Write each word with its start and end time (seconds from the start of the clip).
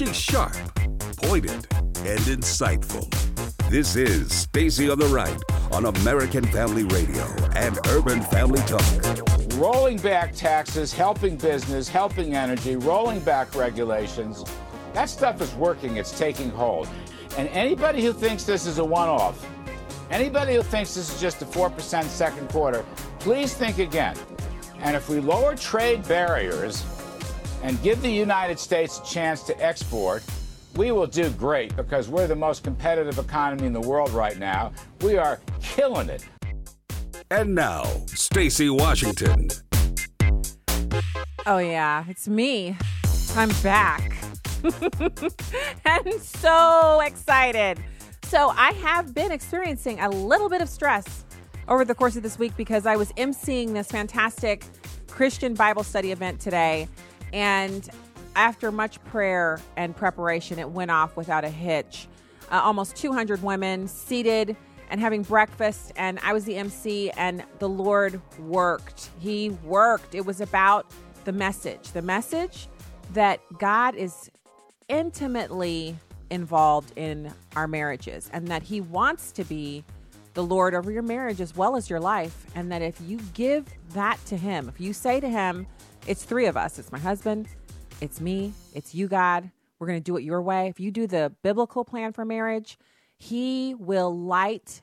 She's 0.00 0.16
sharp, 0.16 0.56
pointed, 1.18 1.66
and 1.76 2.20
insightful. 2.20 3.06
This 3.68 3.96
is 3.96 4.34
Stacy 4.34 4.88
on 4.88 4.98
the 4.98 5.04
Right 5.04 5.38
on 5.72 5.84
American 5.84 6.42
Family 6.46 6.84
Radio 6.84 7.22
and 7.54 7.78
Urban 7.88 8.22
Family 8.22 8.60
Talk. 8.60 8.82
Rolling 9.56 9.98
back 9.98 10.34
taxes, 10.34 10.94
helping 10.94 11.36
business, 11.36 11.86
helping 11.86 12.34
energy, 12.34 12.76
rolling 12.76 13.20
back 13.20 13.54
regulations. 13.54 14.42
That 14.94 15.10
stuff 15.10 15.42
is 15.42 15.52
working, 15.56 15.98
it's 15.98 16.18
taking 16.18 16.48
hold. 16.48 16.88
And 17.36 17.50
anybody 17.50 18.02
who 18.02 18.14
thinks 18.14 18.44
this 18.44 18.64
is 18.64 18.78
a 18.78 18.84
one 18.86 19.10
off, 19.10 19.46
anybody 20.10 20.54
who 20.54 20.62
thinks 20.62 20.94
this 20.94 21.12
is 21.12 21.20
just 21.20 21.42
a 21.42 21.44
4% 21.44 22.04
second 22.04 22.48
quarter, 22.48 22.86
please 23.18 23.52
think 23.52 23.78
again. 23.78 24.16
And 24.78 24.96
if 24.96 25.10
we 25.10 25.20
lower 25.20 25.54
trade 25.54 26.08
barriers 26.08 26.86
and 27.62 27.80
give 27.82 28.00
the 28.02 28.10
United 28.10 28.58
States 28.58 28.98
a 28.98 29.04
chance 29.04 29.42
to 29.44 29.64
export, 29.64 30.22
we 30.76 30.92
will 30.92 31.06
do 31.06 31.30
great 31.30 31.74
because 31.76 32.08
we're 32.08 32.26
the 32.26 32.36
most 32.36 32.62
competitive 32.62 33.18
economy 33.18 33.66
in 33.66 33.72
the 33.72 33.80
world 33.80 34.10
right 34.10 34.38
now. 34.38 34.72
We 35.00 35.16
are 35.16 35.40
killing 35.60 36.08
it. 36.08 36.24
And 37.30 37.54
now, 37.54 37.84
Stacy 38.06 38.70
Washington. 38.70 39.48
Oh, 41.46 41.58
yeah, 41.58 42.04
it's 42.08 42.28
me. 42.28 42.76
I'm 43.36 43.50
back. 43.62 44.16
I'm 45.84 46.18
so 46.18 47.00
excited. 47.00 47.78
So, 48.24 48.52
I 48.56 48.72
have 48.82 49.14
been 49.14 49.32
experiencing 49.32 50.00
a 50.00 50.08
little 50.08 50.48
bit 50.48 50.60
of 50.60 50.68
stress 50.68 51.24
over 51.68 51.84
the 51.84 51.94
course 51.94 52.16
of 52.16 52.22
this 52.22 52.38
week 52.38 52.56
because 52.56 52.84
I 52.84 52.96
was 52.96 53.12
emceeing 53.12 53.72
this 53.72 53.88
fantastic 53.88 54.64
Christian 55.08 55.54
Bible 55.54 55.84
study 55.84 56.12
event 56.12 56.40
today. 56.40 56.88
And 57.32 57.88
after 58.36 58.70
much 58.70 59.02
prayer 59.04 59.60
and 59.76 59.96
preparation, 59.96 60.58
it 60.58 60.70
went 60.70 60.90
off 60.90 61.16
without 61.16 61.44
a 61.44 61.50
hitch. 61.50 62.06
Uh, 62.50 62.60
almost 62.62 62.96
200 62.96 63.42
women 63.42 63.86
seated 63.86 64.56
and 64.90 65.00
having 65.00 65.22
breakfast, 65.22 65.92
and 65.94 66.18
I 66.20 66.32
was 66.32 66.44
the 66.44 66.56
MC, 66.56 67.10
and 67.12 67.44
the 67.60 67.68
Lord 67.68 68.20
worked. 68.40 69.10
He 69.20 69.50
worked. 69.64 70.14
It 70.14 70.26
was 70.26 70.40
about 70.40 70.86
the 71.24 71.32
message 71.32 71.92
the 71.92 72.02
message 72.02 72.66
that 73.12 73.40
God 73.58 73.94
is 73.94 74.30
intimately 74.88 75.96
involved 76.30 76.92
in 76.96 77.32
our 77.56 77.68
marriages 77.68 78.30
and 78.32 78.48
that 78.48 78.62
He 78.62 78.80
wants 78.80 79.32
to 79.32 79.44
be 79.44 79.84
the 80.34 80.42
Lord 80.42 80.74
over 80.74 80.90
your 80.90 81.02
marriage 81.02 81.40
as 81.40 81.56
well 81.56 81.76
as 81.76 81.90
your 81.90 82.00
life. 82.00 82.46
And 82.54 82.70
that 82.72 82.82
if 82.82 83.00
you 83.00 83.18
give 83.34 83.66
that 83.92 84.24
to 84.26 84.36
Him, 84.36 84.68
if 84.68 84.80
you 84.80 84.92
say 84.92 85.20
to 85.20 85.28
Him, 85.28 85.66
it's 86.06 86.24
three 86.24 86.46
of 86.46 86.56
us, 86.56 86.78
it's 86.78 86.92
my 86.92 86.98
husband, 86.98 87.48
it's 88.00 88.20
me, 88.20 88.52
it's 88.74 88.94
you, 88.94 89.08
God. 89.08 89.50
We're 89.78 89.86
going 89.86 89.98
to 89.98 90.04
do 90.04 90.16
it 90.16 90.22
your 90.22 90.42
way. 90.42 90.68
If 90.68 90.78
you 90.78 90.90
do 90.90 91.06
the 91.06 91.32
biblical 91.42 91.84
plan 91.84 92.12
for 92.12 92.24
marriage, 92.24 92.78
He 93.18 93.74
will 93.74 94.16
light 94.16 94.82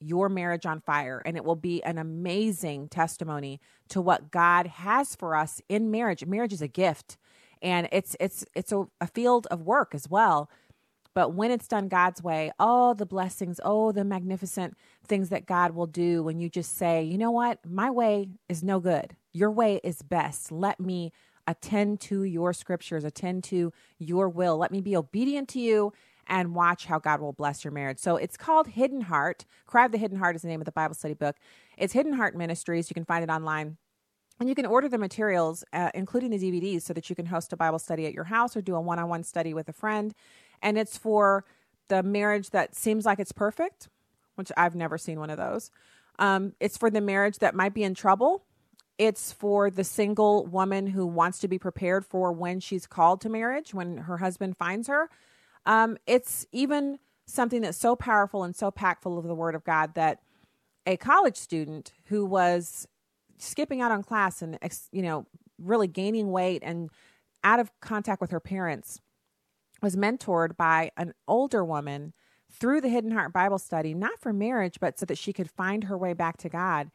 your 0.00 0.28
marriage 0.28 0.64
on 0.64 0.80
fire 0.80 1.20
and 1.24 1.36
it 1.36 1.44
will 1.44 1.56
be 1.56 1.82
an 1.82 1.98
amazing 1.98 2.88
testimony 2.88 3.60
to 3.88 4.00
what 4.00 4.30
God 4.30 4.66
has 4.66 5.16
for 5.16 5.34
us 5.34 5.60
in 5.68 5.90
marriage. 5.90 6.24
Marriage 6.24 6.52
is 6.52 6.62
a 6.62 6.68
gift 6.68 7.16
and 7.62 7.88
it's 7.90 8.16
it's 8.20 8.44
it's 8.54 8.72
a, 8.72 8.86
a 9.00 9.06
field 9.06 9.46
of 9.50 9.62
work 9.62 9.94
as 9.94 10.08
well. 10.08 10.48
But 11.14 11.34
when 11.34 11.50
it's 11.50 11.66
done 11.66 11.88
God's 11.88 12.22
way, 12.22 12.52
oh, 12.58 12.94
the 12.94 13.06
blessings, 13.06 13.60
oh, 13.64 13.92
the 13.92 14.04
magnificent 14.04 14.76
things 15.06 15.30
that 15.30 15.46
God 15.46 15.72
will 15.72 15.86
do 15.86 16.22
when 16.22 16.38
you 16.38 16.48
just 16.48 16.76
say, 16.76 17.02
you 17.02 17.18
know 17.18 17.30
what, 17.30 17.58
my 17.66 17.90
way 17.90 18.28
is 18.48 18.62
no 18.62 18.78
good. 18.78 19.16
Your 19.32 19.50
way 19.50 19.80
is 19.82 20.02
best. 20.02 20.52
Let 20.52 20.78
me 20.78 21.12
attend 21.46 22.00
to 22.00 22.24
your 22.24 22.52
scriptures, 22.52 23.04
attend 23.04 23.42
to 23.44 23.72
your 23.98 24.28
will. 24.28 24.58
Let 24.58 24.70
me 24.70 24.80
be 24.80 24.94
obedient 24.96 25.48
to 25.50 25.60
you 25.60 25.92
and 26.28 26.54
watch 26.54 26.84
how 26.84 26.98
God 26.98 27.20
will 27.20 27.32
bless 27.32 27.64
your 27.64 27.72
marriage. 27.72 27.98
So 27.98 28.16
it's 28.16 28.36
called 28.36 28.68
Hidden 28.68 29.02
Heart. 29.02 29.46
Cry 29.66 29.86
of 29.86 29.92
the 29.92 29.98
Hidden 29.98 30.18
Heart 30.18 30.36
is 30.36 30.42
the 30.42 30.48
name 30.48 30.60
of 30.60 30.66
the 30.66 30.72
Bible 30.72 30.94
study 30.94 31.14
book. 31.14 31.36
It's 31.78 31.94
Hidden 31.94 32.12
Heart 32.12 32.36
Ministries. 32.36 32.90
You 32.90 32.94
can 32.94 33.06
find 33.06 33.24
it 33.24 33.30
online. 33.30 33.78
And 34.38 34.48
you 34.48 34.54
can 34.54 34.66
order 34.66 34.88
the 34.88 34.98
materials, 34.98 35.64
uh, 35.72 35.90
including 35.94 36.30
the 36.30 36.38
DVDs, 36.38 36.82
so 36.82 36.92
that 36.92 37.10
you 37.10 37.16
can 37.16 37.26
host 37.26 37.52
a 37.52 37.56
Bible 37.56 37.78
study 37.78 38.06
at 38.06 38.12
your 38.12 38.24
house 38.24 38.56
or 38.56 38.60
do 38.60 38.76
a 38.76 38.80
one 38.80 38.98
on 38.98 39.08
one 39.08 39.24
study 39.24 39.52
with 39.52 39.68
a 39.68 39.72
friend. 39.72 40.14
And 40.62 40.78
it's 40.78 40.98
for 40.98 41.44
the 41.88 42.02
marriage 42.02 42.50
that 42.50 42.74
seems 42.74 43.06
like 43.06 43.18
it's 43.18 43.32
perfect, 43.32 43.88
which 44.36 44.52
I've 44.56 44.74
never 44.74 44.98
seen 44.98 45.18
one 45.18 45.30
of 45.30 45.38
those. 45.38 45.70
Um, 46.18 46.54
it's 46.60 46.76
for 46.76 46.90
the 46.90 47.00
marriage 47.00 47.38
that 47.38 47.54
might 47.54 47.74
be 47.74 47.84
in 47.84 47.94
trouble 47.94 48.44
it's 48.98 49.32
for 49.32 49.70
the 49.70 49.84
single 49.84 50.44
woman 50.46 50.88
who 50.88 51.06
wants 51.06 51.38
to 51.38 51.48
be 51.48 51.58
prepared 51.58 52.04
for 52.04 52.32
when 52.32 52.58
she's 52.58 52.86
called 52.86 53.20
to 53.20 53.28
marriage, 53.28 53.72
when 53.72 53.98
her 53.98 54.18
husband 54.18 54.56
finds 54.56 54.88
her. 54.88 55.08
Um, 55.64 55.96
it's 56.06 56.46
even 56.50 56.98
something 57.24 57.60
that's 57.60 57.78
so 57.78 57.94
powerful 57.94 58.42
and 58.42 58.56
so 58.56 58.70
packed 58.70 59.04
full 59.04 59.18
of 59.18 59.24
the 59.24 59.34
Word 59.34 59.54
of 59.54 59.64
God 59.64 59.94
that 59.94 60.20
a 60.84 60.96
college 60.96 61.36
student 61.36 61.92
who 62.06 62.24
was 62.24 62.88
skipping 63.38 63.80
out 63.80 63.92
on 63.92 64.02
class 64.02 64.42
and 64.42 64.58
you 64.90 65.02
know 65.02 65.26
really 65.58 65.86
gaining 65.86 66.32
weight 66.32 66.62
and 66.64 66.90
out 67.44 67.60
of 67.60 67.70
contact 67.80 68.20
with 68.20 68.30
her 68.30 68.40
parents 68.40 69.00
was 69.82 69.96
mentored 69.96 70.56
by 70.56 70.90
an 70.96 71.14
older 71.26 71.64
woman 71.64 72.12
through 72.50 72.80
the 72.80 72.88
Hidden 72.88 73.10
Heart 73.10 73.32
Bible 73.32 73.58
study, 73.58 73.94
not 73.94 74.18
for 74.18 74.32
marriage, 74.32 74.80
but 74.80 74.98
so 74.98 75.06
that 75.06 75.18
she 75.18 75.32
could 75.32 75.50
find 75.50 75.84
her 75.84 75.96
way 75.96 76.12
back 76.12 76.36
to 76.38 76.48
God. 76.48 76.90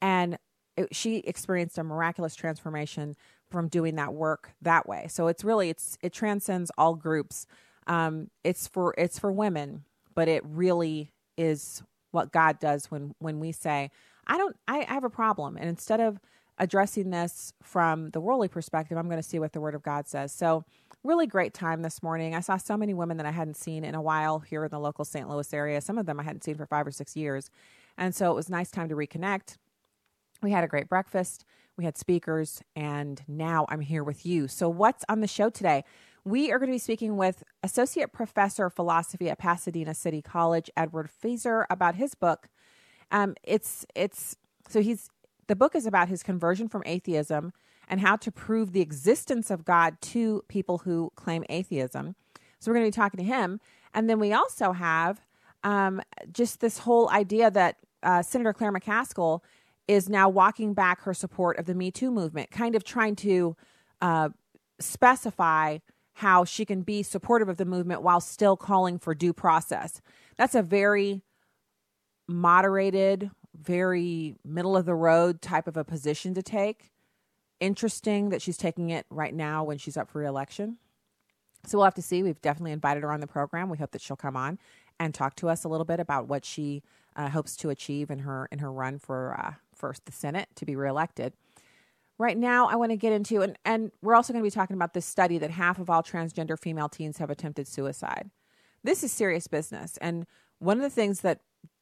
And 0.00 0.38
it, 0.76 0.94
she 0.94 1.18
experienced 1.18 1.78
a 1.78 1.84
miraculous 1.84 2.34
transformation 2.34 3.16
from 3.50 3.68
doing 3.68 3.94
that 3.96 4.14
work 4.14 4.52
that 4.62 4.88
way. 4.88 5.06
So 5.08 5.28
it's 5.28 5.44
really 5.44 5.70
it's 5.70 5.96
it 6.02 6.12
transcends 6.12 6.70
all 6.76 6.94
groups. 6.94 7.46
Um, 7.86 8.30
it's 8.42 8.66
for 8.66 8.94
it's 8.98 9.18
for 9.18 9.30
women, 9.30 9.84
but 10.14 10.28
it 10.28 10.42
really 10.44 11.12
is 11.36 11.82
what 12.10 12.32
God 12.32 12.58
does 12.58 12.90
when 12.90 13.14
when 13.18 13.38
we 13.40 13.52
say, 13.52 13.90
I 14.26 14.38
don't 14.38 14.56
I, 14.66 14.80
I 14.80 14.94
have 14.94 15.04
a 15.04 15.10
problem, 15.10 15.56
and 15.56 15.68
instead 15.68 16.00
of 16.00 16.18
addressing 16.58 17.10
this 17.10 17.52
from 17.62 18.10
the 18.10 18.20
worldly 18.20 18.48
perspective, 18.48 18.96
I'm 18.96 19.08
going 19.08 19.22
to 19.22 19.28
see 19.28 19.38
what 19.38 19.52
the 19.52 19.60
Word 19.60 19.74
of 19.74 19.82
God 19.82 20.06
says. 20.06 20.32
So 20.32 20.64
really 21.04 21.26
great 21.26 21.52
time 21.52 21.82
this 21.82 22.02
morning. 22.02 22.34
I 22.34 22.40
saw 22.40 22.56
so 22.56 22.76
many 22.76 22.94
women 22.94 23.18
that 23.18 23.26
I 23.26 23.30
hadn't 23.30 23.56
seen 23.56 23.84
in 23.84 23.94
a 23.94 24.00
while 24.00 24.38
here 24.40 24.64
in 24.64 24.70
the 24.70 24.80
local 24.80 25.04
St. 25.04 25.28
Louis 25.28 25.52
area. 25.52 25.80
Some 25.80 25.98
of 25.98 26.06
them 26.06 26.18
I 26.18 26.22
hadn't 26.22 26.42
seen 26.42 26.56
for 26.56 26.66
five 26.66 26.86
or 26.86 26.90
six 26.90 27.14
years. 27.14 27.50
And 27.98 28.14
so 28.14 28.32
it 28.32 28.34
was 28.34 28.48
nice 28.48 28.70
time 28.70 28.88
to 28.88 28.96
reconnect. 28.96 29.58
We 30.42 30.50
had 30.50 30.64
a 30.64 30.68
great 30.68 30.88
breakfast. 30.88 31.44
We 31.76 31.84
had 31.84 31.98
speakers, 31.98 32.62
and 32.76 33.22
now 33.26 33.66
I'm 33.68 33.80
here 33.80 34.04
with 34.04 34.24
you. 34.24 34.46
So, 34.46 34.68
what's 34.68 35.04
on 35.08 35.20
the 35.20 35.26
show 35.26 35.50
today? 35.50 35.84
We 36.24 36.52
are 36.52 36.58
going 36.58 36.68
to 36.68 36.74
be 36.74 36.78
speaking 36.78 37.16
with 37.16 37.42
Associate 37.64 38.12
Professor 38.12 38.66
of 38.66 38.74
Philosophy 38.74 39.28
at 39.28 39.38
Pasadena 39.38 39.92
City 39.92 40.22
College, 40.22 40.70
Edward 40.76 41.10
Feser, 41.10 41.64
about 41.68 41.96
his 41.96 42.14
book. 42.14 42.48
Um, 43.10 43.34
it's 43.42 43.84
it's 43.96 44.36
so 44.68 44.80
he's 44.80 45.10
the 45.48 45.56
book 45.56 45.74
is 45.74 45.84
about 45.84 46.08
his 46.08 46.22
conversion 46.22 46.68
from 46.68 46.82
atheism 46.86 47.52
and 47.88 48.00
how 48.00 48.16
to 48.16 48.30
prove 48.30 48.72
the 48.72 48.80
existence 48.80 49.50
of 49.50 49.64
God 49.64 50.00
to 50.00 50.42
people 50.48 50.78
who 50.78 51.12
claim 51.14 51.44
atheism. 51.48 52.14
So 52.58 52.70
we're 52.70 52.78
going 52.78 52.90
to 52.90 52.96
be 52.96 53.02
talking 53.02 53.18
to 53.18 53.24
him, 53.24 53.60
and 53.92 54.08
then 54.08 54.18
we 54.18 54.32
also 54.32 54.72
have 54.72 55.20
um, 55.62 56.00
just 56.32 56.60
this 56.60 56.78
whole 56.78 57.10
idea 57.10 57.50
that 57.50 57.76
uh, 58.02 58.22
Senator 58.22 58.52
Claire 58.52 58.72
McCaskill 58.72 59.40
is 59.86 60.08
now 60.08 60.28
walking 60.28 60.74
back 60.74 61.02
her 61.02 61.14
support 61.14 61.58
of 61.58 61.66
the 61.66 61.74
Me 61.74 61.90
Too 61.90 62.10
movement, 62.10 62.50
kind 62.50 62.74
of 62.74 62.84
trying 62.84 63.16
to 63.16 63.56
uh, 64.00 64.30
specify 64.78 65.78
how 66.14 66.44
she 66.44 66.64
can 66.64 66.82
be 66.82 67.02
supportive 67.02 67.48
of 67.48 67.56
the 67.56 67.64
movement 67.64 68.02
while 68.02 68.20
still 68.20 68.56
calling 68.56 68.98
for 68.98 69.14
due 69.14 69.32
process. 69.32 70.00
That's 70.36 70.54
a 70.54 70.62
very 70.62 71.22
moderated, 72.28 73.30
very 73.54 74.36
middle 74.44 74.76
of 74.76 74.86
the 74.86 74.94
road 74.94 75.42
type 75.42 75.66
of 75.66 75.76
a 75.76 75.84
position 75.84 76.34
to 76.34 76.42
take. 76.42 76.90
Interesting 77.60 78.30
that 78.30 78.42
she's 78.42 78.56
taking 78.56 78.90
it 78.90 79.06
right 79.10 79.34
now 79.34 79.64
when 79.64 79.78
she's 79.78 79.96
up 79.96 80.10
for 80.10 80.18
reelection. 80.18 80.78
So 81.66 81.78
we'll 81.78 81.86
have 81.86 81.94
to 81.94 82.02
see. 82.02 82.22
We've 82.22 82.40
definitely 82.42 82.72
invited 82.72 83.02
her 83.02 83.12
on 83.12 83.20
the 83.20 83.26
program. 83.26 83.70
We 83.70 83.78
hope 83.78 83.92
that 83.92 84.02
she'll 84.02 84.16
come 84.16 84.36
on 84.36 84.58
and 85.00 85.14
talk 85.14 85.34
to 85.36 85.48
us 85.48 85.64
a 85.64 85.68
little 85.68 85.84
bit 85.84 86.00
about 86.00 86.28
what 86.28 86.44
she 86.44 86.82
uh, 87.16 87.28
hopes 87.28 87.56
to 87.56 87.70
achieve 87.70 88.10
in 88.10 88.20
her 88.20 88.48
in 88.52 88.58
her 88.58 88.70
run 88.70 88.98
for 88.98 89.34
uh, 89.38 89.54
first 89.74 90.04
the 90.04 90.12
Senate 90.12 90.48
to 90.56 90.66
be 90.66 90.76
reelected. 90.76 91.32
Right 92.18 92.36
now, 92.36 92.68
I 92.68 92.76
want 92.76 92.92
to 92.92 92.96
get 92.96 93.12
into 93.12 93.42
and 93.42 93.58
and 93.64 93.92
we're 94.02 94.14
also 94.14 94.32
going 94.32 94.42
to 94.42 94.46
be 94.46 94.54
talking 94.54 94.76
about 94.76 94.94
this 94.94 95.06
study 95.06 95.38
that 95.38 95.50
half 95.50 95.78
of 95.78 95.90
all 95.90 96.02
transgender 96.02 96.58
female 96.58 96.88
teens 96.88 97.18
have 97.18 97.30
attempted 97.30 97.66
suicide. 97.66 98.30
This 98.82 99.02
is 99.02 99.12
serious 99.12 99.46
business, 99.46 99.96
and 99.98 100.26
one 100.58 100.76
of 100.76 100.82
the 100.82 100.90
things 100.90 101.20
that 101.20 101.40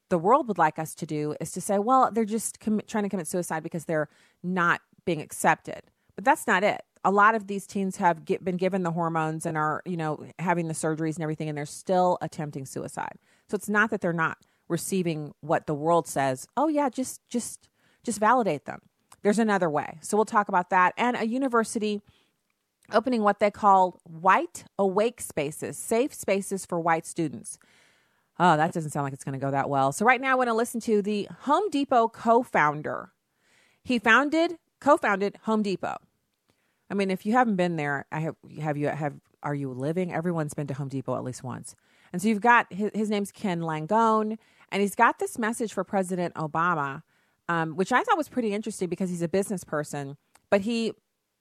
the 0.08 0.18
world 0.18 0.46
would 0.46 0.58
like 0.58 0.78
us 0.78 0.94
to 0.94 1.06
do 1.06 1.34
is 1.40 1.52
to 1.52 1.60
say, 1.60 1.78
well, 1.78 2.10
they're 2.12 2.26
just 2.26 2.60
com- 2.60 2.82
trying 2.86 3.04
to 3.04 3.08
commit 3.08 3.26
suicide 3.26 3.62
because 3.62 3.86
they're 3.86 4.10
not 4.42 4.82
being 5.04 5.20
accepted. 5.20 5.82
But 6.14 6.24
that's 6.24 6.46
not 6.46 6.64
it. 6.64 6.82
A 7.04 7.10
lot 7.10 7.34
of 7.34 7.46
these 7.46 7.66
teens 7.66 7.96
have 7.96 8.24
get, 8.24 8.44
been 8.44 8.56
given 8.56 8.82
the 8.82 8.92
hormones 8.92 9.44
and 9.44 9.56
are, 9.56 9.82
you 9.84 9.96
know, 9.96 10.24
having 10.38 10.68
the 10.68 10.74
surgeries 10.74 11.16
and 11.16 11.22
everything, 11.22 11.48
and 11.48 11.58
they're 11.58 11.66
still 11.66 12.18
attempting 12.20 12.64
suicide. 12.64 13.16
So 13.48 13.56
it's 13.56 13.68
not 13.68 13.90
that 13.90 14.00
they're 14.00 14.12
not 14.12 14.38
receiving 14.68 15.32
what 15.40 15.66
the 15.66 15.74
world 15.74 16.06
says. 16.06 16.46
Oh 16.56 16.68
yeah, 16.68 16.88
just 16.88 17.20
just 17.28 17.68
just 18.04 18.20
validate 18.20 18.66
them. 18.66 18.80
There's 19.22 19.38
another 19.38 19.68
way. 19.68 19.98
So 20.00 20.16
we'll 20.16 20.24
talk 20.24 20.48
about 20.48 20.70
that. 20.70 20.94
And 20.96 21.16
a 21.16 21.26
university 21.26 22.02
opening 22.92 23.22
what 23.22 23.38
they 23.38 23.50
call 23.50 24.00
white 24.04 24.64
awake 24.78 25.20
spaces, 25.20 25.76
safe 25.76 26.12
spaces 26.12 26.66
for 26.66 26.80
white 26.80 27.06
students. 27.06 27.58
Oh, 28.38 28.56
that 28.56 28.72
doesn't 28.72 28.90
sound 28.90 29.04
like 29.04 29.12
it's 29.12 29.24
going 29.24 29.38
to 29.38 29.44
go 29.44 29.50
that 29.50 29.68
well. 29.68 29.92
So, 29.92 30.04
right 30.04 30.20
now, 30.20 30.32
I 30.32 30.34
want 30.34 30.48
to 30.48 30.54
listen 30.54 30.80
to 30.82 31.02
the 31.02 31.28
Home 31.42 31.68
Depot 31.70 32.08
co 32.08 32.42
founder. 32.42 33.12
He 33.84 33.98
founded, 33.98 34.56
co 34.82 34.96
founded 34.96 35.38
Home 35.44 35.62
Depot. 35.62 35.96
I 36.90 36.94
mean, 36.94 37.10
if 37.10 37.24
you 37.24 37.32
haven't 37.32 37.56
been 37.56 37.76
there, 37.76 38.04
I 38.12 38.20
have, 38.20 38.36
have 38.60 38.76
you, 38.76 38.88
have, 38.88 39.14
are 39.42 39.54
you 39.54 39.72
living? 39.72 40.12
Everyone's 40.12 40.52
been 40.52 40.66
to 40.66 40.74
Home 40.74 40.88
Depot 40.88 41.16
at 41.16 41.24
least 41.24 41.42
once. 41.42 41.74
And 42.12 42.20
so 42.20 42.28
you've 42.28 42.42
got 42.42 42.70
his, 42.70 42.90
his 42.94 43.08
name's 43.08 43.32
Ken 43.32 43.60
Langone, 43.60 44.36
and 44.70 44.82
he's 44.82 44.94
got 44.94 45.18
this 45.18 45.38
message 45.38 45.72
for 45.72 45.84
President 45.84 46.34
Obama, 46.34 47.02
um, 47.48 47.76
which 47.76 47.92
I 47.92 48.02
thought 48.02 48.18
was 48.18 48.28
pretty 48.28 48.52
interesting 48.52 48.88
because 48.88 49.08
he's 49.08 49.22
a 49.22 49.28
business 49.28 49.64
person. 49.64 50.18
But 50.50 50.62
he 50.62 50.92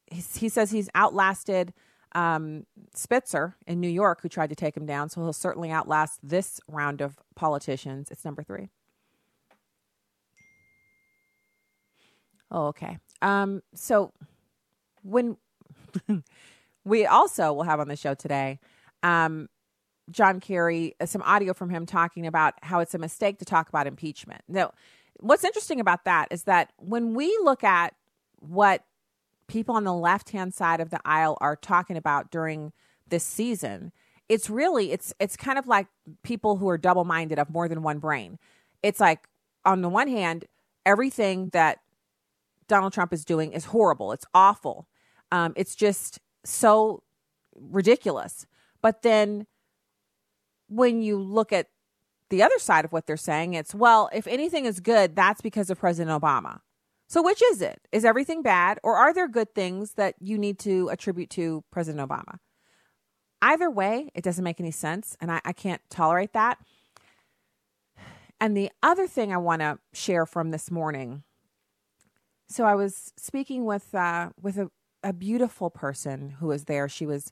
he, 0.08 0.24
he 0.38 0.50
says 0.50 0.72
he's 0.72 0.90
outlasted 0.96 1.74
um, 2.14 2.66
Spitzer 2.94 3.56
in 3.66 3.80
New 3.80 3.90
York, 3.90 4.22
who 4.22 4.30
tried 4.30 4.50
to 4.50 4.56
take 4.56 4.76
him 4.76 4.86
down. 4.86 5.10
So 5.10 5.22
he'll 5.22 5.34
certainly 5.34 5.72
outlast 5.72 6.20
this 6.22 6.60
round 6.68 7.02
of 7.02 7.18
politicians. 7.36 8.12
It's 8.12 8.26
number 8.26 8.44
three. 8.44 8.70
Oh, 12.50 12.68
okay. 12.68 13.00
Um, 13.22 13.62
so 13.74 14.14
when 15.04 15.38
we 16.86 17.06
also 17.06 17.54
will 17.54 17.64
have 17.64 17.80
on 17.80 17.88
the 17.88 17.96
show 17.96 18.14
today, 18.14 18.60
um, 19.04 19.50
John 20.10 20.40
Kerry, 20.40 20.96
uh, 21.00 21.06
some 21.06 21.22
audio 21.22 21.54
from 21.54 21.70
him 21.70 21.86
talking 21.86 22.26
about 22.26 22.56
how 22.62 22.80
it's 22.80 22.94
a 22.94 23.00
mistake 23.00 23.40
to 23.40 23.46
talk 23.46 23.70
about 23.70 23.88
impeachment. 23.88 24.42
Now, 24.48 24.74
what's 25.20 25.44
interesting 25.44 25.80
about 25.80 26.06
that 26.06 26.28
is 26.32 26.44
that 26.44 26.72
when 26.78 27.14
we 27.14 27.28
look 27.44 27.64
at 27.64 27.94
what 28.40 28.84
people 29.48 29.76
on 29.76 29.84
the 29.84 29.94
left 29.94 30.32
hand 30.32 30.54
side 30.54 30.80
of 30.80 30.90
the 30.90 31.00
aisle 31.06 31.38
are 31.42 31.56
talking 31.56 31.98
about 31.98 32.32
during 32.32 32.72
this 33.08 33.24
season 33.24 33.92
it's 34.30 34.50
really 34.50 34.94
it's 34.94 35.14
it's 35.20 35.36
kind 35.36 35.60
of 35.60 35.68
like 35.68 35.88
people 36.24 36.56
who 36.56 36.70
are 36.70 36.78
double 36.78 37.04
minded 37.04 37.38
of 37.38 37.50
more 37.50 37.68
than 37.68 37.84
one 37.84 38.00
brain 38.00 38.40
it's 38.82 39.00
like 39.00 39.28
on 39.66 39.82
the 39.82 39.90
one 39.90 40.08
hand 40.08 40.46
everything 40.86 41.50
that 41.50 41.81
donald 42.68 42.94
trump 42.94 43.14
is 43.14 43.26
doing 43.26 43.52
is 43.52 43.66
horrible 43.66 44.12
it's 44.12 44.26
awful 44.34 44.88
um, 45.32 45.54
it's 45.56 45.76
just 45.76 46.20
so 46.44 47.04
ridiculous 47.56 48.46
but 48.82 49.02
then 49.02 49.46
when 50.68 51.02
you 51.02 51.18
look 51.18 51.54
at 51.54 51.68
the 52.30 52.42
other 52.42 52.58
side 52.58 52.86
of 52.86 52.92
what 52.92 53.06
they're 53.06 53.18
saying 53.18 53.54
it's 53.54 53.76
well 53.76 54.10
if 54.14 54.28
anything 54.28 54.66
is 54.66 54.80
good 54.80 55.16
that's 55.16 55.42
because 55.42 55.70
of 55.70 55.80
president 55.80 56.22
obama 56.22 56.60
so, 57.12 57.22
which 57.22 57.44
is 57.44 57.62
it? 57.62 57.82
Is 57.92 58.06
everything 58.06 58.42
bad, 58.42 58.80
or 58.84 58.96
are 58.96 59.14
there 59.14 59.28
good 59.28 59.54
things 59.54 59.96
that 59.96 60.16
you 60.22 60.38
need 60.38 60.58
to 60.60 60.88
attribute 60.88 61.30
to 61.32 61.62
President 61.70 62.10
Obama? 62.10 62.38
Either 63.42 63.70
way, 63.70 64.10
it 64.16 64.24
doesn't 64.24 64.46
make 64.46 64.62
any 64.62 64.72
sense, 64.72 65.18
and 65.20 65.30
I, 65.30 65.42
I 65.44 65.52
can't 65.52 65.82
tolerate 65.90 66.32
that. 66.32 66.60
And 68.40 68.56
the 68.56 68.72
other 68.82 69.08
thing 69.08 69.34
I 69.34 69.38
want 69.38 69.60
to 69.60 69.80
share 69.92 70.26
from 70.26 70.52
this 70.52 70.72
morning. 70.72 71.24
So 72.52 72.66
I 72.66 72.76
was 72.76 73.14
speaking 73.18 73.66
with 73.66 73.96
uh, 73.96 74.30
with 74.42 74.58
a, 74.58 74.70
a 75.04 75.14
beautiful 75.14 75.70
person 75.70 76.36
who 76.40 76.48
was 76.48 76.66
there. 76.66 76.90
She 76.90 77.06
was 77.06 77.32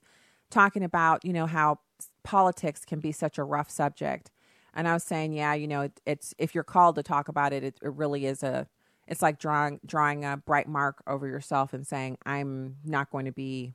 talking 0.50 0.82
about 0.82 1.24
you 1.24 1.32
know 1.32 1.46
how 1.46 1.80
politics 2.22 2.84
can 2.84 3.00
be 3.00 3.12
such 3.12 3.38
a 3.38 3.44
rough 3.44 3.70
subject, 3.70 4.30
and 4.74 4.88
I 4.88 4.94
was 4.94 5.04
saying, 5.04 5.32
yeah, 5.34 5.54
you 5.54 5.68
know, 5.68 5.82
it, 5.82 6.00
it's 6.06 6.34
if 6.38 6.54
you're 6.54 6.64
called 6.64 6.96
to 6.96 7.02
talk 7.02 7.28
about 7.28 7.52
it, 7.52 7.62
it, 7.62 7.78
it 7.82 7.92
really 7.92 8.26
is 8.26 8.42
a 8.42 8.66
it's 9.10 9.20
like 9.20 9.38
drawing 9.38 9.80
drawing 9.84 10.24
a 10.24 10.38
bright 10.38 10.68
mark 10.68 11.02
over 11.06 11.26
yourself 11.26 11.74
and 11.74 11.86
saying 11.86 12.16
i'm 12.24 12.76
not 12.84 13.10
going 13.10 13.26
to 13.26 13.32
be 13.32 13.74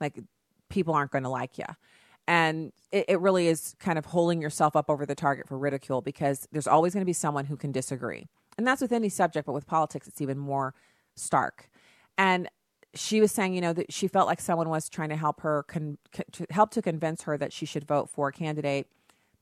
like 0.00 0.20
people 0.68 0.94
aren't 0.94 1.10
going 1.10 1.24
to 1.24 1.30
like 1.30 1.58
you 1.58 1.64
and 2.28 2.72
it, 2.92 3.06
it, 3.08 3.20
really 3.20 3.48
is 3.48 3.74
kind 3.80 3.98
of 3.98 4.04
holding 4.04 4.40
yourself 4.40 4.76
up 4.76 4.88
over 4.88 5.04
the 5.04 5.16
target 5.16 5.48
for 5.48 5.58
ridicule 5.58 6.00
because 6.00 6.46
there's 6.52 6.68
always 6.68 6.92
going 6.92 7.00
to 7.00 7.06
be 7.06 7.12
someone 7.12 7.46
who 7.46 7.56
can 7.56 7.72
disagree 7.72 8.28
and 8.58 8.66
that's 8.66 8.80
with 8.80 8.92
any 8.92 9.08
subject 9.08 9.46
but 9.46 9.52
with 9.52 9.66
politics 9.66 10.06
it's 10.06 10.20
even 10.20 10.38
more 10.38 10.74
stark 11.16 11.68
and 12.18 12.48
she 12.94 13.20
was 13.20 13.30
saying 13.30 13.54
you 13.54 13.60
know 13.60 13.72
that 13.72 13.92
she 13.92 14.08
felt 14.08 14.26
like 14.26 14.40
someone 14.40 14.68
was 14.68 14.88
trying 14.88 15.08
to 15.08 15.16
help 15.16 15.40
her 15.40 15.64
con- 15.64 15.98
to 16.32 16.46
help 16.50 16.70
to 16.70 16.82
convince 16.82 17.22
her 17.22 17.36
that 17.36 17.52
she 17.52 17.66
should 17.66 17.86
vote 17.86 18.08
for 18.08 18.28
a 18.28 18.32
candidate 18.32 18.88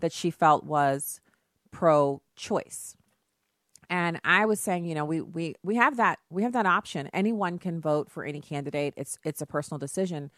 that 0.00 0.12
she 0.12 0.30
felt 0.30 0.64
was 0.64 1.20
pro 1.70 2.20
choice 2.36 2.96
and 3.90 4.20
I 4.24 4.44
was 4.44 4.60
saying, 4.60 4.84
you 4.84 4.94
know, 4.94 5.04
we 5.04 5.20
we 5.20 5.54
we 5.62 5.76
have 5.76 5.96
that 5.96 6.18
we 6.30 6.42
have 6.42 6.52
that 6.52 6.66
option. 6.66 7.08
Anyone 7.12 7.58
can 7.58 7.80
vote 7.80 8.10
for 8.10 8.24
any 8.24 8.40
candidate. 8.40 8.94
It's 8.96 9.18
it's 9.24 9.40
a 9.40 9.46
personal 9.46 9.78
decision. 9.78 10.30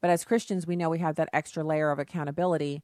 But 0.00 0.10
as 0.10 0.24
Christians, 0.24 0.66
we 0.66 0.76
know 0.76 0.90
we 0.90 0.98
have 0.98 1.16
that 1.16 1.28
extra 1.32 1.64
layer 1.64 1.90
of 1.90 1.98
accountability. 1.98 2.82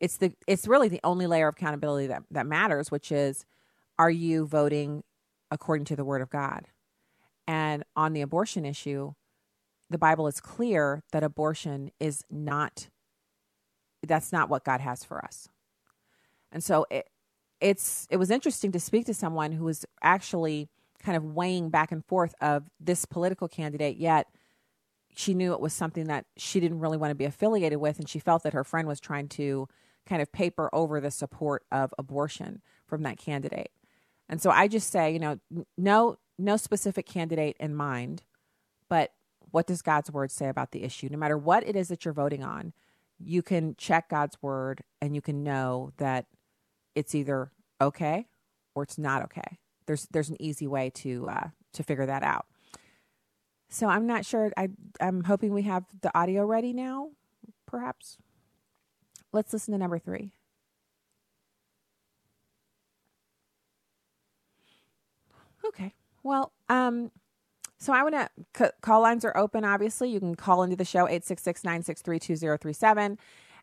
It's 0.00 0.16
the 0.16 0.32
it's 0.46 0.68
really 0.68 0.88
the 0.88 1.00
only 1.02 1.26
layer 1.26 1.48
of 1.48 1.56
accountability 1.56 2.06
that, 2.06 2.22
that 2.30 2.46
matters, 2.46 2.90
which 2.90 3.10
is 3.10 3.44
are 3.98 4.10
you 4.10 4.46
voting 4.46 5.02
according 5.50 5.84
to 5.86 5.96
the 5.96 6.04
word 6.04 6.22
of 6.22 6.30
God? 6.30 6.66
And 7.46 7.84
on 7.94 8.12
the 8.12 8.22
abortion 8.22 8.64
issue, 8.64 9.12
the 9.90 9.98
Bible 9.98 10.26
is 10.26 10.40
clear 10.40 11.02
that 11.12 11.22
abortion 11.22 11.90
is 12.00 12.22
not 12.30 12.88
that's 14.06 14.32
not 14.32 14.50
what 14.50 14.64
God 14.64 14.80
has 14.82 15.02
for 15.02 15.24
us. 15.24 15.48
And 16.52 16.62
so 16.62 16.86
it, 16.90 17.08
it's 17.60 18.06
it 18.10 18.16
was 18.16 18.30
interesting 18.30 18.72
to 18.72 18.80
speak 18.80 19.06
to 19.06 19.14
someone 19.14 19.52
who 19.52 19.64
was 19.64 19.84
actually 20.02 20.68
kind 21.02 21.16
of 21.16 21.24
weighing 21.24 21.70
back 21.70 21.92
and 21.92 22.04
forth 22.04 22.34
of 22.40 22.64
this 22.80 23.04
political 23.04 23.48
candidate 23.48 23.96
yet 23.96 24.26
she 25.16 25.34
knew 25.34 25.52
it 25.52 25.60
was 25.60 25.72
something 25.72 26.06
that 26.06 26.24
she 26.36 26.60
didn't 26.60 26.80
really 26.80 26.96
want 26.96 27.10
to 27.10 27.14
be 27.14 27.24
affiliated 27.24 27.78
with 27.78 27.98
and 27.98 28.08
she 28.08 28.18
felt 28.18 28.42
that 28.42 28.54
her 28.54 28.64
friend 28.64 28.88
was 28.88 29.00
trying 29.00 29.28
to 29.28 29.68
kind 30.06 30.20
of 30.22 30.32
paper 30.32 30.70
over 30.72 31.00
the 31.00 31.10
support 31.10 31.62
of 31.70 31.92
abortion 31.98 32.62
from 32.86 33.02
that 33.02 33.18
candidate 33.18 33.70
and 34.28 34.40
so 34.40 34.50
i 34.50 34.68
just 34.68 34.90
say 34.90 35.12
you 35.12 35.18
know 35.18 35.38
no 35.76 36.16
no 36.38 36.56
specific 36.56 37.06
candidate 37.06 37.56
in 37.60 37.74
mind 37.74 38.22
but 38.88 39.12
what 39.50 39.66
does 39.66 39.82
god's 39.82 40.10
word 40.10 40.30
say 40.30 40.48
about 40.48 40.72
the 40.72 40.82
issue 40.82 41.08
no 41.10 41.18
matter 41.18 41.38
what 41.38 41.66
it 41.66 41.76
is 41.76 41.88
that 41.88 42.04
you're 42.04 42.14
voting 42.14 42.42
on 42.42 42.72
you 43.18 43.42
can 43.42 43.74
check 43.76 44.08
god's 44.08 44.36
word 44.42 44.82
and 45.00 45.14
you 45.14 45.20
can 45.20 45.42
know 45.44 45.92
that 45.98 46.26
it's 46.94 47.14
either 47.14 47.50
okay 47.80 48.26
or 48.74 48.82
it's 48.82 48.98
not 48.98 49.22
okay. 49.22 49.58
There's 49.86 50.06
there's 50.10 50.30
an 50.30 50.40
easy 50.40 50.66
way 50.66 50.90
to 50.96 51.28
uh, 51.28 51.48
to 51.74 51.82
figure 51.82 52.06
that 52.06 52.22
out. 52.22 52.46
So 53.68 53.88
I'm 53.88 54.06
not 54.06 54.24
sure. 54.24 54.52
I 54.56 54.68
I'm 55.00 55.24
hoping 55.24 55.52
we 55.52 55.62
have 55.62 55.84
the 56.00 56.16
audio 56.16 56.44
ready 56.44 56.72
now. 56.72 57.10
Perhaps. 57.66 58.18
Let's 59.32 59.52
listen 59.52 59.72
to 59.72 59.78
number 59.78 59.98
three. 59.98 60.32
Okay. 65.74 65.92
Well, 66.22 66.52
um, 66.68 67.10
so 67.78 67.92
I 67.92 68.02
want 68.02 68.14
to 68.14 68.28
c- 68.56 68.70
call 68.80 69.02
lines 69.02 69.24
are 69.24 69.36
open. 69.36 69.64
Obviously, 69.64 70.10
you 70.10 70.20
can 70.20 70.34
call 70.34 70.62
into 70.62 70.76
the 70.76 70.84
show 70.84 71.06
866-963-2037. 71.06 73.18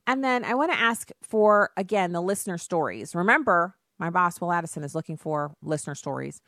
And 0.07 0.23
then 0.23 0.43
I 0.43 0.55
want 0.55 0.71
to 0.71 0.79
ask 0.79 1.11
for, 1.21 1.71
again, 1.77 2.11
the 2.11 2.21
listener 2.21 2.57
stories. 2.57 3.15
Remember, 3.15 3.75
my 3.99 4.09
boss, 4.09 4.41
Will 4.41 4.51
Addison, 4.51 4.83
is 4.83 4.95
looking 4.95 5.17
for 5.17 5.55
listener 5.61 5.95
stories 5.95 6.41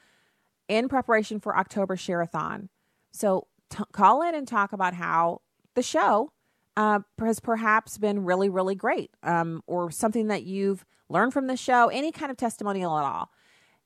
in 0.67 0.89
preparation 0.89 1.39
for 1.39 1.58
October 1.58 1.96
Share-a-thon. 1.96 2.70
So 3.12 3.48
t- 3.70 3.84
call 3.91 4.24
in 4.24 4.36
and 4.36 4.48
talk 4.48 4.74
about 4.74 4.96
how 4.96 5.41
the 5.75 5.84
show 5.84 6.32
uh, 6.75 7.00
has 7.20 7.39
perhaps 7.39 7.98
been 7.98 8.24
really, 8.24 8.50
really 8.50 8.75
great 8.75 9.12
um, 9.22 9.62
or 9.67 9.91
something 9.91 10.27
that 10.27 10.43
you've 10.43 10.86
learned 11.10 11.34
from 11.34 11.48
the 11.48 11.58
show, 11.58 11.89
any 11.89 12.12
kind 12.12 12.32
of 12.32 12.38
testimonial 12.38 12.98
at 12.98 13.05
all. 13.05 13.29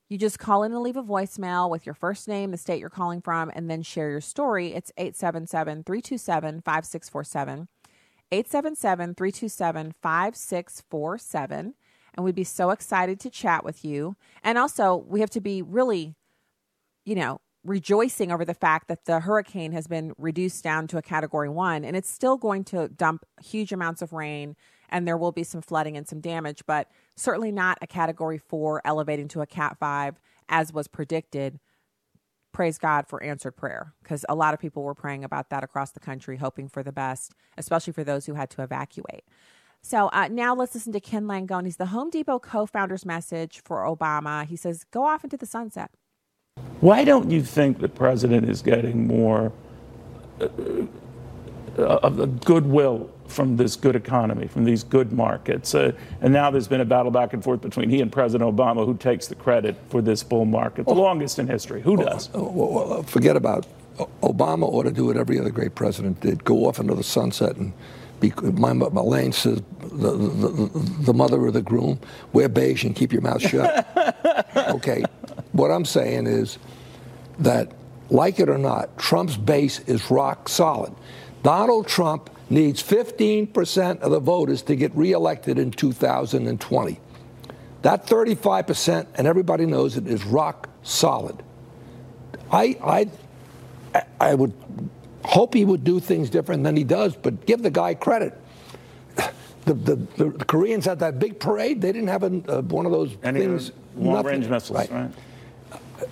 You 0.09 0.17
just 0.17 0.39
call 0.39 0.63
in 0.63 0.71
and 0.71 0.81
leave 0.81 0.95
a 0.95 1.03
voicemail 1.03 1.69
with 1.69 1.85
your 1.85 1.95
first 1.95 2.27
name, 2.27 2.51
the 2.51 2.57
state 2.57 2.79
you're 2.79 2.89
calling 2.89 3.21
from, 3.21 3.51
and 3.53 3.69
then 3.69 3.83
share 3.83 4.09
your 4.09 4.21
story. 4.21 4.73
It's 4.73 4.91
877 4.97 5.83
327 5.83 6.61
5647. 6.61 7.67
877 8.31 9.15
327 9.15 9.93
5647. 10.01 11.73
And 12.13 12.23
we'd 12.23 12.35
be 12.35 12.43
so 12.43 12.71
excited 12.71 13.19
to 13.19 13.29
chat 13.29 13.63
with 13.63 13.83
you. 13.83 14.15
And 14.43 14.57
also, 14.57 14.95
we 14.95 15.19
have 15.19 15.29
to 15.31 15.41
be 15.41 15.61
really, 15.61 16.15
you 17.05 17.15
know, 17.15 17.41
rejoicing 17.63 18.31
over 18.31 18.45
the 18.45 18.53
fact 18.53 18.87
that 18.87 19.05
the 19.05 19.19
hurricane 19.19 19.73
has 19.73 19.87
been 19.87 20.13
reduced 20.17 20.63
down 20.63 20.87
to 20.87 20.97
a 20.97 21.01
category 21.01 21.49
one 21.49 21.83
and 21.83 21.97
it's 21.97 22.09
still 22.09 22.37
going 22.37 22.63
to 22.63 22.87
dump 22.87 23.25
huge 23.43 23.73
amounts 23.73 24.01
of 24.01 24.13
rain 24.13 24.55
and 24.89 25.07
there 25.07 25.17
will 25.17 25.31
be 25.31 25.43
some 25.43 25.61
flooding 25.61 25.97
and 25.97 26.07
some 26.07 26.19
damage, 26.19 26.63
but 26.65 26.89
certainly 27.15 27.51
not 27.51 27.77
a 27.81 27.87
category 27.87 28.37
four 28.37 28.81
elevating 28.85 29.27
to 29.29 29.41
a 29.41 29.45
cat 29.45 29.77
five 29.79 30.19
as 30.49 30.71
was 30.71 30.87
predicted 30.87 31.59
praise 32.57 32.79
God 32.79 33.07
for 33.07 33.21
answered 33.21 33.51
prayer 33.51 33.93
because 34.01 34.25
a 34.27 34.33
lot 34.33 34.55
of 34.55 34.59
people 34.59 34.81
were 34.81 34.95
praying 34.95 35.23
about 35.23 35.51
that 35.51 35.63
across 35.63 35.91
the 35.91 35.99
country, 35.99 36.37
hoping 36.37 36.67
for 36.67 36.81
the 36.81 36.91
best, 36.91 37.33
especially 37.55 37.93
for 37.93 38.03
those 38.03 38.25
who 38.25 38.33
had 38.33 38.49
to 38.49 38.63
evacuate. 38.63 39.25
So 39.83 40.09
uh, 40.11 40.27
now 40.29 40.55
let's 40.55 40.73
listen 40.73 40.91
to 40.93 40.99
Ken 40.99 41.25
Langone. 41.25 41.65
He's 41.65 41.77
the 41.77 41.85
Home 41.87 42.09
Depot 42.09 42.39
co 42.39 42.65
founder's 42.65 43.05
message 43.05 43.61
for 43.63 43.83
Obama. 43.83 44.43
He 44.43 44.55
says, 44.55 44.85
Go 44.89 45.03
off 45.03 45.23
into 45.23 45.37
the 45.37 45.45
sunset. 45.45 45.91
Why 46.79 47.03
don't 47.03 47.29
you 47.29 47.43
think 47.43 47.79
the 47.79 47.89
president 47.89 48.49
is 48.49 48.63
getting 48.63 49.05
more 49.05 49.51
uh, 50.41 50.47
of 51.77 52.17
the 52.17 52.25
goodwill 52.25 53.11
from 53.27 53.57
this 53.57 53.75
good 53.75 53.95
economy, 53.95 54.47
from 54.47 54.63
these 54.63 54.83
good 54.83 55.11
markets. 55.11 55.75
Uh, 55.75 55.91
and 56.21 56.33
now 56.33 56.49
there's 56.49 56.67
been 56.67 56.81
a 56.81 56.85
battle 56.85 57.11
back 57.11 57.33
and 57.33 57.43
forth 57.43 57.61
between 57.61 57.89
he 57.89 58.01
and 58.01 58.11
President 58.11 58.55
Obama 58.55 58.85
who 58.85 58.95
takes 58.95 59.27
the 59.27 59.35
credit 59.35 59.75
for 59.89 60.01
this 60.01 60.23
bull 60.23 60.45
market, 60.45 60.85
the 60.85 60.91
oh, 60.91 60.95
longest 60.95 61.39
in 61.39 61.47
history. 61.47 61.81
Who 61.81 61.97
does? 61.97 62.29
Oh, 62.33 62.51
well, 62.51 63.03
forget 63.03 63.35
about 63.35 63.65
Obama 64.21 64.63
ought 64.63 64.83
to 64.83 64.91
do 64.91 65.05
what 65.05 65.17
every 65.17 65.39
other 65.39 65.49
great 65.49 65.75
president 65.75 66.19
did 66.21 66.43
go 66.43 66.67
off 66.67 66.79
into 66.79 66.95
the 66.95 67.03
sunset 67.03 67.55
and 67.57 67.73
be, 68.19 68.31
my, 68.41 68.73
my 68.73 69.01
lane 69.01 69.31
says 69.31 69.61
the, 69.79 70.11
the, 70.11 70.69
the, 71.01 71.13
mother 71.13 71.45
of 71.45 71.53
the 71.53 71.61
groom 71.61 71.99
wear 72.33 72.49
beige 72.49 72.83
and 72.83 72.95
keep 72.95 73.13
your 73.13 73.21
mouth 73.21 73.41
shut. 73.41 73.87
okay. 74.69 75.03
What 75.51 75.69
I'm 75.71 75.85
saying 75.85 76.27
is 76.27 76.57
that, 77.39 77.71
like 78.09 78.39
it 78.39 78.49
or 78.49 78.57
not, 78.57 78.97
Trump's 78.97 79.37
base 79.37 79.79
is 79.81 80.09
rock 80.09 80.49
solid. 80.49 80.93
Donald 81.43 81.87
Trump 81.87 82.29
needs 82.49 82.81
15% 82.81 83.99
of 83.99 84.11
the 84.11 84.19
voters 84.19 84.61
to 84.63 84.75
get 84.75 84.95
reelected 84.95 85.59
in 85.59 85.71
2020. 85.71 86.99
That 87.81 88.05
35%, 88.05 89.07
and 89.15 89.27
everybody 89.27 89.65
knows 89.65 89.97
it, 89.97 90.07
is 90.07 90.25
rock 90.25 90.69
solid. 90.83 91.43
I, 92.51 93.07
I, 93.93 94.01
I 94.19 94.33
would 94.33 94.53
hope 95.23 95.53
he 95.53 95.65
would 95.65 95.83
do 95.83 95.99
things 95.99 96.29
different 96.29 96.63
than 96.63 96.75
he 96.75 96.83
does, 96.83 97.15
but 97.15 97.45
give 97.45 97.61
the 97.61 97.71
guy 97.71 97.93
credit. 97.93 98.39
The, 99.65 99.73
the, 99.73 99.95
the 99.95 100.45
Koreans 100.45 100.85
had 100.85 100.99
that 100.99 101.19
big 101.19 101.41
parade. 101.41 101.81
They 101.81 101.91
didn't 101.91 102.07
have 102.07 102.23
a, 102.23 102.27
uh, 102.27 102.61
one 102.61 102.85
of 102.85 102.93
those 102.93 103.17
Any 103.21 103.41
things. 103.41 103.73
Long-range 103.97 104.47
missiles, 104.47 104.77
right? 104.77 104.89
right? 104.89 105.11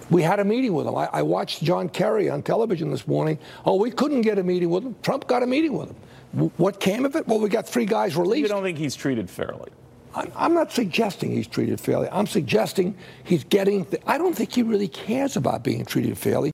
we 0.09 0.21
had 0.21 0.39
a 0.39 0.43
meeting 0.43 0.73
with 0.73 0.87
him. 0.87 0.95
I, 0.95 1.09
I, 1.11 1.21
watched 1.21 1.63
John 1.63 1.89
Kerry 1.89 2.29
on 2.29 2.41
television 2.41 2.91
this 2.91 3.07
morning. 3.07 3.39
Oh, 3.65 3.75
we 3.75 3.91
couldn't 3.91 4.21
get 4.21 4.37
a 4.37 4.43
meeting 4.43 4.69
with 4.69 4.83
him. 4.83 4.95
Trump 5.01 5.27
got 5.27 5.43
a 5.43 5.47
meeting 5.47 5.73
with 5.73 5.89
him. 5.89 5.95
W- 6.35 6.51
what 6.57 6.79
came 6.79 7.05
of 7.05 7.15
it? 7.15 7.27
Well, 7.27 7.39
we 7.39 7.49
got 7.49 7.67
three 7.67 7.85
guys 7.85 8.15
released. 8.15 8.41
You 8.41 8.47
don't 8.49 8.63
think 8.63 8.77
he's 8.77 8.95
treated 8.95 9.29
fairly? 9.29 9.71
I, 10.13 10.29
I'm 10.35 10.53
not 10.53 10.71
suggesting 10.71 11.31
he's 11.31 11.47
treated 11.47 11.79
fairly. 11.79 12.07
I'm 12.11 12.27
suggesting 12.27 12.95
he's 13.23 13.43
getting. 13.45 13.85
Th- 13.85 14.03
I 14.05 14.17
don't 14.17 14.35
think 14.35 14.53
he 14.53 14.63
really 14.63 14.87
cares 14.87 15.35
about 15.35 15.63
being 15.63 15.85
treated 15.85 16.17
fairly. 16.17 16.51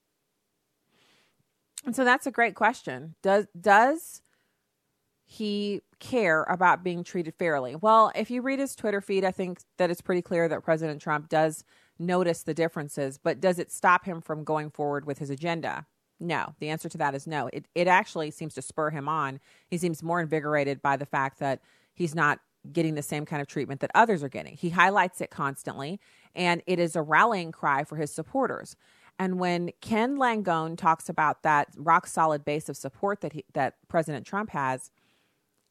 And 1.86 1.96
so 1.96 2.06
that's 2.06 2.28
a 2.28 2.32
great 2.32 2.56
question. 2.56 3.16
Does 3.22 3.48
does 3.60 4.22
he 5.26 5.82
care 6.00 6.44
about 6.44 6.84
being 6.84 7.04
treated 7.04 7.34
fairly? 7.40 7.76
Well, 7.76 8.12
if 8.16 8.30
you 8.30 8.42
read 8.42 8.60
his 8.60 8.76
Twitter 8.76 9.02
feed, 9.02 9.24
I 9.24 9.32
think 9.32 9.60
that 9.78 9.90
it's 9.90 10.02
pretty 10.02 10.22
clear 10.22 10.48
that 10.48 10.64
President 10.64 11.02
Trump 11.02 11.30
does 11.30 11.64
notice 11.98 12.44
the 12.44 12.54
differences, 12.54 13.18
but 13.18 13.40
does 13.40 13.58
it 13.58 13.72
stop 13.72 14.06
him 14.06 14.22
from 14.22 14.44
going 14.44 14.70
forward 14.70 15.06
with 15.06 15.20
his 15.20 15.30
agenda? 15.30 15.86
No. 16.22 16.54
The 16.60 16.70
answer 16.70 16.88
to 16.88 16.98
that 17.00 17.16
is 17.16 17.26
no. 17.26 17.50
It 17.52 17.66
it 17.74 17.88
actually 17.88 18.32
seems 18.32 18.54
to 18.54 18.62
spur 18.62 18.92
him 18.92 19.10
on. 19.10 19.40
He 19.68 19.78
seems 19.78 20.04
more 20.04 20.22
invigorated 20.22 20.82
by 20.82 20.96
the 20.96 21.06
fact 21.06 21.40
that 21.40 21.62
he's 21.94 22.14
not 22.14 22.40
getting 22.72 22.94
the 22.94 23.02
same 23.02 23.26
kind 23.26 23.42
of 23.42 23.48
treatment 23.48 23.82
that 23.82 23.92
others 23.96 24.24
are 24.24 24.30
getting. 24.30 24.56
He 24.56 24.70
highlights 24.70 25.20
it 25.20 25.32
constantly, 25.32 26.00
and 26.36 26.62
it 26.68 26.78
is 26.78 26.96
a 26.96 27.02
rallying 27.02 27.52
cry 27.52 27.84
for 27.84 27.96
his 27.96 28.14
supporters. 28.14 28.76
And 29.18 29.40
when 29.40 29.72
Ken 29.82 30.18
Langone 30.18 30.78
talks 30.78 31.10
about 31.10 31.44
that 31.44 31.70
rock 31.76 32.06
solid 32.08 32.46
base 32.46 32.70
of 32.70 32.78
support 32.78 33.22
that 33.22 33.34
he, 33.34 33.46
that 33.54 33.76
President 33.88 34.26
Trump 34.26 34.52
has, 34.52 34.92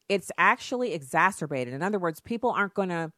it's 0.09 0.31
actually 0.37 0.93
exacerbated. 0.93 1.73
In 1.73 1.81
other 1.81 1.99
words, 1.99 2.19
people 2.19 2.51
aren't 2.51 2.73
going 2.73 2.89
to 2.89 3.13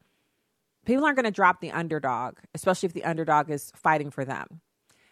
people 0.86 1.06
aren't 1.06 1.16
going 1.16 1.26
to 1.26 1.32
drop 1.32 1.62
the 1.62 1.72
underdog, 1.72 2.36
especially 2.54 2.88
if 2.88 2.94
the 2.94 3.06
underdog 3.06 3.50
is 3.50 3.72
fighting 3.76 4.12
for 4.12 4.24
them. 4.24 4.62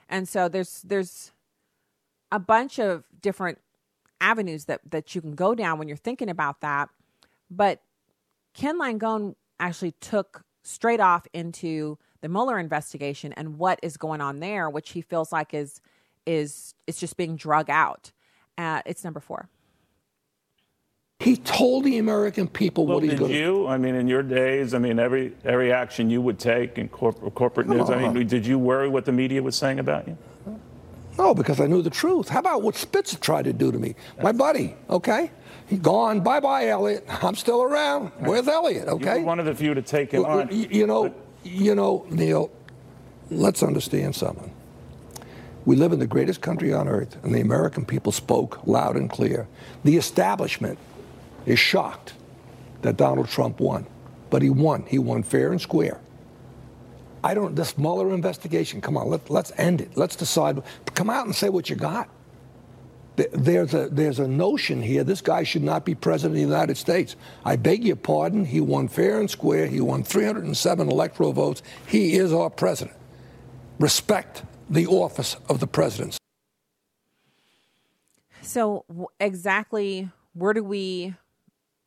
And 0.08 0.28
so 0.28 0.48
there's 0.50 0.82
there's 0.84 1.32
a 2.32 2.40
bunch 2.40 2.80
of 2.80 3.04
different 3.22 3.60
avenues 4.20 4.66
that 4.66 4.82
that 4.90 5.16
you 5.16 5.22
can 5.22 5.36
go 5.36 5.56
down 5.56 5.80
when 5.80 5.88
you're 5.88 5.98
thinking 5.98 6.30
about 6.30 6.62
that. 6.62 6.90
But 7.50 7.82
Ken 8.54 8.80
Langone 8.80 9.36
actually 9.60 9.94
took 10.00 10.44
straight 10.64 11.00
off 11.00 11.28
into 11.34 11.98
the 12.22 12.30
Mueller 12.30 12.60
investigation 12.60 13.34
and 13.34 13.58
what 13.58 13.80
is 13.82 13.98
going 13.98 14.22
on 14.22 14.40
there, 14.40 14.70
which 14.70 14.92
he 14.92 15.02
feels 15.02 15.32
like 15.32 15.54
is 15.54 15.82
is 16.26 16.74
is 16.88 16.98
just 16.98 17.18
being 17.18 17.36
drug 17.36 17.70
out. 17.70 18.12
Uh, 18.58 18.82
it's 18.86 19.04
number 19.04 19.20
four. 19.20 19.50
He 21.20 21.38
told 21.38 21.84
the 21.84 22.00
American 22.00 22.48
people 22.48 22.88
well, 22.88 22.96
what 22.96 23.04
he's 23.04 23.14
going 23.14 23.32
to 23.32 23.38
do. 23.38 23.44
you? 23.44 23.68
I 23.68 23.78
mean, 23.78 23.94
in 23.94 24.08
your 24.08 24.24
days, 24.24 24.74
I 24.74 24.80
mean, 24.80 24.98
every 24.98 25.34
every 25.44 25.72
action 25.72 26.10
you 26.10 26.22
would 26.22 26.40
take 26.40 26.78
in 26.78 26.90
corporate 26.90 27.36
corporate 27.36 27.68
news. 27.68 27.90
I 27.90 27.98
mean, 27.98 28.28
did 28.28 28.46
you 28.46 28.58
worry 28.58 28.90
what 28.90 29.06
the 29.06 29.12
media 29.12 29.42
was 29.44 29.56
saying 29.56 29.80
about 29.80 30.08
you? 30.08 30.18
No, 31.18 31.34
because 31.34 31.60
I 31.60 31.68
knew 31.68 31.82
the 31.82 31.90
truth. 31.90 32.30
How 32.30 32.40
about 32.40 32.62
what 32.62 32.76
Spitzer 32.76 33.18
tried 33.18 33.46
to 33.46 33.54
do 33.54 33.72
to 33.72 33.78
me? 33.78 33.96
My 34.22 34.32
buddy, 34.32 34.76
okay? 34.90 35.32
He's 35.68 35.80
gone. 35.80 36.22
Bye 36.22 36.40
bye, 36.40 36.68
Eliot. 36.68 37.06
I'm 37.24 37.36
still 37.36 37.64
around. 37.64 38.12
Where's 38.20 38.48
Eliot, 38.48 38.88
okay? 38.88 39.20
You 39.20 39.26
one 39.26 39.40
of 39.40 39.46
the 39.46 39.56
few 39.56 39.74
to 39.74 39.82
take 39.82 40.12
him 40.12 40.24
well, 40.24 40.40
on. 40.42 40.50
You 40.52 40.88
know, 40.88 41.10
but, 41.10 41.16
you 41.44 41.76
know, 41.76 42.06
Neil, 42.10 42.52
let's 43.30 43.64
understand 43.64 44.16
something. 44.16 44.54
We 45.64 45.76
live 45.76 45.94
in 45.94 46.00
the 46.00 46.08
greatest 46.08 46.42
country 46.42 46.74
on 46.74 46.88
earth, 46.88 47.18
and 47.24 47.36
the 47.36 47.42
American 47.42 47.86
people 47.86 48.12
spoke 48.12 48.66
loud 48.66 48.96
and 48.96 49.10
clear. 49.10 49.48
The 49.84 49.96
establishment 49.96 50.80
is 51.46 51.60
shocked 51.60 52.14
that 52.82 52.98
Donald 52.98 53.30
Trump 53.30 53.60
won, 53.60 53.86
but 54.30 54.42
he 54.42 54.50
won. 54.50 54.86
He 54.88 54.98
won 54.98 55.24
fair 55.24 55.52
and 55.52 55.62
square. 55.62 56.00
I 57.24 57.34
don't, 57.34 57.56
this 57.56 57.78
Mueller 57.78 58.14
investigation, 58.14 58.82
come 58.82 58.98
on, 58.98 59.10
let, 59.10 59.30
let's 59.30 59.52
end 59.58 59.82
it. 59.82 59.96
Let's 59.96 60.16
decide. 60.16 60.62
Come 60.96 61.10
out 61.10 61.26
and 61.26 61.36
say 61.36 61.50
what 61.50 61.70
you 61.70 61.76
got. 61.76 62.10
There's 63.16 63.74
a, 63.74 63.90
there's 63.90 64.20
a 64.20 64.28
notion 64.28 64.82
here 64.82 65.04
this 65.04 65.22
guy 65.22 65.44
should 65.44 65.62
not 65.62 65.86
be 65.86 65.94
president 65.94 66.32
of 66.32 66.36
the 66.36 66.42
United 66.42 66.78
States. 66.78 67.16
I 67.46 67.56
beg 67.56 67.84
your 67.84 67.98
pardon. 67.98 68.46
He 68.46 68.62
won 68.62 68.88
fair 68.88 69.20
and 69.20 69.30
square. 69.30 69.68
He 69.68 69.82
won 69.82 70.04
307 70.04 70.90
electoral 70.90 71.34
votes. 71.34 71.62
He 71.86 72.16
is 72.16 72.34
our 72.34 72.50
president. 72.50 72.98
Respect 73.80 74.44
the 74.70 74.88
office 74.88 75.36
of 75.50 75.60
the 75.60 75.68
presidency. 75.68 76.18
So, 78.42 78.86
exactly 79.20 80.10
where 80.34 80.54
do 80.54 80.64
we 80.64 81.14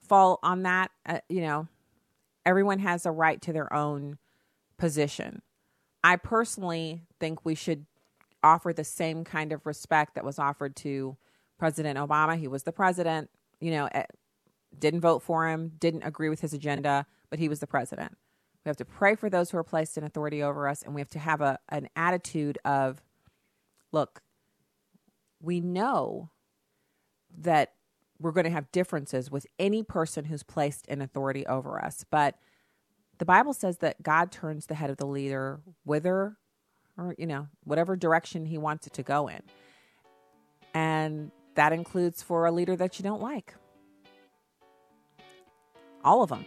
fall 0.01 0.39
on 0.43 0.63
that? 0.63 0.91
Uh, 1.07 1.19
you 1.29 1.41
know, 1.41 1.69
everyone 2.45 2.79
has 2.81 3.07
a 3.07 3.11
right 3.11 3.41
to 3.43 3.53
their 3.53 3.73
own 3.73 4.19
position. 4.79 5.43
I 6.03 6.17
personally 6.17 7.03
think 7.19 7.45
we 7.45 7.55
should 7.55 7.87
offer 8.43 8.73
the 8.73 8.85
same 8.85 9.25
kind 9.25 9.53
of 9.53 9.65
respect 9.67 10.15
that 10.15 10.25
was 10.25 10.39
offered 10.39 10.77
to 10.77 11.17
President 11.59 11.99
Obama. 11.99 12.39
He 12.39 12.49
was 12.49 12.65
the 12.65 12.73
president, 12.73 13.31
you 13.61 13.71
know, 13.71 13.89
eh, 13.93 14.05
didn't 14.79 15.01
vote 15.01 15.23
for 15.23 15.49
him, 15.49 15.73
didn't 15.79 16.03
agree 16.03 16.29
with 16.29 16.41
his 16.41 16.53
agenda, 16.53 17.07
but 17.31 17.39
he 17.39 17.49
was 17.49 17.61
the 17.61 17.67
president. 17.67 18.17
We 18.65 18.69
have 18.69 18.77
to 18.79 18.85
pray 18.85 19.15
for 19.15 19.31
those 19.31 19.51
who 19.51 19.59
are 19.59 19.65
placed 19.65 19.97
in 19.97 20.05
authority 20.05 20.43
over 20.43 20.69
us, 20.69 20.83
and 20.83 20.95
we 20.95 21.01
have 21.01 21.11
to 21.11 21.19
have 21.19 21.41
a, 21.41 21.59
an 21.69 21.89
attitude 21.97 22.59
of, 22.65 23.03
look, 23.93 24.23
we 25.41 25.61
know 25.61 26.31
that 27.39 27.75
we're 28.19 28.33
going 28.33 28.45
to 28.45 28.51
have 28.51 28.71
differences 28.73 29.31
with 29.31 29.47
any 29.59 29.83
person 29.83 30.27
who's 30.27 30.43
placed 30.43 30.87
in 30.87 31.03
authority 31.03 31.47
over 31.47 31.83
us, 31.83 32.05
but 32.11 32.37
the 33.19 33.25
Bible 33.25 33.53
says 33.53 33.79
that 33.79 34.03
God 34.03 34.33
turns 34.33 34.67
the 34.67 34.75
head 34.75 34.91
of 34.91 34.97
the 34.97 35.07
leader 35.07 35.61
whither 35.85 36.37
or, 36.97 37.15
you 37.19 37.27
know, 37.27 37.49
whatever 37.65 37.97
direction 37.97 38.47
he 38.47 38.59
wants 38.59 38.87
it 38.87 38.93
to 38.95 39.03
go 39.03 39.29
in. 39.29 39.43
And 40.73 41.31
that 41.55 41.73
includes 41.73 42.23
for 42.23 42.47
a 42.47 42.53
leader 42.53 42.77
that 42.77 42.99
you 42.99 43.03
don't 43.03 43.23
like. 43.23 43.55
All 46.03 46.23
of 46.23 46.29
them. 46.29 46.45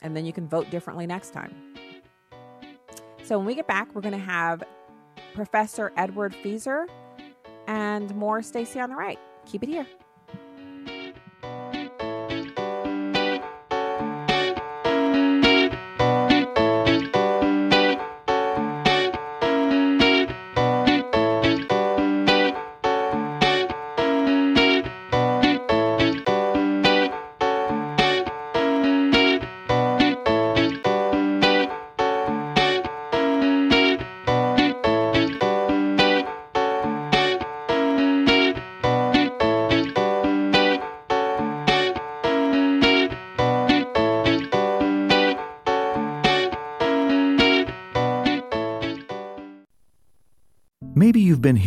And 0.00 0.16
then 0.16 0.24
you 0.24 0.32
can 0.32 0.48
vote 0.48 0.70
differently 0.70 1.06
next 1.06 1.32
time. 1.32 1.54
So 3.24 3.36
when 3.36 3.46
we 3.46 3.54
get 3.54 3.66
back, 3.66 3.94
we're 3.94 4.00
going 4.00 4.12
to 4.12 4.18
have 4.18 4.62
Professor 5.34 5.92
Edward 5.96 6.34
Feser 6.42 6.86
and 7.66 8.14
more 8.14 8.42
Stacy 8.42 8.80
on 8.80 8.90
the 8.90 8.96
right. 8.96 9.18
Keep 9.44 9.64
it 9.64 9.68
here. 9.68 9.86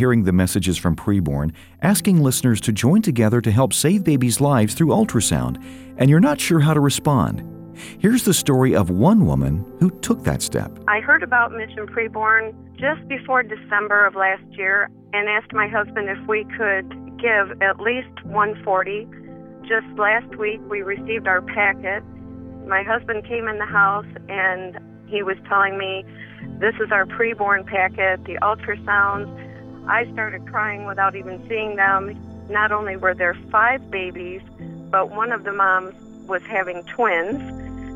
Hearing 0.02 0.24
the 0.24 0.32
messages 0.32 0.76
from 0.76 0.96
preborn 0.96 1.52
asking 1.80 2.20
listeners 2.20 2.60
to 2.60 2.72
join 2.72 3.00
together 3.00 3.40
to 3.40 3.52
help 3.52 3.72
save 3.72 4.02
babies' 4.02 4.40
lives 4.40 4.74
through 4.74 4.88
ultrasound, 4.88 5.62
and 5.96 6.10
you're 6.10 6.18
not 6.18 6.40
sure 6.40 6.58
how 6.58 6.74
to 6.74 6.80
respond. 6.80 7.44
Here's 8.00 8.24
the 8.24 8.34
story 8.34 8.74
of 8.74 8.90
one 8.90 9.26
woman 9.26 9.64
who 9.78 9.90
took 10.00 10.24
that 10.24 10.42
step. 10.42 10.76
I 10.88 10.98
heard 10.98 11.22
about 11.22 11.52
Mission 11.52 11.86
Preborn 11.86 12.52
just 12.74 13.06
before 13.06 13.44
December 13.44 14.04
of 14.04 14.16
last 14.16 14.42
year 14.58 14.90
and 15.12 15.28
asked 15.28 15.52
my 15.52 15.68
husband 15.68 16.08
if 16.08 16.18
we 16.26 16.42
could 16.58 16.90
give 17.18 17.62
at 17.62 17.78
least 17.78 18.24
140. 18.24 19.06
Just 19.68 19.86
last 19.96 20.34
week 20.34 20.60
we 20.68 20.82
received 20.82 21.28
our 21.28 21.42
packet. 21.42 22.02
My 22.66 22.82
husband 22.82 23.24
came 23.24 23.46
in 23.46 23.58
the 23.58 23.66
house 23.66 24.12
and 24.28 24.80
he 25.06 25.22
was 25.22 25.36
telling 25.48 25.78
me 25.78 26.04
this 26.58 26.74
is 26.84 26.90
our 26.90 27.06
preborn 27.06 27.64
packet, 27.64 28.24
the 28.24 28.38
ultrasounds. 28.42 29.51
I 29.86 30.10
started 30.12 30.46
crying 30.46 30.86
without 30.86 31.16
even 31.16 31.46
seeing 31.48 31.76
them. 31.76 32.16
Not 32.48 32.72
only 32.72 32.96
were 32.96 33.14
there 33.14 33.34
five 33.50 33.90
babies, 33.90 34.42
but 34.90 35.10
one 35.10 35.32
of 35.32 35.44
the 35.44 35.52
moms 35.52 35.94
was 36.26 36.42
having 36.42 36.84
twins. 36.84 37.40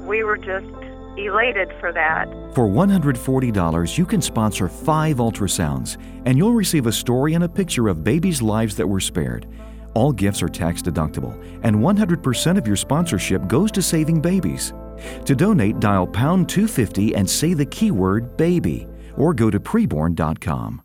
We 0.06 0.24
were 0.24 0.36
just 0.36 0.66
elated 1.16 1.72
for 1.80 1.92
that. 1.92 2.28
For 2.54 2.66
$140, 2.66 3.98
you 3.98 4.06
can 4.06 4.20
sponsor 4.20 4.68
five 4.68 5.16
ultrasounds, 5.16 5.96
and 6.24 6.36
you'll 6.36 6.54
receive 6.54 6.86
a 6.86 6.92
story 6.92 7.34
and 7.34 7.44
a 7.44 7.48
picture 7.48 7.88
of 7.88 8.04
babies' 8.04 8.42
lives 8.42 8.76
that 8.76 8.86
were 8.86 9.00
spared. 9.00 9.46
All 9.94 10.12
gifts 10.12 10.42
are 10.42 10.48
tax 10.48 10.82
deductible, 10.82 11.40
and 11.62 11.76
100% 11.76 12.58
of 12.58 12.66
your 12.66 12.76
sponsorship 12.76 13.46
goes 13.46 13.70
to 13.72 13.82
saving 13.82 14.20
babies. 14.20 14.74
To 15.24 15.34
donate, 15.34 15.80
dial 15.80 16.06
pound 16.06 16.48
250 16.48 17.14
and 17.14 17.28
say 17.28 17.54
the 17.54 17.66
keyword 17.66 18.36
baby, 18.36 18.86
or 19.16 19.32
go 19.32 19.50
to 19.50 19.58
preborn.com. 19.58 20.82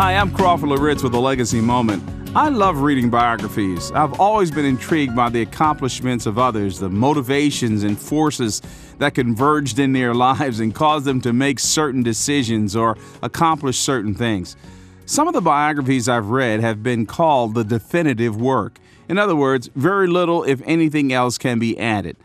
Hi, 0.00 0.16
I'm 0.16 0.30
Crawford 0.30 0.70
Loritts 0.70 1.02
with 1.02 1.12
a 1.12 1.20
legacy 1.20 1.60
moment. 1.60 2.02
I 2.34 2.48
love 2.48 2.80
reading 2.80 3.10
biographies. 3.10 3.92
I've 3.92 4.18
always 4.18 4.50
been 4.50 4.64
intrigued 4.64 5.14
by 5.14 5.28
the 5.28 5.42
accomplishments 5.42 6.24
of 6.24 6.38
others, 6.38 6.78
the 6.78 6.88
motivations 6.88 7.82
and 7.82 8.00
forces 8.00 8.62
that 8.96 9.14
converged 9.14 9.78
in 9.78 9.92
their 9.92 10.14
lives 10.30 10.58
and 10.58 10.74
caused 10.74 11.04
them 11.04 11.20
to 11.20 11.34
make 11.34 11.58
certain 11.58 12.02
decisions 12.02 12.74
or 12.74 12.96
accomplish 13.22 13.78
certain 13.78 14.14
things. 14.14 14.56
Some 15.04 15.28
of 15.28 15.34
the 15.34 15.42
biographies 15.42 16.08
I've 16.08 16.30
read 16.30 16.60
have 16.60 16.82
been 16.82 17.04
called 17.04 17.52
the 17.52 17.62
definitive 17.62 18.40
work. 18.40 18.78
In 19.06 19.18
other 19.18 19.36
words, 19.36 19.68
very 19.76 20.06
little, 20.06 20.44
if 20.44 20.62
anything 20.64 21.12
else, 21.12 21.36
can 21.36 21.58
be 21.58 21.78
added. 21.78 22.16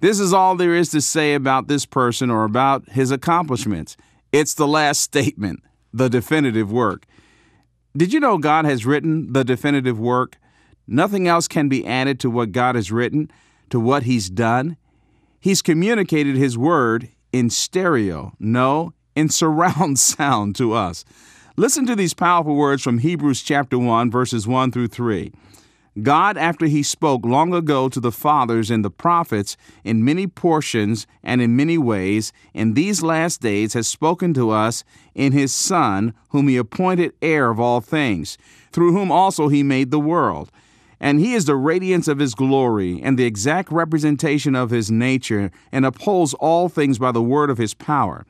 This 0.00 0.18
is 0.18 0.32
all 0.32 0.56
there 0.56 0.74
is 0.74 0.88
to 0.92 1.02
say 1.02 1.34
about 1.34 1.68
this 1.68 1.84
person 1.84 2.30
or 2.30 2.44
about 2.44 2.88
his 2.88 3.10
accomplishments. 3.10 3.98
It's 4.32 4.54
the 4.54 4.66
last 4.66 5.00
statement, 5.02 5.62
the 5.92 6.08
definitive 6.08 6.72
work. 6.72 7.04
Did 7.96 8.12
you 8.12 8.20
know 8.20 8.38
God 8.38 8.64
has 8.64 8.84
written 8.84 9.32
the 9.32 9.44
definitive 9.44 9.98
work? 9.98 10.36
Nothing 10.86 11.26
else 11.26 11.48
can 11.48 11.68
be 11.68 11.86
added 11.86 12.20
to 12.20 12.30
what 12.30 12.52
God 12.52 12.74
has 12.74 12.92
written, 12.92 13.30
to 13.70 13.80
what 13.80 14.04
He's 14.04 14.30
done. 14.30 14.76
He's 15.40 15.62
communicated 15.62 16.36
His 16.36 16.58
word 16.58 17.08
in 17.32 17.50
stereo, 17.50 18.32
no, 18.38 18.92
in 19.16 19.28
surround 19.30 19.98
sound 19.98 20.56
to 20.56 20.72
us. 20.74 21.04
Listen 21.56 21.86
to 21.86 21.96
these 21.96 22.14
powerful 22.14 22.54
words 22.54 22.82
from 22.82 22.98
Hebrews 22.98 23.42
chapter 23.42 23.78
1, 23.78 24.10
verses 24.10 24.46
1 24.46 24.70
through 24.70 24.88
3. 24.88 25.32
God, 26.02 26.36
after 26.36 26.66
He 26.66 26.82
spoke 26.82 27.24
long 27.24 27.54
ago 27.54 27.88
to 27.88 27.98
the 27.98 28.12
fathers 28.12 28.70
and 28.70 28.84
the 28.84 28.90
prophets 28.90 29.56
in 29.84 30.04
many 30.04 30.26
portions 30.26 31.06
and 31.22 31.40
in 31.40 31.56
many 31.56 31.78
ways, 31.78 32.32
in 32.52 32.74
these 32.74 33.02
last 33.02 33.40
days 33.40 33.72
has 33.72 33.88
spoken 33.88 34.34
to 34.34 34.50
us 34.50 34.84
in 35.14 35.32
His 35.32 35.54
Son, 35.54 36.14
whom 36.28 36.48
He 36.48 36.56
appointed 36.56 37.14
heir 37.22 37.50
of 37.50 37.58
all 37.58 37.80
things, 37.80 38.38
through 38.70 38.92
whom 38.92 39.10
also 39.10 39.48
He 39.48 39.62
made 39.62 39.90
the 39.90 39.98
world. 39.98 40.50
And 41.00 41.20
He 41.20 41.34
is 41.34 41.46
the 41.46 41.56
radiance 41.56 42.06
of 42.06 42.18
His 42.18 42.34
glory 42.34 43.00
and 43.02 43.18
the 43.18 43.24
exact 43.24 43.72
representation 43.72 44.54
of 44.54 44.70
His 44.70 44.90
nature, 44.90 45.50
and 45.72 45.86
upholds 45.86 46.34
all 46.34 46.68
things 46.68 46.98
by 46.98 47.12
the 47.12 47.22
word 47.22 47.50
of 47.50 47.58
His 47.58 47.74
power. 47.74 48.26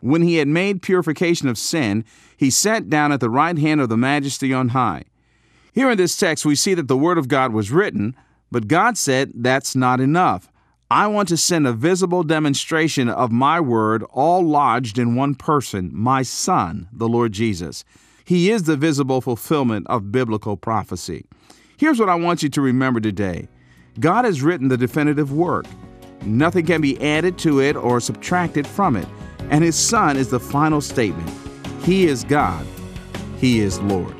When 0.00 0.22
He 0.22 0.36
had 0.36 0.48
made 0.48 0.82
purification 0.82 1.48
of 1.48 1.58
sin, 1.58 2.04
He 2.36 2.50
sat 2.50 2.90
down 2.90 3.12
at 3.12 3.20
the 3.20 3.30
right 3.30 3.58
hand 3.58 3.80
of 3.80 3.88
the 3.88 3.96
Majesty 3.96 4.52
on 4.52 4.68
high. 4.68 5.04
Here 5.78 5.92
in 5.92 5.96
this 5.96 6.16
text, 6.16 6.44
we 6.44 6.56
see 6.56 6.74
that 6.74 6.88
the 6.88 6.96
Word 6.96 7.18
of 7.18 7.28
God 7.28 7.52
was 7.52 7.70
written, 7.70 8.16
but 8.50 8.66
God 8.66 8.98
said 8.98 9.30
that's 9.32 9.76
not 9.76 10.00
enough. 10.00 10.50
I 10.90 11.06
want 11.06 11.28
to 11.28 11.36
send 11.36 11.68
a 11.68 11.72
visible 11.72 12.24
demonstration 12.24 13.08
of 13.08 13.30
my 13.30 13.60
Word, 13.60 14.02
all 14.10 14.42
lodged 14.42 14.98
in 14.98 15.14
one 15.14 15.36
person, 15.36 15.92
my 15.94 16.22
Son, 16.22 16.88
the 16.92 17.08
Lord 17.08 17.30
Jesus. 17.30 17.84
He 18.24 18.50
is 18.50 18.64
the 18.64 18.76
visible 18.76 19.20
fulfillment 19.20 19.86
of 19.88 20.10
biblical 20.10 20.56
prophecy. 20.56 21.26
Here's 21.76 22.00
what 22.00 22.08
I 22.08 22.16
want 22.16 22.42
you 22.42 22.48
to 22.48 22.60
remember 22.60 22.98
today 22.98 23.46
God 24.00 24.24
has 24.24 24.42
written 24.42 24.66
the 24.66 24.76
definitive 24.76 25.32
work. 25.32 25.66
Nothing 26.22 26.66
can 26.66 26.80
be 26.80 27.00
added 27.00 27.38
to 27.38 27.60
it 27.60 27.76
or 27.76 28.00
subtracted 28.00 28.66
from 28.66 28.96
it. 28.96 29.06
And 29.48 29.62
His 29.62 29.76
Son 29.76 30.16
is 30.16 30.28
the 30.28 30.40
final 30.40 30.80
statement. 30.80 31.30
He 31.84 32.08
is 32.08 32.24
God. 32.24 32.66
He 33.38 33.60
is 33.60 33.78
Lord. 33.80 34.16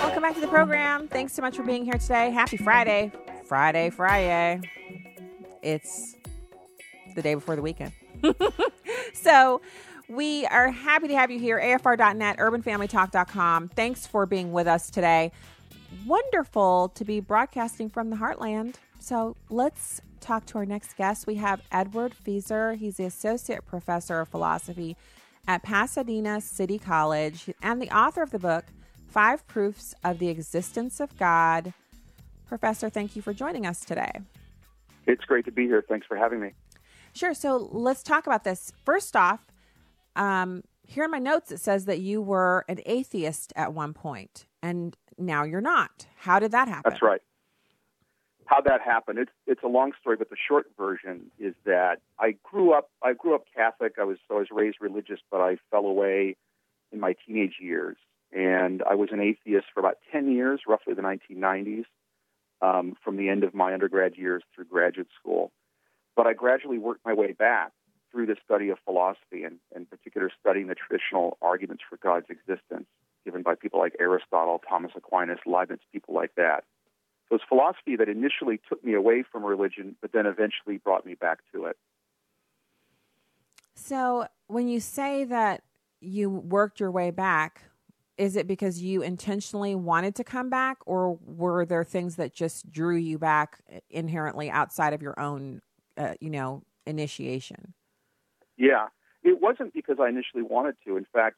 Welcome 0.00 0.22
back 0.22 0.34
to 0.34 0.40
the 0.40 0.48
program. 0.48 1.08
Thanks 1.08 1.34
so 1.34 1.42
much 1.42 1.56
for 1.56 1.62
being 1.62 1.84
here 1.84 1.98
today. 1.98 2.30
Happy 2.30 2.56
Friday. 2.56 3.12
Friday, 3.44 3.90
Friday. 3.90 4.60
It's 5.62 6.15
the 7.16 7.22
day 7.22 7.34
before 7.34 7.56
the 7.56 7.62
weekend. 7.62 7.92
so 9.12 9.60
we 10.08 10.46
are 10.46 10.70
happy 10.70 11.08
to 11.08 11.14
have 11.16 11.30
you 11.30 11.40
here. 11.40 11.60
AFR.net, 11.60 12.36
urbanfamilytalk.com. 12.38 13.68
Thanks 13.68 14.06
for 14.06 14.26
being 14.26 14.52
with 14.52 14.68
us 14.68 14.90
today. 14.90 15.32
Wonderful 16.06 16.90
to 16.90 17.04
be 17.04 17.18
broadcasting 17.18 17.88
from 17.88 18.10
the 18.10 18.16
heartland. 18.16 18.76
So 19.00 19.36
let's 19.50 20.00
talk 20.20 20.46
to 20.46 20.58
our 20.58 20.66
next 20.66 20.96
guest. 20.96 21.26
We 21.26 21.36
have 21.36 21.62
Edward 21.72 22.14
Feser. 22.24 22.76
He's 22.76 22.96
the 22.96 23.04
Associate 23.04 23.64
Professor 23.66 24.20
of 24.20 24.28
Philosophy 24.28 24.96
at 25.48 25.62
Pasadena 25.62 26.40
City 26.40 26.78
College 26.78 27.50
and 27.62 27.80
the 27.80 27.90
author 27.90 28.22
of 28.22 28.30
the 28.30 28.38
book, 28.38 28.64
Five 29.08 29.46
Proofs 29.46 29.94
of 30.04 30.18
the 30.18 30.28
Existence 30.28 31.00
of 31.00 31.16
God. 31.18 31.72
Professor, 32.46 32.88
thank 32.90 33.16
you 33.16 33.22
for 33.22 33.32
joining 33.32 33.66
us 33.66 33.84
today. 33.84 34.12
It's 35.06 35.24
great 35.24 35.44
to 35.44 35.52
be 35.52 35.64
here. 35.64 35.84
Thanks 35.88 36.06
for 36.06 36.16
having 36.16 36.40
me. 36.40 36.52
Sure. 37.16 37.32
So 37.32 37.56
let's 37.72 38.02
talk 38.02 38.26
about 38.26 38.44
this. 38.44 38.72
First 38.84 39.16
off, 39.16 39.46
um, 40.16 40.62
here 40.86 41.04
in 41.04 41.10
my 41.10 41.18
notes, 41.18 41.50
it 41.50 41.60
says 41.60 41.86
that 41.86 42.00
you 42.00 42.20
were 42.20 42.64
an 42.68 42.80
atheist 42.84 43.54
at 43.56 43.72
one 43.72 43.94
point, 43.94 44.46
and 44.62 44.94
now 45.16 45.42
you're 45.42 45.62
not. 45.62 46.06
How 46.16 46.38
did 46.38 46.52
that 46.52 46.68
happen? 46.68 46.90
That's 46.90 47.02
right. 47.02 47.22
How 48.44 48.60
that 48.60 48.82
happened? 48.82 49.18
It's 49.18 49.32
it's 49.46 49.62
a 49.64 49.68
long 49.68 49.92
story, 49.98 50.16
but 50.16 50.28
the 50.28 50.36
short 50.36 50.66
version 50.76 51.30
is 51.38 51.54
that 51.64 52.00
I 52.18 52.36
grew 52.44 52.74
up. 52.74 52.90
I 53.02 53.14
grew 53.14 53.34
up 53.34 53.44
Catholic. 53.54 53.94
I 53.98 54.04
was 54.04 54.18
I 54.30 54.34
was 54.34 54.48
raised 54.52 54.76
religious, 54.80 55.18
but 55.30 55.40
I 55.40 55.56
fell 55.70 55.86
away 55.86 56.36
in 56.92 57.00
my 57.00 57.16
teenage 57.26 57.56
years, 57.60 57.96
and 58.30 58.82
I 58.88 58.94
was 58.94 59.08
an 59.10 59.20
atheist 59.20 59.66
for 59.72 59.80
about 59.80 59.96
ten 60.12 60.30
years, 60.30 60.60
roughly 60.68 60.94
the 60.94 61.02
1990s, 61.02 61.86
um, 62.60 62.94
from 63.02 63.16
the 63.16 63.30
end 63.30 63.42
of 63.42 63.54
my 63.54 63.72
undergrad 63.72 64.16
years 64.16 64.44
through 64.54 64.66
graduate 64.66 65.08
school. 65.18 65.50
But 66.16 66.26
I 66.26 66.32
gradually 66.32 66.78
worked 66.78 67.04
my 67.04 67.12
way 67.12 67.32
back 67.32 67.72
through 68.10 68.26
the 68.26 68.36
study 68.44 68.70
of 68.70 68.78
philosophy 68.84 69.44
and, 69.44 69.58
in 69.74 69.84
particular, 69.84 70.30
studying 70.40 70.66
the 70.66 70.74
traditional 70.74 71.36
arguments 71.42 71.84
for 71.88 71.98
God's 71.98 72.26
existence 72.30 72.86
given 73.24 73.42
by 73.42 73.54
people 73.54 73.78
like 73.78 73.94
Aristotle, 74.00 74.62
Thomas 74.68 74.92
Aquinas, 74.96 75.40
Leibniz, 75.44 75.80
people 75.92 76.14
like 76.14 76.34
that. 76.36 76.64
So 77.28 77.34
it's 77.34 77.44
philosophy 77.48 77.96
that 77.96 78.08
initially 78.08 78.60
took 78.68 78.82
me 78.84 78.94
away 78.94 79.24
from 79.30 79.44
religion, 79.44 79.96
but 80.00 80.12
then 80.12 80.26
eventually 80.26 80.78
brought 80.78 81.04
me 81.04 81.14
back 81.14 81.40
to 81.52 81.64
it. 81.66 81.76
So 83.74 84.28
when 84.46 84.68
you 84.68 84.80
say 84.80 85.24
that 85.24 85.64
you 86.00 86.30
worked 86.30 86.78
your 86.78 86.92
way 86.92 87.10
back, 87.10 87.62
is 88.16 88.36
it 88.36 88.46
because 88.46 88.80
you 88.80 89.02
intentionally 89.02 89.74
wanted 89.74 90.14
to 90.14 90.24
come 90.24 90.48
back, 90.48 90.78
or 90.86 91.18
were 91.26 91.66
there 91.66 91.84
things 91.84 92.16
that 92.16 92.32
just 92.32 92.70
drew 92.70 92.96
you 92.96 93.18
back 93.18 93.58
inherently 93.90 94.48
outside 94.48 94.94
of 94.94 95.02
your 95.02 95.18
own 95.18 95.60
uh, 95.96 96.14
you 96.20 96.30
know, 96.30 96.62
initiation? 96.86 97.74
Yeah, 98.56 98.88
it 99.22 99.40
wasn't 99.40 99.74
because 99.74 99.96
I 100.00 100.08
initially 100.08 100.42
wanted 100.42 100.76
to. 100.86 100.96
In 100.96 101.06
fact, 101.12 101.36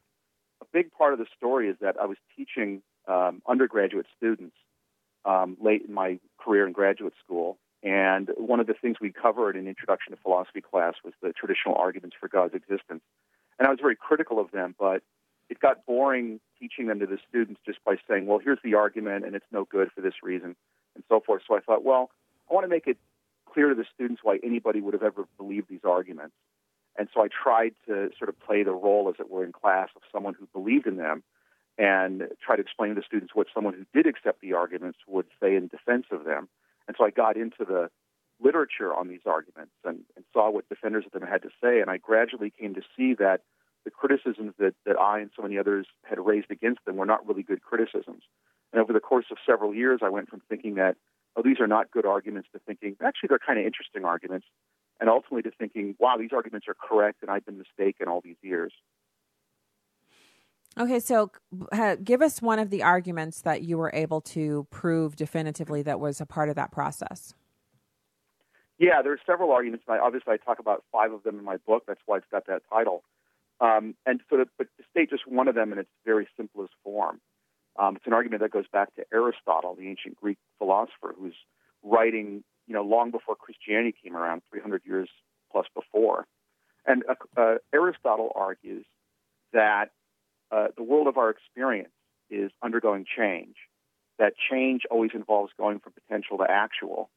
a 0.61 0.65
big 0.71 0.91
part 0.91 1.13
of 1.13 1.19
the 1.19 1.25
story 1.37 1.69
is 1.69 1.77
that 1.81 1.95
I 2.01 2.05
was 2.05 2.17
teaching 2.35 2.81
um, 3.07 3.41
undergraduate 3.47 4.05
students 4.17 4.55
um, 5.25 5.57
late 5.61 5.83
in 5.87 5.93
my 5.93 6.19
career 6.37 6.65
in 6.65 6.73
graduate 6.73 7.13
school, 7.23 7.57
And 7.81 8.29
one 8.37 8.59
of 8.59 8.67
the 8.67 8.73
things 8.73 8.97
we 8.99 9.11
covered 9.11 9.55
in 9.55 9.67
Introduction 9.67 10.11
to 10.13 10.21
Philosophy 10.21 10.61
class 10.61 10.95
was 11.03 11.13
the 11.21 11.31
traditional 11.31 11.75
arguments 11.75 12.15
for 12.19 12.27
God's 12.27 12.53
existence. 12.53 13.01
And 13.57 13.67
I 13.67 13.69
was 13.69 13.79
very 13.81 13.95
critical 13.95 14.39
of 14.39 14.51
them, 14.51 14.75
but 14.77 15.01
it 15.49 15.59
got 15.59 15.85
boring 15.85 16.39
teaching 16.59 16.87
them 16.87 16.99
to 16.99 17.05
the 17.05 17.17
students 17.27 17.61
just 17.65 17.83
by 17.85 17.95
saying, 18.07 18.27
well, 18.27 18.39
here's 18.39 18.59
the 18.63 18.75
argument 18.75 19.25
and 19.25 19.35
it's 19.35 19.45
no 19.51 19.65
good 19.65 19.91
for 19.93 20.01
this 20.01 20.15
reason 20.21 20.55
and 20.95 21.03
so 21.07 21.21
forth. 21.25 21.41
So 21.47 21.55
I 21.55 21.59
thought, 21.61 21.83
well, 21.83 22.11
I 22.49 22.53
want 22.53 22.65
to 22.65 22.69
make 22.69 22.87
it 22.87 22.97
clear 23.53 23.69
to 23.69 23.75
the 23.75 23.85
students 23.93 24.21
why 24.23 24.39
anybody 24.43 24.81
would 24.81 24.93
have 24.93 25.03
ever 25.03 25.25
believed 25.37 25.69
these 25.69 25.83
arguments. 25.83 26.35
And 26.97 27.07
so 27.13 27.21
I 27.23 27.27
tried 27.27 27.73
to 27.87 28.09
sort 28.17 28.29
of 28.29 28.39
play 28.39 28.63
the 28.63 28.71
role, 28.71 29.09
as 29.09 29.15
it 29.19 29.29
were, 29.29 29.43
in 29.45 29.51
class 29.51 29.89
of 29.95 30.01
someone 30.11 30.35
who 30.37 30.47
believed 30.53 30.85
in 30.85 30.97
them 30.97 31.23
and 31.77 32.23
try 32.45 32.57
to 32.57 32.61
explain 32.61 32.89
to 32.89 32.95
the 32.95 33.05
students 33.05 33.33
what 33.33 33.47
someone 33.53 33.73
who 33.73 33.85
did 33.93 34.05
accept 34.05 34.41
the 34.41 34.53
arguments 34.53 34.99
would 35.07 35.25
say 35.41 35.55
in 35.55 35.67
defense 35.67 36.07
of 36.11 36.25
them. 36.25 36.49
And 36.87 36.95
so 36.97 37.05
I 37.05 37.09
got 37.09 37.37
into 37.37 37.63
the 37.63 37.89
literature 38.41 38.93
on 38.93 39.07
these 39.07 39.21
arguments 39.25 39.73
and, 39.85 40.01
and 40.15 40.25
saw 40.33 40.49
what 40.49 40.67
defenders 40.67 41.05
of 41.05 41.11
them 41.13 41.27
had 41.27 41.41
to 41.43 41.49
say. 41.63 41.79
And 41.79 41.89
I 41.89 41.97
gradually 41.97 42.51
came 42.51 42.73
to 42.75 42.81
see 42.95 43.13
that 43.15 43.41
the 43.85 43.91
criticisms 43.91 44.53
that, 44.59 44.75
that 44.85 44.99
I 44.99 45.19
and 45.19 45.29
so 45.35 45.41
many 45.41 45.57
others 45.57 45.87
had 46.03 46.19
raised 46.19 46.51
against 46.51 46.83
them 46.85 46.97
were 46.97 47.05
not 47.05 47.25
really 47.27 47.43
good 47.43 47.61
criticisms. 47.61 48.23
And 48.71 48.81
over 48.81 48.93
the 48.93 48.99
course 48.99 49.25
of 49.31 49.37
several 49.45 49.73
years, 49.73 50.01
I 50.03 50.09
went 50.09 50.29
from 50.29 50.41
thinking 50.49 50.75
that, 50.75 50.95
oh, 51.35 51.41
these 51.43 51.59
are 51.59 51.67
not 51.67 51.91
good 51.91 52.05
arguments 52.05 52.49
to 52.53 52.59
thinking, 52.59 52.95
actually, 53.03 53.27
they're 53.27 53.39
kind 53.39 53.59
of 53.59 53.65
interesting 53.65 54.05
arguments. 54.05 54.47
And 54.99 55.09
ultimately 55.09 55.43
to 55.43 55.51
thinking, 55.57 55.95
wow, 55.97 56.17
these 56.17 56.31
arguments 56.33 56.67
are 56.67 56.75
correct 56.75 57.19
and 57.21 57.31
I've 57.31 57.45
been 57.45 57.57
mistaken 57.57 58.07
all 58.07 58.21
these 58.21 58.35
years. 58.41 58.73
Okay, 60.77 60.99
so 60.99 61.31
uh, 61.71 61.95
give 62.03 62.21
us 62.21 62.41
one 62.41 62.59
of 62.59 62.69
the 62.69 62.83
arguments 62.83 63.41
that 63.41 63.63
you 63.63 63.77
were 63.77 63.91
able 63.93 64.21
to 64.21 64.67
prove 64.69 65.15
definitively 65.15 65.81
that 65.83 65.99
was 65.99 66.21
a 66.21 66.25
part 66.25 66.49
of 66.49 66.55
that 66.55 66.71
process. 66.71 67.33
Yeah, 68.77 69.01
there 69.01 69.11
are 69.11 69.19
several 69.25 69.51
arguments. 69.51 69.85
I, 69.89 69.99
obviously, 69.99 70.33
I 70.33 70.37
talk 70.37 70.59
about 70.59 70.85
five 70.91 71.11
of 71.11 71.23
them 71.23 71.37
in 71.37 71.43
my 71.43 71.57
book. 71.57 71.83
That's 71.87 71.99
why 72.05 72.17
it's 72.17 72.27
got 72.31 72.47
that 72.47 72.61
title. 72.71 73.03
Um, 73.59 73.95
and 74.05 74.21
so, 74.29 74.37
to, 74.37 74.45
but 74.57 74.67
to 74.77 74.83
state 74.89 75.09
just 75.09 75.27
one 75.27 75.49
of 75.49 75.55
them 75.55 75.73
in 75.73 75.79
its 75.79 75.89
very 76.05 76.27
simplest 76.37 76.71
form, 76.83 77.19
um, 77.77 77.95
it's 77.95 78.07
an 78.07 78.13
argument 78.13 78.41
that 78.41 78.51
goes 78.51 78.67
back 78.71 78.93
to 78.95 79.05
Aristotle, 79.13 79.75
the 79.75 79.87
ancient 79.87 80.15
Greek 80.15 80.37
philosopher, 80.57 81.15
who's 81.17 81.35
writing, 81.83 82.43
you 82.67 82.73
know, 82.73 82.83
long 82.83 83.11
before 83.11 83.35
Christianity 83.35 83.95
came 84.03 84.15
around, 84.15 84.41
300 84.51 84.81
years 84.85 85.09
plus 85.51 85.65
before. 85.73 86.25
And 86.85 87.03
uh, 87.09 87.15
uh, 87.37 87.55
Aristotle 87.73 88.31
argues 88.35 88.85
that 89.53 89.91
uh, 90.51 90.67
the 90.75 90.83
world 90.83 91.07
of 91.07 91.17
our 91.17 91.29
experience 91.29 91.93
is 92.29 92.51
undergoing 92.63 93.05
change. 93.17 93.55
That 94.17 94.33
change 94.51 94.83
always 94.91 95.11
involves 95.13 95.51
going 95.57 95.79
from 95.79 95.93
potential 95.93 96.37
to 96.39 96.45
actual, 96.49 97.09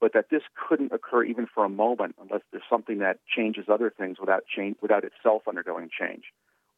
but 0.00 0.12
that 0.14 0.26
this 0.30 0.42
couldn't 0.68 0.92
occur 0.92 1.24
even 1.24 1.46
for 1.52 1.64
a 1.64 1.68
moment 1.68 2.16
unless 2.20 2.42
there's 2.50 2.64
something 2.70 2.98
that 2.98 3.18
changes 3.26 3.66
other 3.68 3.92
things 3.96 4.18
without 4.18 4.44
change, 4.46 4.76
without 4.80 5.04
itself 5.04 5.42
undergoing 5.48 5.90
change. 5.98 6.24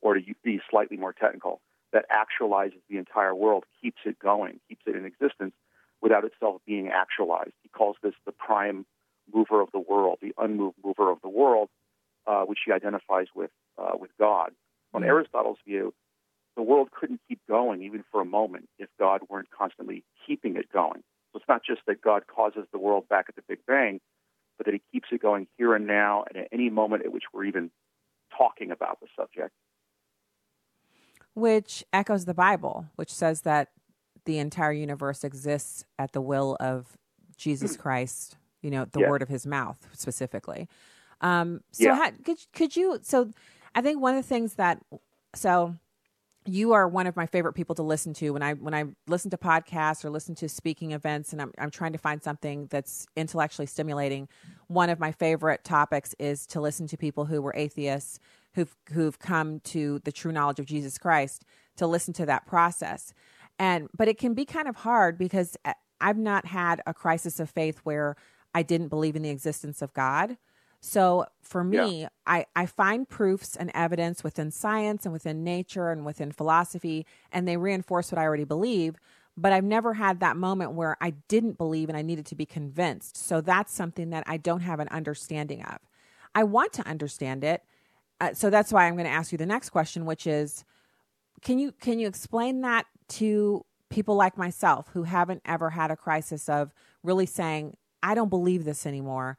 Or 0.01 0.14
to 0.14 0.21
be 0.45 0.61
slightly 0.71 0.97
more 0.97 1.12
technical, 1.12 1.61
that 1.92 2.05
actualizes 2.11 2.81
the 2.88 2.98
entire 2.98 3.35
world, 3.35 3.64
keeps 3.81 3.98
it 4.05 4.18
going, 4.18 4.61
keeps 4.68 4.83
it 4.87 4.96
in 4.96 5.05
existence 5.05 5.55
without 6.01 6.24
itself 6.24 6.61
being 6.66 6.88
actualized. 6.88 7.53
He 7.62 7.68
calls 7.68 7.96
this 8.03 8.14
the 8.27 8.33
prime 8.33 8.87
mover 9.33 9.61
of 9.61 9.70
the 9.72 9.81
world, 9.81 10.18
the 10.20 10.35
unmoved 10.38 10.77
mover 10.85 11.11
of 11.11 11.20
the 11.22 11.29
world, 11.29 11.68
uh, 12.27 12.42
which 12.42 12.61
he 12.64 12.72
identifies 12.72 13.27
with 13.35 13.51
uh, 13.79 13.96
with 13.98 14.11
God. 14.18 14.53
On 14.94 15.03
mm-hmm. 15.03 15.11
Aristotle's 15.11 15.59
view, 15.66 15.94
the 16.57 16.62
world 16.62 16.90
couldn't 16.90 17.20
keep 17.29 17.40
going 17.48 17.83
even 17.83 18.05
for 18.11 18.20
a 18.20 18.24
moment 18.24 18.68
if 18.79 18.88
God 18.98 19.20
weren't 19.29 19.51
constantly 19.51 20.05
keeping 20.27 20.57
it 20.57 20.70
going. 20.72 21.03
So 21.33 21.38
it's 21.38 21.48
not 21.48 21.62
just 21.64 21.83
that 21.87 22.01
God 22.01 22.24
causes 22.27 22.66
the 22.72 22.79
world 22.79 23.09
back 23.09 23.27
at 23.29 23.37
the 23.37 23.42
Big 23.46 23.61
Bang, 23.66 24.01
but 24.57 24.66
that 24.66 24.74
he 24.74 24.83
keeps 24.92 25.09
it 25.12 25.22
going 25.22 25.46
here 25.57 25.74
and 25.74 25.87
now 25.87 26.24
and 26.29 26.44
at 26.44 26.48
any 26.53 26.70
moment 26.70 27.05
at 27.05 27.12
which 27.12 27.24
we're 27.33 27.44
even 27.44 27.70
talking 28.37 28.70
about 28.70 28.98
the 29.01 29.07
subject. 29.16 29.53
Which 31.38 31.85
echoes 31.92 32.24
the 32.24 32.35
Bible, 32.35 32.87
which 32.96 33.12
says 33.12 33.42
that 33.42 33.68
the 34.24 34.38
entire 34.38 34.72
universe 34.72 35.24
exists 35.24 35.85
at 35.98 36.12
the 36.12 36.20
will 36.20 36.57
of 36.59 36.98
Jesus. 37.37 37.77
Christ, 37.79 38.37
you 38.61 38.70
know, 38.70 38.85
the 38.85 39.01
yeah. 39.01 39.09
word 39.09 39.22
of 39.22 39.29
his 39.29 39.46
mouth 39.46 39.87
specifically. 39.92 40.68
Um, 41.20 41.62
so 41.70 41.85
yeah. 41.85 41.96
how, 41.96 42.11
could, 42.24 42.38
could 42.53 42.77
you, 42.77 42.98
so 43.03 43.31
I 43.74 43.81
think 43.81 44.01
one 44.01 44.16
of 44.16 44.22
the 44.22 44.29
things 44.29 44.55
that, 44.55 44.83
so 45.35 45.77
you 46.48 46.72
are 46.72 46.88
one 46.88 47.07
of 47.07 47.16
my 47.16 47.27
favorite 47.27 47.53
people 47.53 47.74
to 47.74 47.83
listen 47.83 48.14
to 48.14 48.31
when 48.31 48.42
I 48.42 48.55
when 48.55 48.74
I 48.74 48.85
listen 49.07 49.31
to 49.33 49.37
podcasts 49.37 50.05
or 50.05 50.11
listen 50.11 50.35
to 50.37 50.48
speaking 50.48 50.92
events 50.92 51.33
and 51.33 51.42
I'm 51.42 51.53
I'm 51.59 51.70
trying 51.70 51.92
to 51.92 51.98
find 51.98 52.22
something 52.22 52.66
that's 52.70 53.07
intellectually 53.16 53.66
stimulating. 53.66 54.29
One 54.68 54.88
of 54.88 54.98
my 54.98 55.12
favorite 55.12 55.62
topics 55.62 56.14
is 56.18 56.46
to 56.48 56.61
listen 56.61 56.87
to 56.88 56.96
people 56.96 57.27
who 57.27 57.42
were 57.42 57.55
atheists 57.55 58.18
who've 58.59 58.77
who've 58.92 59.18
come 59.18 59.61
to 59.61 60.01
the 60.01 60.12
true 60.12 60.33
knowledge 60.33 60.59
of 60.59 60.66
Jesus 60.66 60.99
Christ 60.99 61.44
to 61.77 61.87
listen 61.87 62.12
to 62.14 62.27
that 62.27 62.47
process. 62.47 63.14
And 63.59 63.88
but 63.97 64.09
it 64.09 64.18
can 64.18 64.35
be 64.35 64.44
kind 64.44 64.68
of 64.68 64.77
hard 64.77 65.16
because 65.16 65.57
uh, 65.64 65.75
I've 66.01 66.18
not 66.18 66.47
had 66.47 66.83
a 66.87 66.94
crisis 66.94 67.38
of 67.40 67.51
faith 67.51 67.79
where 67.85 68.16
I 68.55 68.62
didn't 68.62 68.88
believe 68.88 69.14
in 69.14 69.23
the 69.23 69.31
existence 69.31 69.81
of 69.81 69.92
God. 69.94 70.37
So 70.81 71.27
for 71.42 71.64
me, 71.64 72.03
yeah. 72.03 72.09
I, 72.27 72.47
I 72.55 72.66
find 72.66 73.09
proofs 73.09 73.57
and 73.57 73.71
evidence 73.75 74.23
within 74.23 74.51
science 74.51 75.05
and 75.05 75.12
within 75.12 75.42
nature 75.42 75.90
and 75.90 76.05
within 76.05 76.31
philosophy, 76.31 77.05
and 77.33 77.49
they 77.49 77.57
reinforce 77.57 78.12
what 78.12 78.18
I 78.18 78.25
already 78.25 78.44
believe. 78.44 78.97
But 79.37 79.53
I've 79.53 79.64
never 79.64 79.94
had 79.94 80.21
that 80.21 80.37
moment 80.37 80.73
where 80.73 80.97
I 81.01 81.11
didn't 81.29 81.59
believe 81.59 81.88
and 81.88 81.99
I 81.99 82.03
needed 82.03 82.27
to 82.27 82.35
be 82.35 82.47
convinced. 82.47 83.16
So 83.16 83.40
that's 83.40 83.73
something 83.73 84.11
that 84.11 84.25
I 84.27 84.37
don't 84.37 84.61
have 84.61 84.81
an 84.81 84.88
understanding 84.88 85.62
of. 85.62 85.79
I 86.35 86.44
want 86.44 86.73
to 86.75 86.87
understand 86.88 87.44
it. 87.44 87.62
Uh, 88.21 88.35
so 88.35 88.51
that's 88.51 88.73
why 88.73 88.87
I'm 88.87 88.95
going 88.95 89.07
to 89.07 89.11
ask 89.11 89.33
you 89.33 89.39
the 89.39 89.47
next 89.47 89.71
question, 89.71 90.05
which 90.05 90.27
is, 90.27 90.65
can 91.43 91.59
you 91.59 91.73
can 91.73 91.99
you 91.99 92.09
explain 92.09 92.63
that 92.63 92.87
to 93.09 93.65
people 93.91 94.17
like 94.17 94.37
myself 94.37 94.89
who 94.93 95.05
haven't 95.05 95.41
ever 95.45 95.71
had 95.71 95.91
a 95.91 95.97
crisis 95.97 96.49
of 96.49 96.73
really 97.03 97.27
saying, 97.27 97.77
I 98.03 98.15
don't 98.15 98.29
believe 98.29 98.65
this 98.65 98.87
anymore? 98.87 99.39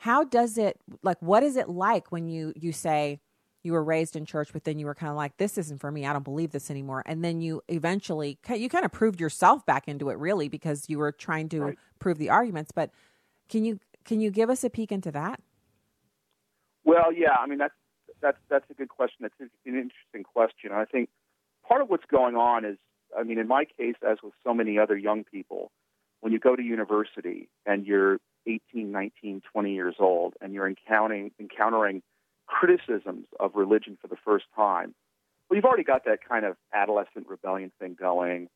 how 0.00 0.24
does 0.24 0.56
it 0.56 0.80
like 1.02 1.20
what 1.20 1.42
is 1.42 1.56
it 1.56 1.68
like 1.68 2.10
when 2.10 2.26
you 2.26 2.54
you 2.56 2.72
say 2.72 3.20
you 3.62 3.72
were 3.72 3.84
raised 3.84 4.16
in 4.16 4.24
church 4.24 4.48
but 4.50 4.64
then 4.64 4.78
you 4.78 4.86
were 4.86 4.94
kind 4.94 5.10
of 5.10 5.16
like 5.16 5.36
this 5.36 5.58
isn't 5.58 5.78
for 5.78 5.92
me 5.92 6.06
i 6.06 6.12
don't 6.12 6.24
believe 6.24 6.52
this 6.52 6.70
anymore 6.70 7.02
and 7.04 7.22
then 7.22 7.42
you 7.42 7.60
eventually 7.68 8.38
you 8.56 8.68
kind 8.70 8.84
of 8.84 8.90
proved 8.90 9.20
yourself 9.20 9.64
back 9.66 9.86
into 9.86 10.08
it 10.08 10.18
really 10.18 10.48
because 10.48 10.88
you 10.88 10.98
were 10.98 11.12
trying 11.12 11.50
to 11.50 11.60
right. 11.60 11.78
prove 11.98 12.16
the 12.16 12.30
arguments 12.30 12.72
but 12.72 12.90
can 13.50 13.62
you 13.64 13.78
can 14.06 14.20
you 14.20 14.30
give 14.30 14.48
us 14.48 14.64
a 14.64 14.70
peek 14.70 14.90
into 14.90 15.10
that 15.10 15.38
well 16.84 17.12
yeah 17.12 17.36
i 17.38 17.46
mean 17.46 17.58
that's 17.58 17.74
that's 18.20 18.38
that's 18.48 18.64
a 18.70 18.74
good 18.74 18.88
question. 18.88 19.18
That's 19.20 19.34
an 19.40 19.50
interesting 19.64 20.24
question. 20.24 20.72
I 20.72 20.84
think 20.84 21.08
part 21.66 21.82
of 21.82 21.88
what's 21.88 22.06
going 22.10 22.36
on 22.36 22.64
is 22.64 22.76
i 23.18 23.22
mean 23.22 23.38
in 23.38 23.48
my 23.48 23.64
case 23.64 23.96
as 24.08 24.18
with 24.22 24.32
so 24.44 24.54
many 24.54 24.78
other 24.78 24.96
young 24.96 25.24
people 25.24 25.70
when 26.20 26.32
you 26.32 26.38
go 26.38 26.54
to 26.54 26.62
university 26.62 27.48
and 27.66 27.86
you're 27.86 28.18
18, 28.46 28.90
19, 28.90 29.42
20 29.52 29.74
years 29.74 29.96
old, 29.98 30.34
and 30.40 30.52
you're 30.52 30.68
encountering 30.68 31.30
encountering 31.38 32.02
criticisms 32.46 33.26
of 33.38 33.54
religion 33.54 33.96
for 34.00 34.08
the 34.08 34.16
first 34.24 34.46
time, 34.56 34.94
well, 35.48 35.56
you've 35.56 35.64
already 35.64 35.84
got 35.84 36.04
that 36.04 36.18
kind 36.26 36.44
of 36.44 36.56
adolescent 36.72 37.28
rebellion 37.28 37.70
thing 37.78 37.96
going, 37.98 38.48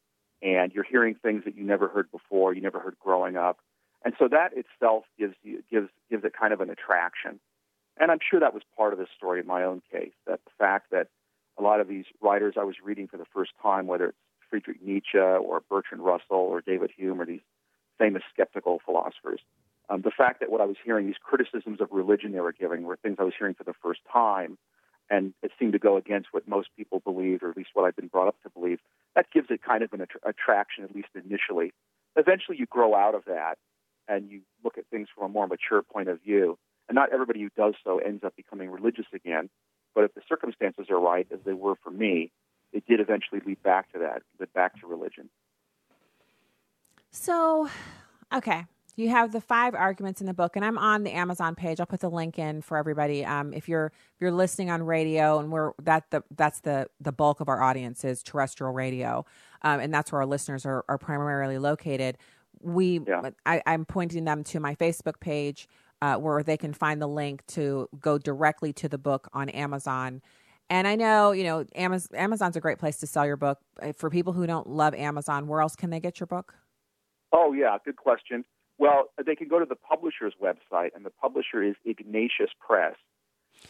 and 0.42 0.72
you're 0.72 0.84
hearing 0.84 1.14
things 1.14 1.44
that 1.44 1.56
you 1.56 1.64
never 1.64 1.88
heard 1.88 2.10
before, 2.10 2.54
you 2.54 2.60
never 2.60 2.80
heard 2.80 2.96
growing 3.00 3.36
up, 3.36 3.58
and 4.04 4.14
so 4.18 4.28
that 4.28 4.50
itself 4.54 5.04
gives 5.18 5.34
you 5.42 5.62
gives 5.70 5.88
gives 6.10 6.24
it 6.24 6.32
kind 6.38 6.52
of 6.52 6.60
an 6.60 6.70
attraction. 6.70 7.40
And 7.98 8.10
I'm 8.10 8.18
sure 8.28 8.40
that 8.40 8.54
was 8.54 8.62
part 8.76 8.92
of 8.92 8.98
the 8.98 9.06
story 9.16 9.40
in 9.40 9.46
my 9.46 9.62
own 9.64 9.82
case. 9.92 10.12
That 10.26 10.40
the 10.44 10.50
fact 10.58 10.90
that 10.90 11.08
a 11.58 11.62
lot 11.62 11.80
of 11.80 11.88
these 11.88 12.06
writers 12.20 12.54
I 12.58 12.64
was 12.64 12.76
reading 12.82 13.06
for 13.06 13.16
the 13.16 13.26
first 13.32 13.52
time, 13.62 13.86
whether 13.86 14.06
it's 14.06 14.18
Friedrich 14.50 14.82
Nietzsche 14.82 15.18
or 15.18 15.62
Bertrand 15.68 16.04
Russell 16.04 16.36
or 16.36 16.60
David 16.60 16.90
Hume 16.96 17.20
or 17.20 17.26
these 17.26 17.40
famous 17.98 18.22
skeptical 18.32 18.80
philosophers, 18.84 19.40
um, 19.88 20.02
the 20.02 20.10
fact 20.10 20.40
that 20.40 20.50
what 20.50 20.60
I 20.60 20.64
was 20.64 20.76
hearing, 20.84 21.06
these 21.06 21.16
criticisms 21.22 21.80
of 21.80 21.88
religion 21.92 22.32
they 22.32 22.40
were 22.40 22.52
giving, 22.52 22.82
were 22.82 22.96
things 22.96 23.16
I 23.18 23.24
was 23.24 23.34
hearing 23.38 23.54
for 23.54 23.64
the 23.64 23.74
first 23.82 24.00
time, 24.10 24.56
and 25.10 25.34
it 25.42 25.52
seemed 25.58 25.74
to 25.74 25.78
go 25.78 25.96
against 25.96 26.28
what 26.32 26.48
most 26.48 26.68
people 26.76 27.00
believe, 27.00 27.42
or 27.42 27.50
at 27.50 27.56
least 27.56 27.70
what 27.74 27.84
I've 27.84 27.96
been 27.96 28.08
brought 28.08 28.28
up 28.28 28.36
to 28.42 28.50
believe. 28.50 28.78
That 29.14 29.26
gives 29.32 29.48
it 29.50 29.62
kind 29.62 29.82
of 29.82 29.92
an 29.92 30.00
att- 30.00 30.22
attraction, 30.24 30.84
at 30.84 30.94
least 30.94 31.08
initially. 31.14 31.72
Eventually, 32.16 32.56
you 32.58 32.66
grow 32.66 32.94
out 32.94 33.14
of 33.14 33.24
that, 33.26 33.58
and 34.08 34.30
you 34.30 34.40
look 34.64 34.78
at 34.78 34.86
things 34.86 35.08
from 35.14 35.24
a 35.24 35.28
more 35.28 35.46
mature 35.46 35.82
point 35.82 36.08
of 36.08 36.22
view. 36.22 36.58
And 36.88 36.96
not 36.96 37.12
everybody 37.12 37.40
who 37.40 37.50
does 37.56 37.74
so 37.82 37.98
ends 37.98 38.24
up 38.24 38.36
becoming 38.36 38.70
religious 38.70 39.06
again. 39.14 39.48
But 39.94 40.04
if 40.04 40.14
the 40.14 40.22
circumstances 40.28 40.86
are 40.90 40.98
right, 40.98 41.26
as 41.32 41.38
they 41.44 41.52
were 41.52 41.76
for 41.82 41.90
me, 41.90 42.30
it 42.72 42.84
did 42.86 43.00
eventually 43.00 43.40
lead 43.46 43.62
back 43.62 43.92
to 43.92 44.00
that, 44.00 44.22
lead 44.38 44.52
back 44.52 44.80
to 44.80 44.86
religion. 44.86 45.30
So, 47.10 47.68
okay, 48.34 48.64
you 48.96 49.08
have 49.08 49.32
the 49.32 49.40
five 49.40 49.74
arguments 49.74 50.20
in 50.20 50.26
the 50.26 50.34
book 50.34 50.56
and 50.56 50.64
i'm 50.64 50.78
on 50.78 51.02
the 51.02 51.12
amazon 51.12 51.54
page. 51.54 51.80
I'll 51.80 51.86
put 51.86 52.00
the 52.00 52.10
link 52.10 52.38
in 52.38 52.62
for 52.62 52.76
everybody. 52.76 53.24
Um, 53.24 53.52
if 53.52 53.68
you're 53.68 53.86
if 53.86 54.20
you're 54.20 54.32
listening 54.32 54.70
on 54.70 54.82
radio 54.82 55.38
and 55.38 55.50
we're 55.50 55.72
that 55.82 56.10
the 56.10 56.22
that's 56.36 56.60
the 56.60 56.88
the 57.00 57.12
bulk 57.12 57.40
of 57.40 57.48
our 57.48 57.62
audience 57.62 58.04
is 58.04 58.22
terrestrial 58.22 58.72
radio 58.72 59.24
um, 59.62 59.80
and 59.80 59.92
that's 59.92 60.12
where 60.12 60.20
our 60.20 60.26
listeners 60.26 60.64
are, 60.64 60.84
are 60.88 60.98
primarily 60.98 61.58
located. 61.58 62.18
We 62.60 63.00
I, 63.46 63.62
I'm 63.66 63.84
pointing 63.84 64.24
them 64.24 64.44
to 64.44 64.60
my 64.60 64.74
Facebook 64.74 65.20
page 65.20 65.68
uh, 66.02 66.16
where 66.16 66.42
they 66.42 66.56
can 66.56 66.72
find 66.72 67.00
the 67.00 67.06
link 67.06 67.46
to 67.48 67.88
go 67.98 68.18
directly 68.18 68.72
to 68.74 68.88
the 68.88 68.98
book 68.98 69.28
on 69.32 69.48
Amazon. 69.50 70.22
And 70.70 70.88
I 70.88 70.96
know, 70.96 71.32
you 71.32 71.44
know, 71.44 71.64
Amazon, 71.74 72.16
Amazon's 72.16 72.56
a 72.56 72.60
great 72.60 72.78
place 72.78 72.96
to 72.98 73.06
sell 73.06 73.26
your 73.26 73.36
book. 73.36 73.58
Uh, 73.80 73.92
for 73.92 74.10
people 74.10 74.32
who 74.32 74.46
don't 74.46 74.68
love 74.68 74.94
Amazon, 74.94 75.46
where 75.46 75.60
else 75.60 75.76
can 75.76 75.90
they 75.90 76.00
get 76.00 76.20
your 76.20 76.26
book? 76.26 76.54
Oh, 77.32 77.52
yeah, 77.52 77.76
good 77.84 77.96
question. 77.96 78.44
Well, 78.78 79.10
they 79.24 79.36
can 79.36 79.48
go 79.48 79.58
to 79.58 79.66
the 79.66 79.76
publisher's 79.76 80.34
website, 80.42 80.90
and 80.94 81.04
the 81.04 81.10
publisher 81.10 81.62
is 81.62 81.74
Ignatius 81.84 82.50
Press. 82.58 82.96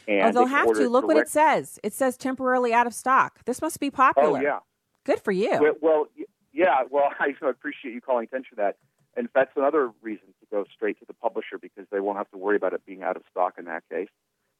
And 0.08 0.28
oh, 0.28 0.32
they'll 0.32 0.46
have 0.46 0.72
to. 0.72 0.88
Look 0.88 1.06
what 1.06 1.16
it 1.16 1.28
says. 1.28 1.78
It 1.82 1.92
says 1.92 2.16
temporarily 2.16 2.72
out 2.72 2.87
of 2.87 2.94
stock. 2.94 3.44
This 3.44 3.60
must 3.60 3.80
be 3.80 3.90
popular. 3.90 4.38
Oh, 4.38 4.42
yeah. 4.42 4.58
Good 5.04 5.20
for 5.20 5.32
you. 5.32 5.50
Well, 5.60 5.74
well 5.80 6.06
yeah, 6.54 6.84
well, 6.90 7.10
I 7.20 7.34
appreciate 7.46 7.92
you 7.92 8.00
calling 8.00 8.24
attention 8.24 8.56
to 8.56 8.62
that. 8.62 8.76
And 9.16 9.28
that's 9.34 9.52
another 9.56 9.92
reason 10.02 10.26
to 10.40 10.46
go 10.50 10.64
straight 10.74 10.98
to 10.98 11.04
the 11.06 11.14
publisher 11.14 11.58
because 11.60 11.87
they 11.92 12.00
won't 12.14 12.27
have 12.27 12.31
to 12.31 12.38
worry 12.38 12.57
about 12.57 12.72
it 12.72 12.87
being 12.87 13.03
out 13.03 13.16
of 13.16 13.22
stock 13.31 13.55
in 13.59 13.64
that 13.66 13.83
case. 13.90 14.09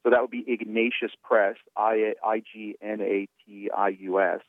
So 0.03 0.11
that 0.11 0.21
would 0.21 0.31
be 0.31 0.45
Ignatius 0.47 1.13
Press, 1.23 1.57
I 1.77 2.43
G 2.53 2.77
N 2.83 3.01
A 3.01 3.27
T 3.47 3.71
I 3.75 3.89
U 3.89 4.21
S, 4.21 4.41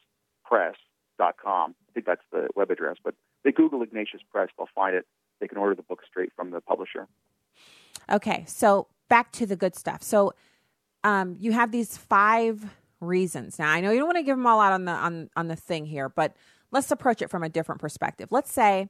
press.com. 0.44 1.76
I 1.90 1.92
think 1.94 2.06
that's 2.06 2.22
the 2.32 2.50
web 2.56 2.72
address. 2.72 2.98
But 3.04 3.16
they 3.44 3.52
Google 3.52 3.82
Ignatius 3.82 4.22
Press, 4.32 4.50
they'll 4.58 4.68
find 4.76 4.96
it. 4.96 5.06
They 5.40 5.48
can 5.48 5.58
order 5.58 5.76
the 5.76 5.84
book 5.84 6.02
straight 6.08 6.32
from 6.36 6.52
the 6.52 6.62
publisher. 6.62 7.08
Okay, 8.12 8.44
so 8.48 8.88
back 9.10 9.32
to 9.34 9.46
the 9.46 9.56
good 9.56 9.76
stuff. 9.76 10.04
So 10.04 10.34
um, 11.04 11.36
you 11.40 11.52
have 11.54 11.72
these 11.72 11.98
five 11.98 12.66
reasons. 13.00 13.60
Now 13.60 13.70
I 13.70 13.80
know 13.80 13.92
you 13.92 14.00
don't 14.00 14.08
want 14.08 14.18
to 14.18 14.24
give 14.24 14.38
them 14.38 14.48
all 14.48 14.60
out 14.60 14.74
on 14.74 14.86
the 14.86 14.92
on 14.92 15.30
on 15.38 15.48
the 15.48 15.56
thing 15.56 15.86
here, 15.86 16.10
but 16.10 16.36
let's 16.72 16.92
approach 16.92 17.22
it 17.22 17.30
from 17.30 17.44
a 17.44 17.50
different 17.50 17.80
perspective. 17.80 18.30
Let's 18.32 18.52
say 18.52 18.90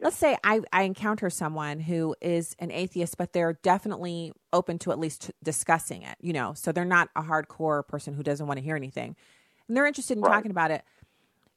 let's 0.00 0.16
say 0.16 0.36
I, 0.44 0.60
I 0.72 0.82
encounter 0.82 1.30
someone 1.30 1.80
who 1.80 2.14
is 2.20 2.54
an 2.58 2.70
atheist, 2.70 3.16
but 3.16 3.32
they're 3.32 3.54
definitely 3.62 4.32
open 4.52 4.78
to 4.80 4.92
at 4.92 4.98
least 4.98 5.30
discussing 5.42 6.02
it, 6.02 6.16
you 6.20 6.32
know, 6.32 6.54
so 6.54 6.72
they're 6.72 6.84
not 6.84 7.08
a 7.16 7.22
hardcore 7.22 7.86
person 7.86 8.14
who 8.14 8.22
doesn't 8.22 8.46
want 8.46 8.58
to 8.58 8.64
hear 8.64 8.76
anything. 8.76 9.16
And 9.68 9.76
they're 9.76 9.86
interested 9.86 10.16
in 10.16 10.22
right. 10.22 10.32
talking 10.32 10.50
about 10.50 10.70
it. 10.70 10.84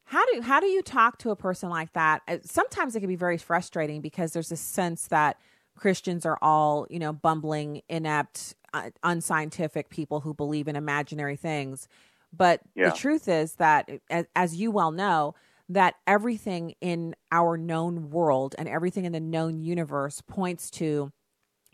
How 0.04 0.24
do 0.32 0.40
how 0.40 0.60
do 0.60 0.66
you 0.66 0.80
talk 0.80 1.18
to 1.18 1.30
a 1.30 1.36
person 1.36 1.68
like 1.68 1.92
that? 1.92 2.22
Uh, 2.26 2.38
sometimes 2.42 2.96
it 2.96 3.00
can 3.00 3.08
be 3.08 3.16
very 3.16 3.36
frustrating 3.36 4.00
because 4.00 4.32
there's 4.32 4.50
a 4.50 4.56
sense 4.56 5.08
that 5.08 5.36
Christians 5.76 6.24
are 6.24 6.38
all, 6.40 6.86
you 6.88 6.98
know, 6.98 7.12
bumbling, 7.12 7.82
inept, 7.88 8.54
uh, 8.72 8.90
unscientific 9.02 9.90
people 9.90 10.20
who 10.20 10.32
believe 10.32 10.66
in 10.66 10.76
imaginary 10.76 11.36
things. 11.36 11.88
But 12.36 12.60
yeah. 12.74 12.90
the 12.90 12.96
truth 12.96 13.28
is 13.28 13.54
that, 13.54 13.88
as, 14.10 14.26
as 14.34 14.56
you 14.56 14.70
well 14.70 14.90
know, 14.90 15.34
that 15.68 15.94
everything 16.06 16.74
in 16.80 17.14
our 17.30 17.56
known 17.56 18.10
world 18.10 18.54
and 18.58 18.68
everything 18.68 19.04
in 19.04 19.12
the 19.12 19.20
known 19.20 19.60
universe 19.60 20.22
points 20.26 20.70
to 20.70 21.12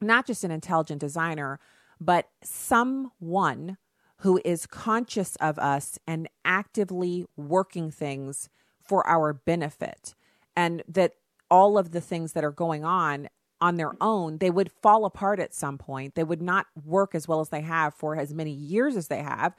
not 0.00 0.26
just 0.26 0.44
an 0.44 0.50
intelligent 0.50 1.00
designer, 1.00 1.60
but 2.00 2.28
someone 2.42 3.76
who 4.18 4.40
is 4.44 4.66
conscious 4.66 5.36
of 5.36 5.58
us 5.58 5.98
and 6.06 6.28
actively 6.44 7.24
working 7.36 7.90
things 7.90 8.48
for 8.82 9.06
our 9.06 9.32
benefit. 9.32 10.14
And 10.56 10.82
that 10.88 11.12
all 11.50 11.78
of 11.78 11.92
the 11.92 12.00
things 12.00 12.32
that 12.32 12.44
are 12.44 12.50
going 12.50 12.84
on 12.84 13.28
on 13.60 13.76
their 13.76 13.92
own, 14.00 14.38
they 14.38 14.50
would 14.50 14.70
fall 14.82 15.04
apart 15.04 15.40
at 15.40 15.54
some 15.54 15.78
point. 15.78 16.14
They 16.14 16.24
would 16.24 16.42
not 16.42 16.66
work 16.84 17.14
as 17.14 17.28
well 17.28 17.40
as 17.40 17.50
they 17.50 17.60
have 17.60 17.94
for 17.94 18.16
as 18.16 18.34
many 18.34 18.52
years 18.52 18.96
as 18.96 19.08
they 19.08 19.22
have 19.22 19.54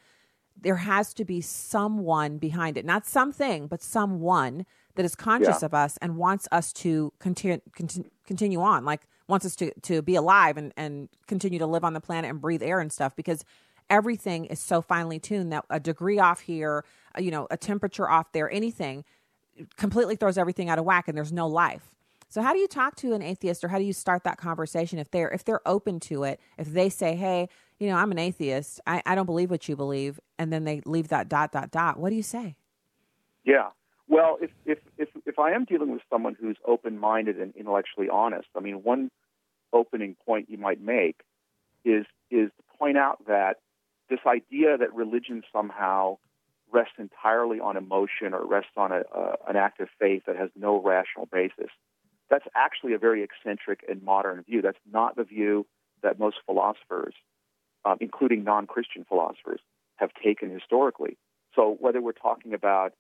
there 0.60 0.78
has 0.78 1.14
to 1.14 1.26
be 1.26 1.42
someone 1.42 2.38
behind 2.38 2.78
it, 2.78 2.86
not 2.86 3.06
something, 3.06 3.68
but 3.68 3.82
someone 3.82 4.66
that 4.96 5.06
is 5.06 5.16
conscious 5.16 5.62
yeah. 5.62 5.66
of 5.66 5.74
us 5.74 5.98
and 6.02 6.18
wants 6.18 6.48
us 6.52 6.72
to 6.74 7.12
continue 7.20 7.60
continue, 7.74 8.10
continue 8.26 8.62
on, 8.62 8.86
like 8.86 9.02
wants 9.28 9.46
us 9.46 9.56
to 9.58 9.72
to 9.82 10.02
be 10.02 10.16
alive 10.16 10.58
and 10.58 10.74
and 10.78 11.10
continue 11.28 11.60
to 11.60 11.66
live 11.66 11.84
on 11.84 11.94
the 11.94 12.02
planet 12.02 12.30
and 12.30 12.42
breathe 12.42 12.64
air 12.64 12.80
and 12.80 12.92
stuff 12.92 13.16
because 13.16 13.44
everything 13.90 14.46
is 14.46 14.60
so 14.60 14.82
finely 14.82 15.20
tuned 15.20 15.52
that 15.52 15.66
a 15.70 15.80
degree 15.80 16.20
off 16.20 16.42
here, 16.42 16.84
uh, 17.18 17.22
you 17.22 17.32
know, 17.32 17.48
a 17.52 17.58
temperature 17.58 18.10
off 18.10 18.32
there, 18.32 18.50
anything 18.50 19.04
completely 19.78 20.16
throws 20.16 20.38
everything 20.38 20.70
out 20.70 20.80
of 20.80 20.86
whack 20.86 21.08
and 21.08 21.18
there's 21.18 21.32
no 21.32 21.48
life. 21.48 21.84
So 22.30 22.42
how 22.42 22.52
do 22.52 22.60
you 22.60 22.68
talk 22.68 22.96
to 22.98 23.14
an 23.14 23.22
atheist 23.22 23.64
or 23.64 23.70
how 23.70 23.78
do 23.78 23.86
you 23.86 23.94
start 23.94 24.24
that 24.24 24.38
conversation 24.38 25.00
if 25.00 25.12
they're 25.12 25.30
if 25.30 25.46
they're 25.46 25.66
open 25.68 26.00
to 26.02 26.24
it? 26.24 26.40
If 26.58 26.74
they 26.74 26.90
say, 26.90 27.16
"Hey, 27.16 27.50
you 27.80 27.88
know, 27.88 27.96
I'm 27.96 28.12
an 28.12 28.20
atheist. 28.20 28.82
I, 28.86 29.02
I 29.06 29.16
don't 29.16 29.26
believe 29.26 29.52
what 29.52 29.70
you 29.70 29.76
believe," 29.76 30.20
and 30.38 30.52
then 30.52 30.64
they 30.64 30.82
leave 30.86 31.10
that 31.10 31.30
dot 31.30 31.52
dot 31.52 31.72
dot. 31.72 32.00
What 32.00 32.10
do 32.10 32.16
you 32.16 32.24
say? 32.24 32.56
Yeah. 33.44 33.70
Well, 34.08 34.38
if 34.42 34.52
if 34.66 34.80
if 34.98 35.10
if 35.26 35.40
I 35.40 35.52
am 35.52 35.66
dealing 35.66 35.92
with 35.92 36.02
someone 36.10 36.36
who's 36.40 36.58
open-minded 36.66 37.40
and 37.40 37.56
intellectually 37.56 38.10
honest, 38.10 38.48
I 38.56 38.60
mean, 38.60 38.84
one 38.84 39.10
opening 39.74 40.16
point 40.26 40.50
you 40.50 40.58
might 40.58 40.82
make 40.82 41.22
is 41.84 42.06
is 42.32 42.50
to 42.58 42.78
point 42.78 42.98
out 42.98 43.26
that 43.28 43.58
this 44.10 44.20
idea 44.28 44.78
that 44.78 44.94
religion 44.94 45.44
somehow 45.52 46.18
rests 46.72 46.96
entirely 47.00 47.60
on 47.60 47.78
emotion 47.78 48.34
or 48.34 48.46
rests 48.46 48.72
on 48.76 48.92
a, 48.92 49.02
uh, 49.16 49.36
an 49.48 49.56
act 49.56 49.80
of 49.80 49.88
faith 50.00 50.24
that 50.28 50.36
has 50.36 50.50
no 50.56 50.82
rational 50.82 51.28
basis 51.32 51.70
that's 52.30 52.46
actually 52.56 52.94
a 52.94 52.98
very 52.98 53.24
eccentric 53.24 53.86
and 53.88 54.02
modern 54.04 54.42
view. 54.44 54.62
That's 54.62 54.78
not 54.92 55.16
the 55.16 55.24
view 55.24 55.66
that 56.02 56.20
most 56.20 56.38
philosophers, 56.46 57.14
um, 57.84 57.98
including 58.02 58.44
non 58.44 58.68
Christian 58.68 59.06
philosophers, 59.08 59.60
have 59.98 60.12
taken 60.24 60.50
historically. 60.50 61.18
So 61.56 61.78
whether 61.80 62.02
we're 62.02 62.12
talking 62.12 62.54
about, 62.54 62.94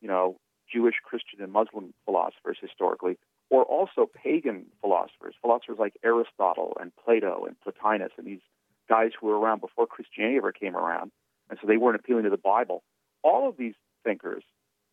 you 0.00 0.08
know, 0.08 0.36
Jewish, 0.72 0.96
Christian, 1.02 1.42
and 1.42 1.52
Muslim 1.52 1.92
philosophers 2.04 2.58
historically, 2.60 3.18
or 3.50 3.64
also 3.64 4.06
pagan 4.06 4.66
philosophers, 4.80 5.34
philosophers 5.40 5.78
like 5.78 5.94
Aristotle 6.04 6.76
and 6.80 6.92
Plato 7.04 7.44
and 7.46 7.56
Plotinus, 7.60 8.12
and 8.16 8.26
these 8.26 8.40
guys 8.88 9.10
who 9.18 9.26
were 9.26 9.38
around 9.38 9.60
before 9.60 9.86
Christianity 9.86 10.36
ever 10.36 10.52
came 10.52 10.76
around, 10.76 11.10
and 11.48 11.58
so 11.60 11.66
they 11.66 11.76
weren't 11.76 11.96
appealing 11.96 12.24
to 12.24 12.30
the 12.30 12.36
Bible. 12.36 12.82
All 13.22 13.48
of 13.48 13.56
these 13.56 13.74
thinkers 14.04 14.44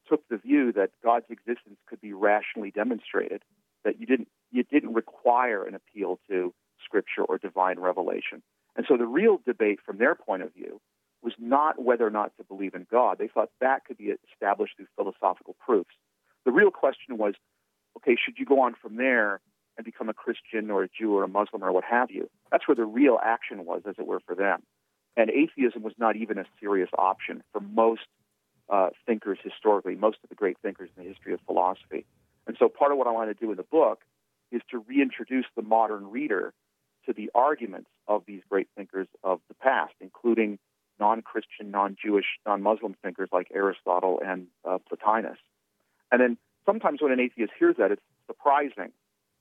took 0.10 0.28
the 0.30 0.38
view 0.38 0.72
that 0.74 0.92
God's 1.04 1.26
existence 1.30 1.78
could 1.88 2.02
be 2.02 2.14
rationally 2.14 2.72
demonstrated 2.72 3.44
that 3.84 4.00
you 4.00 4.06
didn't 4.06 4.28
you 4.52 4.64
didn't 4.64 4.94
require 4.94 5.64
an 5.64 5.76
appeal 5.76 6.20
to 6.30 6.54
scripture 6.84 7.24
or 7.24 7.38
divine 7.38 7.80
revelation. 7.80 8.42
And 8.76 8.86
so 8.88 8.98
the 8.98 9.06
real 9.06 9.40
debate 9.46 9.80
from 9.86 9.98
their 9.98 10.16
point 10.16 10.44
of 10.44 10.54
view 10.54 10.80
was 11.22 11.34
not 11.40 11.82
whether 11.82 12.06
or 12.06 12.10
not 12.10 12.32
to 12.38 12.44
believe 12.44 12.74
in 12.74 12.86
God. 12.90 13.18
They 13.18 13.28
thought 13.28 13.50
that 13.60 13.86
could 13.86 13.98
be 13.98 14.14
established 14.32 14.78
through 14.78 14.88
philosophical 14.96 15.56
proofs. 15.60 15.96
The 16.46 16.52
real 16.52 16.72
question 16.72 17.18
was, 17.18 17.34
okay, 17.98 18.16
should 18.24 18.38
you 18.38 18.46
go 18.46 18.62
on 18.62 18.76
from 18.82 18.96
there 18.98 19.42
and 19.78 19.86
become 19.86 20.10
a 20.10 20.14
Christian 20.14 20.72
or 20.72 20.84
a 20.84 20.88
Jew 20.88 21.16
or 21.16 21.24
a 21.24 21.28
Muslim 21.28 21.64
or 21.64 21.72
what 21.72 21.84
have 21.84 22.12
you? 22.12 22.30
That's 22.52 22.68
where 22.68 22.76
the 22.76 22.86
real 22.86 23.20
action 23.24 23.66
was, 23.66 23.82
as 23.88 23.96
it 23.98 24.08
were, 24.08 24.20
for 24.26 24.36
them. 24.36 24.64
And 25.16 25.30
atheism 25.30 25.82
was 25.82 25.94
not 25.98 26.16
even 26.16 26.38
a 26.38 26.46
serious 26.60 26.90
option 26.98 27.44
for 27.52 27.60
most 27.60 28.08
uh, 28.70 28.90
thinkers 29.06 29.40
historically, 29.44 29.96
most 29.96 30.18
of 30.24 30.30
the 30.30 30.36
great 30.36 30.58
thinkers 30.62 30.90
in 30.96 31.04
the 31.04 31.10
history 31.10 31.34
of 31.34 31.40
philosophy. 31.46 32.06
And 32.46 32.56
so 32.60 32.70
part 32.70 32.92
of 32.92 32.98
what 32.98 33.08
I 33.08 33.12
want 33.12 33.30
to 33.30 33.46
do 33.46 33.52
in 33.52 33.58
the 33.58 33.64
book 33.64 34.02
is 34.52 34.62
to 34.72 34.80
reintroduce 34.88 35.46
the 35.56 35.62
modern 35.62 36.10
reader 36.10 36.54
to 37.06 37.14
the 37.14 37.30
arguments 37.34 37.90
of 38.08 38.24
these 38.28 38.42
great 38.50 38.68
thinkers 38.76 39.08
of 39.24 39.40
the 39.48 39.54
past, 39.56 39.94
including 40.00 40.60
non 41.00 41.22
Christian, 41.22 41.72
non 41.72 41.96
Jewish, 42.02 42.26
non 42.46 42.62
Muslim 42.62 42.96
thinkers 43.04 43.30
like 43.32 43.48
Aristotle 43.54 44.22
and 44.26 44.48
uh, 44.66 44.78
Plotinus. 44.90 45.38
And 46.12 46.22
then 46.22 46.38
sometimes 46.66 47.02
when 47.02 47.12
an 47.12 47.20
atheist 47.20 47.54
hears 47.58 47.76
that, 47.78 47.92
it's 47.92 48.02
surprising. 48.28 48.92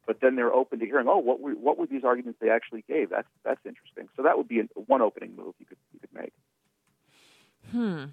But 0.06 0.20
then 0.20 0.36
they're 0.36 0.52
open 0.52 0.78
to 0.78 0.86
hearing, 0.86 1.08
oh, 1.08 1.18
what 1.18 1.40
were, 1.40 1.52
what 1.52 1.78
were 1.78 1.86
these 1.86 2.04
arguments 2.04 2.38
they 2.40 2.50
actually 2.50 2.84
gave? 2.88 3.10
That's, 3.10 3.26
that's 3.44 3.60
interesting. 3.66 4.08
So 4.16 4.22
that 4.22 4.38
would 4.38 4.46
be 4.46 4.60
one 4.74 5.02
opening 5.02 5.34
move 5.34 5.54
you 5.58 5.66
could, 5.66 5.78
you 5.92 5.98
could 5.98 6.14
make. 6.14 6.32
Hmm. 7.72 8.04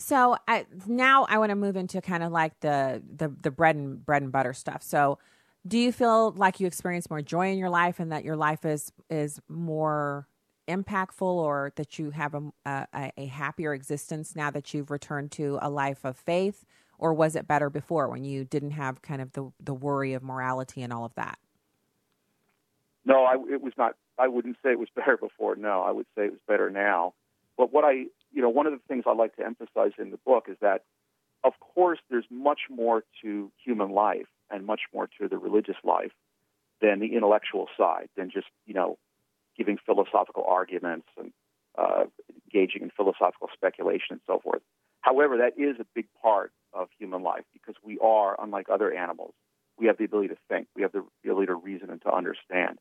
So 0.00 0.36
I, 0.48 0.64
now 0.86 1.26
I 1.28 1.36
want 1.36 1.50
to 1.50 1.56
move 1.56 1.76
into 1.76 2.00
kind 2.00 2.22
of 2.22 2.32
like 2.32 2.58
the, 2.60 3.02
the 3.16 3.28
the 3.28 3.50
bread 3.50 3.76
and 3.76 4.04
bread 4.04 4.22
and 4.22 4.32
butter 4.32 4.54
stuff. 4.54 4.82
So, 4.82 5.18
do 5.68 5.76
you 5.76 5.92
feel 5.92 6.30
like 6.30 6.58
you 6.58 6.66
experience 6.66 7.10
more 7.10 7.20
joy 7.20 7.52
in 7.52 7.58
your 7.58 7.68
life, 7.68 8.00
and 8.00 8.10
that 8.10 8.24
your 8.24 8.36
life 8.36 8.64
is 8.64 8.90
is 9.10 9.40
more 9.46 10.26
impactful, 10.70 11.22
or 11.22 11.72
that 11.76 11.98
you 11.98 12.10
have 12.10 12.34
a, 12.34 12.52
a, 12.66 13.12
a 13.16 13.26
happier 13.26 13.74
existence 13.74 14.34
now 14.34 14.50
that 14.50 14.72
you've 14.72 14.90
returned 14.90 15.32
to 15.32 15.58
a 15.60 15.70
life 15.70 16.04
of 16.04 16.16
faith, 16.16 16.64
or 16.98 17.12
was 17.14 17.36
it 17.36 17.46
better 17.46 17.70
before 17.70 18.08
when 18.08 18.24
you 18.24 18.44
didn't 18.44 18.72
have 18.72 19.02
kind 19.02 19.20
of 19.20 19.32
the 19.32 19.50
the 19.58 19.74
worry 19.74 20.12
of 20.14 20.22
morality 20.22 20.82
and 20.82 20.92
all 20.92 21.04
of 21.04 21.14
that? 21.14 21.38
No, 23.04 23.24
I, 23.24 23.34
it 23.52 23.62
was 23.62 23.72
not. 23.76 23.96
I 24.18 24.28
wouldn't 24.28 24.56
say 24.62 24.70
it 24.70 24.78
was 24.78 24.88
better 24.94 25.16
before. 25.16 25.56
No, 25.56 25.82
I 25.82 25.90
would 25.90 26.06
say 26.16 26.26
it 26.26 26.32
was 26.32 26.40
better 26.46 26.70
now. 26.70 27.14
But 27.56 27.72
what 27.72 27.84
I 27.84 28.06
you 28.32 28.42
know, 28.42 28.48
one 28.48 28.66
of 28.66 28.72
the 28.72 28.80
things 28.88 29.04
I 29.06 29.14
like 29.14 29.36
to 29.36 29.44
emphasize 29.44 29.92
in 29.98 30.10
the 30.10 30.18
book 30.18 30.46
is 30.48 30.56
that, 30.60 30.84
of 31.42 31.52
course, 31.60 31.98
there's 32.10 32.26
much 32.30 32.60
more 32.70 33.04
to 33.22 33.50
human 33.64 33.90
life 33.90 34.26
and 34.50 34.66
much 34.66 34.82
more 34.94 35.08
to 35.20 35.28
the 35.28 35.38
religious 35.38 35.76
life 35.84 36.12
than 36.80 37.00
the 37.00 37.14
intellectual 37.14 37.68
side, 37.76 38.08
than 38.16 38.30
just, 38.30 38.46
you 38.66 38.74
know, 38.74 38.98
giving 39.60 39.76
philosophical 39.84 40.42
arguments 40.48 41.06
and 41.18 41.32
uh, 41.78 42.04
engaging 42.46 42.80
in 42.80 42.90
philosophical 42.96 43.48
speculation 43.52 44.12
and 44.12 44.20
so 44.26 44.40
forth. 44.42 44.62
However, 45.02 45.36
that 45.36 45.52
is 45.62 45.76
a 45.78 45.84
big 45.94 46.06
part 46.22 46.50
of 46.72 46.88
human 46.98 47.22
life 47.22 47.44
because 47.52 47.74
we 47.84 47.98
are, 47.98 48.42
unlike 48.42 48.68
other 48.72 48.90
animals, 48.92 49.34
We 49.78 49.86
have 49.86 49.98
the 49.98 50.04
ability 50.04 50.28
to 50.28 50.36
think. 50.48 50.68
We 50.74 50.82
have 50.82 50.92
the 50.92 51.04
ability 51.24 51.46
to 51.46 51.54
reason 51.54 51.90
and 51.90 52.00
to 52.02 52.12
understand. 52.12 52.78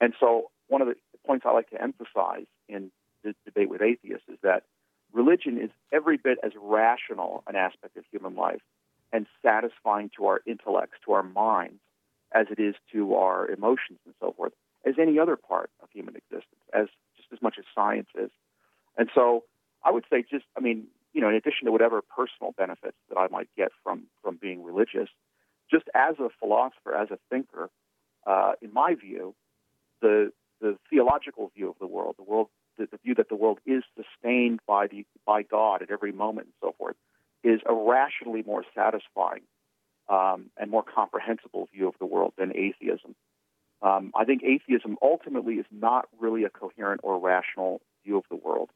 And 0.00 0.12
so, 0.18 0.50
one 0.68 0.80
of 0.82 0.88
the 0.88 0.96
points 1.26 1.44
I 1.46 1.52
like 1.52 1.70
to 1.70 1.80
emphasize 1.80 2.46
in 2.68 2.90
the 3.22 3.34
debate 3.44 3.68
with 3.68 3.82
atheists 3.82 4.28
is 4.28 4.38
that 4.42 4.64
religion 5.12 5.60
is 5.60 5.70
every 5.92 6.16
bit 6.16 6.38
as 6.42 6.52
rational 6.60 7.44
an 7.46 7.56
aspect 7.56 7.96
of 7.96 8.04
human 8.10 8.34
life 8.34 8.62
and 9.12 9.26
satisfying 9.44 10.10
to 10.16 10.26
our 10.26 10.40
intellects, 10.46 10.98
to 11.04 11.12
our 11.12 11.22
minds, 11.22 11.80
as 12.34 12.46
it 12.50 12.58
is 12.58 12.74
to 12.92 13.14
our 13.14 13.48
emotions 13.48 13.98
and 14.06 14.14
so 14.20 14.32
forth, 14.36 14.52
as 14.84 14.94
any 14.98 15.18
other 15.18 15.36
part 15.36 15.70
of 15.82 15.88
human 15.90 16.16
existence, 16.16 16.60
as 16.72 16.86
just 17.16 17.28
as 17.32 17.40
much 17.42 17.56
as 17.58 17.64
science 17.74 18.08
is. 18.14 18.30
And 18.96 19.08
so 19.14 19.44
I 19.84 19.90
would 19.90 20.04
say 20.10 20.24
just, 20.28 20.44
I 20.56 20.60
mean, 20.60 20.86
you 21.12 21.20
know, 21.20 21.28
in 21.28 21.34
addition 21.34 21.66
to 21.66 21.72
whatever 21.72 22.00
personal 22.02 22.52
benefits 22.56 22.96
that 23.08 23.18
I 23.18 23.28
might 23.28 23.48
get 23.56 23.70
from, 23.82 24.04
from 24.22 24.38
being 24.40 24.62
religious, 24.64 25.08
just 25.70 25.84
as 25.94 26.16
a 26.18 26.28
philosopher, 26.38 26.94
as 26.94 27.10
a 27.10 27.18
thinker, 27.30 27.70
uh, 28.26 28.52
in 28.60 28.72
my 28.72 28.94
view, 28.94 29.34
the, 30.00 30.32
the 30.60 30.76
theological 30.90 31.50
view 31.54 31.68
of 31.68 31.76
the 31.80 31.86
world, 31.86 32.16
the 32.18 32.24
world, 32.24 32.48
the, 32.78 32.86
the 32.90 32.98
view 33.04 33.14
that 33.14 33.28
the 33.28 33.34
world 33.36 33.58
is 33.66 33.82
sustained 33.96 34.60
by 34.66 34.86
the 34.86 35.04
by 35.26 35.42
God 35.42 35.82
at 35.82 35.90
every 35.90 36.12
moment 36.12 36.46
and 36.48 36.54
so 36.60 36.74
forth, 36.78 36.96
is 37.44 37.60
a 37.66 37.74
rationally 37.74 38.42
more 38.46 38.64
satisfying 38.74 39.42
um, 40.08 40.50
and 40.56 40.70
more 40.70 40.82
comprehensible 40.82 41.68
view 41.72 41.88
of 41.88 41.94
the 41.98 42.06
world 42.06 42.32
than 42.38 42.56
atheism. 42.56 43.14
Um, 43.82 44.12
I 44.14 44.24
think 44.24 44.42
atheism 44.44 44.96
ultimately 45.02 45.54
is 45.54 45.66
not 45.72 46.08
really 46.18 46.44
a 46.44 46.50
coherent 46.50 47.00
or 47.02 47.18
rational 47.18 47.80
view 48.04 48.16
of 48.16 48.24
the 48.30 48.36
world. 48.36 48.70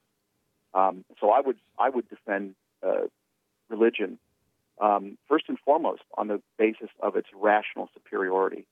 Um, 0.75 1.05
so 1.21 1.31
I 1.31 1.41
would 1.41 1.57
I 1.79 1.89
would 1.89 2.09
defend 2.09 2.55
uh, 2.83 3.07
religion 3.69 4.19
um, 4.81 5.17
first 5.29 5.47
and 5.49 5.59
foremost 5.59 6.03
on 6.19 6.29
the 6.29 6.43
basis 6.59 6.91
of 7.01 7.17
its 7.17 7.29
rational 7.35 7.89
superiority. 7.95 8.67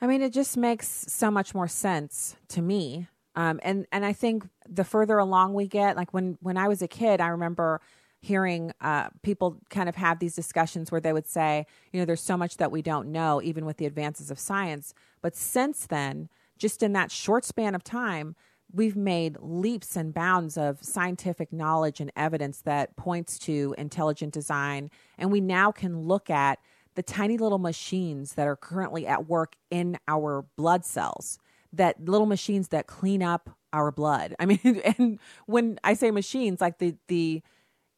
I 0.00 0.06
mean, 0.06 0.22
it 0.22 0.32
just 0.32 0.56
makes 0.56 0.88
so 1.08 1.30
much 1.30 1.54
more 1.54 1.68
sense 1.68 2.36
to 2.48 2.62
me. 2.62 3.08
Um, 3.34 3.60
and 3.62 3.86
and 3.92 4.04
I 4.04 4.12
think 4.12 4.48
the 4.68 4.84
further 4.84 5.18
along 5.18 5.54
we 5.54 5.66
get, 5.66 5.96
like 5.96 6.12
when 6.12 6.38
when 6.40 6.56
I 6.56 6.68
was 6.68 6.82
a 6.82 6.88
kid, 6.88 7.20
I 7.20 7.28
remember 7.28 7.80
hearing 8.26 8.72
uh, 8.80 9.08
people 9.22 9.56
kind 9.70 9.88
of 9.88 9.94
have 9.94 10.18
these 10.18 10.34
discussions 10.34 10.90
where 10.90 11.00
they 11.00 11.12
would 11.12 11.26
say, 11.26 11.64
you 11.92 12.00
know, 12.00 12.04
there's 12.04 12.20
so 12.20 12.36
much 12.36 12.56
that 12.56 12.72
we 12.72 12.82
don't 12.82 13.12
know, 13.12 13.40
even 13.42 13.64
with 13.64 13.76
the 13.76 13.86
advances 13.86 14.30
of 14.30 14.38
science. 14.38 14.92
But 15.22 15.36
since 15.36 15.86
then, 15.86 16.28
just 16.58 16.82
in 16.82 16.92
that 16.92 17.12
short 17.12 17.44
span 17.44 17.74
of 17.74 17.84
time, 17.84 18.34
we've 18.72 18.96
made 18.96 19.36
leaps 19.40 19.94
and 19.94 20.12
bounds 20.12 20.58
of 20.58 20.82
scientific 20.82 21.52
knowledge 21.52 22.00
and 22.00 22.10
evidence 22.16 22.60
that 22.62 22.96
points 22.96 23.38
to 23.38 23.74
intelligent 23.78 24.34
design. 24.34 24.90
And 25.18 25.30
we 25.30 25.40
now 25.40 25.70
can 25.70 26.00
look 26.00 26.28
at 26.28 26.58
the 26.96 27.02
tiny 27.02 27.38
little 27.38 27.58
machines 27.58 28.32
that 28.32 28.48
are 28.48 28.56
currently 28.56 29.06
at 29.06 29.28
work 29.28 29.54
in 29.70 29.98
our 30.08 30.44
blood 30.56 30.84
cells, 30.84 31.38
that 31.72 32.04
little 32.04 32.26
machines 32.26 32.68
that 32.68 32.88
clean 32.88 33.22
up 33.22 33.50
our 33.72 33.92
blood. 33.92 34.34
I 34.40 34.46
mean, 34.46 34.60
and 34.98 35.20
when 35.46 35.78
I 35.84 35.94
say 35.94 36.10
machines, 36.10 36.60
like 36.60 36.78
the, 36.78 36.96
the, 37.06 37.42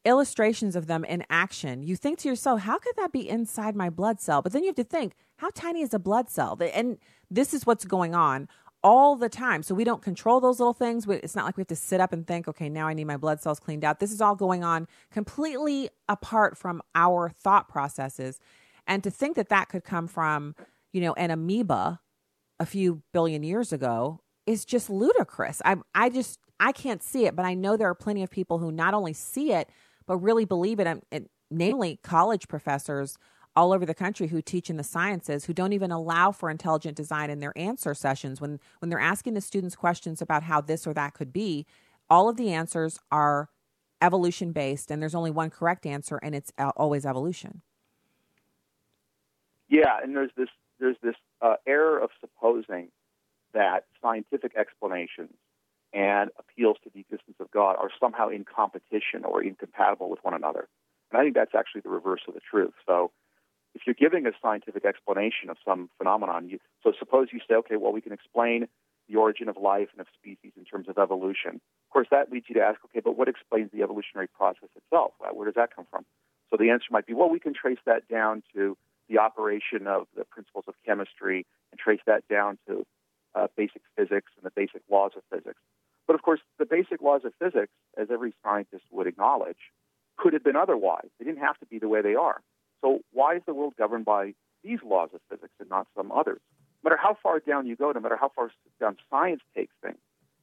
illustrations 0.05 0.75
of 0.75 0.87
them 0.87 1.03
in 1.03 1.23
action, 1.29 1.83
you 1.83 1.95
think 1.95 2.19
to 2.19 2.29
yourself, 2.29 2.61
how 2.61 2.77
could 2.77 2.95
that 2.97 3.11
be 3.11 3.27
inside 3.27 3.75
my 3.75 3.89
blood 3.89 4.19
cell? 4.19 4.41
But 4.41 4.53
then 4.53 4.63
you 4.63 4.69
have 4.69 4.75
to 4.75 4.83
think, 4.83 5.13
how 5.37 5.49
tiny 5.53 5.81
is 5.81 5.93
a 5.93 5.99
blood 5.99 6.29
cell? 6.29 6.57
And 6.73 6.97
this 7.29 7.53
is 7.53 7.65
what's 7.65 7.85
going 7.85 8.15
on 8.15 8.47
all 8.81 9.15
the 9.15 9.29
time. 9.29 9.61
So 9.61 9.75
we 9.75 9.83
don't 9.83 10.01
control 10.01 10.39
those 10.39 10.59
little 10.59 10.73
things. 10.73 11.05
It's 11.07 11.35
not 11.35 11.45
like 11.45 11.57
we 11.57 11.61
have 11.61 11.67
to 11.67 11.75
sit 11.75 11.99
up 11.99 12.13
and 12.13 12.25
think, 12.25 12.47
okay, 12.47 12.69
now 12.69 12.87
I 12.87 12.93
need 12.93 13.05
my 13.05 13.17
blood 13.17 13.41
cells 13.41 13.59
cleaned 13.59 13.83
out. 13.83 13.99
This 13.99 14.11
is 14.11 14.21
all 14.21 14.35
going 14.35 14.63
on 14.63 14.87
completely 15.11 15.89
apart 16.07 16.57
from 16.57 16.81
our 16.95 17.29
thought 17.29 17.67
processes. 17.67 18.39
And 18.87 19.03
to 19.03 19.11
think 19.11 19.35
that 19.35 19.49
that 19.49 19.69
could 19.69 19.83
come 19.83 20.07
from, 20.07 20.55
you 20.93 21.01
know, 21.01 21.13
an 21.13 21.29
amoeba 21.29 21.99
a 22.59 22.65
few 22.65 23.01
billion 23.13 23.43
years 23.43 23.73
ago 23.73 24.21
is 24.45 24.65
just 24.65 24.89
ludicrous. 24.89 25.61
I 25.63 25.77
I 25.93 26.09
just 26.09 26.39
I 26.59 26.71
can't 26.71 27.03
see 27.03 27.25
it, 27.25 27.35
but 27.35 27.45
I 27.45 27.53
know 27.53 27.77
there 27.77 27.89
are 27.89 27.95
plenty 27.95 28.23
of 28.23 28.31
people 28.31 28.59
who 28.59 28.71
not 28.71 28.93
only 28.93 29.13
see 29.13 29.53
it 29.53 29.69
but 30.09 30.17
really 30.17 30.43
believe 30.43 30.79
it. 30.79 30.87
And, 30.87 31.03
and 31.11 31.29
namely, 31.51 31.99
college 32.01 32.47
professors 32.47 33.15
all 33.55 33.71
over 33.71 33.85
the 33.85 33.93
country 33.93 34.27
who 34.27 34.41
teach 34.41 34.67
in 34.67 34.75
the 34.75 34.83
sciences 34.83 35.45
who 35.45 35.53
don't 35.53 35.71
even 35.71 35.91
allow 35.91 36.31
for 36.31 36.49
intelligent 36.49 36.97
design 36.97 37.29
in 37.29 37.39
their 37.39 37.55
answer 37.55 37.93
sessions 37.93 38.41
when 38.41 38.59
when 38.79 38.89
they're 38.89 38.99
asking 38.99 39.33
the 39.33 39.41
students 39.41 39.75
questions 39.75 40.21
about 40.21 40.43
how 40.43 40.61
this 40.61 40.87
or 40.87 40.93
that 40.93 41.13
could 41.13 41.33
be 41.33 41.65
all 42.09 42.29
of 42.29 42.37
the 42.37 42.51
answers 42.51 42.99
are 43.11 43.49
evolution 44.01 44.51
based 44.51 44.91
and 44.91 45.01
there's 45.01 45.15
only 45.15 45.31
one 45.31 45.49
correct 45.49 45.85
answer 45.85 46.17
and 46.21 46.35
it's 46.35 46.53
always 46.77 47.05
evolution 47.07 47.61
yeah 49.67 49.97
and 50.01 50.15
there's 50.15 50.31
this 50.37 50.49
there's 50.79 50.97
this 51.01 51.15
uh, 51.41 51.55
error 51.67 51.97
of 51.97 52.11
supposing 52.21 52.87
that 53.53 53.85
scientific 54.01 54.55
explanations 54.55 55.33
and 55.93 56.29
appeals 56.37 56.77
to 56.83 56.89
the 56.93 56.99
existence 56.99 57.37
of 57.39 57.49
God 57.51 57.75
are 57.79 57.89
somehow 57.99 58.29
in 58.29 58.45
competition 58.45 59.25
or 59.25 59.43
incompatible 59.43 60.09
with 60.09 60.19
one 60.23 60.33
another. 60.33 60.67
And 61.11 61.19
I 61.19 61.23
think 61.23 61.35
that's 61.35 61.55
actually 61.55 61.81
the 61.81 61.89
reverse 61.89 62.21
of 62.27 62.33
the 62.33 62.41
truth. 62.41 62.73
So 62.87 63.11
if 63.73 63.81
you're 63.85 63.95
giving 63.95 64.25
a 64.27 64.31
scientific 64.41 64.85
explanation 64.85 65.49
of 65.49 65.57
some 65.65 65.89
phenomenon, 65.97 66.49
you, 66.49 66.59
so 66.83 66.93
suppose 66.97 67.29
you 67.31 67.39
say, 67.47 67.55
okay, 67.55 67.75
well, 67.75 67.91
we 67.91 68.01
can 68.01 68.13
explain 68.13 68.67
the 69.07 69.15
origin 69.15 69.49
of 69.49 69.57
life 69.57 69.89
and 69.91 70.01
of 70.01 70.07
species 70.13 70.53
in 70.55 70.65
terms 70.65 70.87
of 70.87 70.97
evolution. 70.97 71.55
Of 71.55 71.91
course, 71.91 72.07
that 72.11 72.31
leads 72.31 72.45
you 72.47 72.55
to 72.55 72.61
ask, 72.61 72.79
okay, 72.85 72.99
but 73.03 73.17
what 73.17 73.27
explains 73.27 73.71
the 73.71 73.81
evolutionary 73.81 74.27
process 74.27 74.69
itself? 74.75 75.13
Where 75.33 75.45
does 75.45 75.55
that 75.55 75.75
come 75.75 75.85
from? 75.89 76.05
So 76.51 76.57
the 76.57 76.69
answer 76.69 76.85
might 76.91 77.07
be, 77.07 77.13
well, 77.13 77.29
we 77.29 77.39
can 77.39 77.53
trace 77.53 77.79
that 77.85 78.07
down 78.07 78.43
to 78.53 78.77
the 79.09 79.17
operation 79.17 79.87
of 79.87 80.05
the 80.15 80.25
principles 80.25 80.65
of 80.67 80.75
chemistry 80.85 81.45
and 81.71 81.79
trace 81.79 82.01
that 82.05 82.27
down 82.27 82.59
to 82.67 82.85
uh, 83.35 83.47
basic 83.55 83.81
physics 83.95 84.31
and 84.37 84.45
the 84.45 84.51
basic 84.55 84.81
laws 84.89 85.11
of 85.15 85.23
physics. 85.31 85.59
But 86.07 86.15
of 86.15 86.21
course, 86.23 86.39
the 86.57 86.65
basic 86.65 87.01
laws 87.01 87.21
of 87.23 87.33
physics, 87.39 87.71
as 87.97 88.07
every 88.11 88.33
scientist 88.43 88.83
would 88.91 89.07
acknowledge, 89.07 89.57
could 90.17 90.33
have 90.33 90.43
been 90.43 90.55
otherwise. 90.55 91.07
They 91.17 91.25
didn't 91.25 91.41
have 91.41 91.57
to 91.59 91.65
be 91.65 91.79
the 91.79 91.87
way 91.87 92.01
they 92.01 92.15
are. 92.15 92.41
So 92.81 92.99
why 93.11 93.35
is 93.35 93.41
the 93.45 93.53
world 93.53 93.73
governed 93.77 94.05
by 94.05 94.33
these 94.63 94.79
laws 94.83 95.09
of 95.13 95.21
physics 95.29 95.53
and 95.59 95.69
not 95.69 95.87
some 95.95 96.11
others? 96.11 96.41
No 96.83 96.89
matter 96.89 97.01
how 97.01 97.17
far 97.21 97.39
down 97.39 97.67
you 97.67 97.75
go, 97.75 97.91
no 97.91 97.99
matter 97.99 98.17
how 98.19 98.31
far 98.35 98.51
down 98.79 98.97
science 99.09 99.41
takes 99.55 99.73
things, 99.83 99.99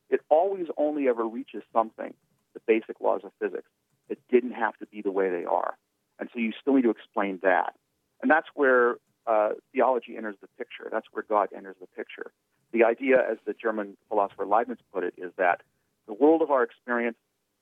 it 0.09 0.21
always 0.29 0.67
only 0.77 1.09
ever 1.09 1.27
reaches 1.27 1.63
something, 1.73 2.15
the 2.55 2.61
basic 2.67 3.01
laws 3.01 3.23
of 3.25 3.33
physics, 3.41 3.69
that 4.09 4.19
didn't 4.31 4.53
have 4.53 4.77
to 4.79 4.87
be 4.87 5.03
the 5.03 5.11
way 5.11 5.31
they 5.31 5.45
are. 5.45 5.77
And 6.19 6.29
so 6.33 6.39
you 6.39 6.53
still 6.61 6.75
need 6.75 6.83
to 6.83 6.91
explain 6.91 7.41
that. 7.43 7.75
And 8.23 8.31
that's 8.31 8.47
where 8.55 8.97
uh, 9.27 9.51
theology 9.73 10.17
enters 10.17 10.37
the 10.41 10.49
picture. 10.57 10.89
That's 10.91 11.07
where 11.13 11.25
God 11.29 11.49
enters 11.55 11.77
the 11.81 11.89
picture. 11.89 12.31
The 12.73 12.85
idea, 12.85 13.17
as 13.19 13.39
the 13.47 13.55
German 13.55 13.97
philosopher 14.09 14.45
Leibniz 14.45 14.79
put 14.93 15.05
it, 15.05 15.15
is 15.17 15.33
that 15.39 15.63
the 16.07 16.15
world 16.15 16.43
of 16.43 16.51
our 16.51 16.63
experience, 16.63 17.17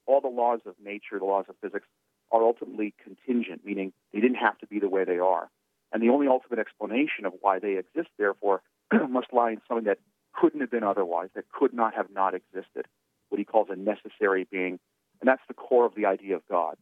all 0.07 0.21
the 0.21 0.29
laws 0.29 0.61
of 0.67 0.75
nature, 0.83 1.19
the 1.19 1.25
laws 1.25 1.47
of 1.49 1.57
physics, 1.61 1.87
are 2.31 2.43
ultimately 2.43 2.95
contingent, 3.03 3.65
meaning 3.65 3.93
they 4.13 4.21
didn't 4.21 4.37
have 4.37 4.59
to 4.59 4.67
be 4.67 4.81
the 4.81 4.89
way 4.89 5.05
they 5.05 5.19
are. 5.19 5.51
And 5.93 6.03
the 6.03 6.09
only 6.09 6.27
ultimate 6.27 6.59
explanation 6.59 7.25
of 7.25 7.33
why 7.41 7.59
they 7.59 7.77
exist, 7.77 8.09
therefore, 8.19 8.63
must 9.09 9.33
lie 9.33 9.53
in 9.53 9.61
something 9.69 9.85
that 9.85 9.99
couldn't 10.35 10.61
have 10.61 10.71
been 10.71 10.83
otherwise, 10.83 11.29
that 11.35 11.45
could 11.53 11.73
not 11.73 11.95
have 11.95 12.11
not 12.11 12.35
existed, 12.35 12.87
what 13.29 13.39
he 13.39 13.45
calls 13.45 13.69
a 13.71 13.77
necessary 13.77 14.47
being. 14.51 14.81
And 15.21 15.29
that's 15.29 15.43
the 15.47 15.55
core 15.55 15.87
of 15.87 15.95
the 15.95 16.07
idea 16.07 16.35
of 16.35 16.43
God. 16.49 16.77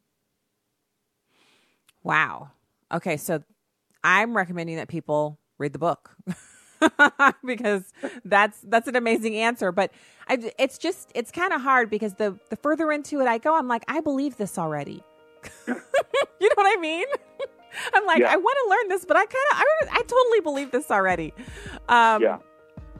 Wow. 2.02 2.50
Okay, 2.90 3.16
so 3.16 3.42
I'm 4.02 4.36
recommending 4.36 4.76
that 4.76 4.88
people 4.88 5.38
read 5.58 5.72
the 5.72 5.78
book. 5.78 6.16
because 7.44 7.92
that's 8.24 8.60
that's 8.62 8.88
an 8.88 8.96
amazing 8.96 9.36
answer. 9.36 9.72
But 9.72 9.92
I, 10.28 10.52
it's 10.58 10.78
just 10.78 11.10
it's 11.14 11.30
kind 11.30 11.52
of 11.52 11.60
hard 11.60 11.90
because 11.90 12.14
the 12.14 12.38
the 12.50 12.56
further 12.56 12.92
into 12.92 13.20
it 13.20 13.26
I 13.26 13.38
go, 13.38 13.56
I'm 13.56 13.68
like, 13.68 13.84
I 13.88 14.00
believe 14.00 14.36
this 14.36 14.58
already. 14.58 15.02
you 15.66 15.74
know 15.74 16.54
what 16.54 16.78
I 16.78 16.80
mean? 16.80 17.06
I'm 17.94 18.06
like, 18.06 18.20
yeah. 18.20 18.32
I 18.32 18.36
want 18.36 18.58
to 18.64 18.70
learn 18.70 18.88
this, 18.88 19.04
but 19.06 19.16
I 19.16 19.24
kind 19.24 19.44
of, 19.50 19.58
I, 19.58 19.98
I 19.98 20.02
totally 20.02 20.40
believe 20.40 20.70
this 20.70 20.90
already. 20.90 21.32
Um, 21.88 22.22
yeah. 22.22 22.38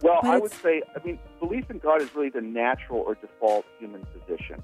Well, 0.00 0.18
I 0.24 0.38
would 0.38 0.50
say, 0.50 0.82
I 0.96 1.04
mean, 1.04 1.18
belief 1.38 1.70
in 1.70 1.78
God 1.78 2.00
is 2.00 2.12
really 2.14 2.30
the 2.30 2.40
natural 2.40 3.00
or 3.00 3.14
default 3.14 3.66
human 3.78 4.04
position. 4.06 4.60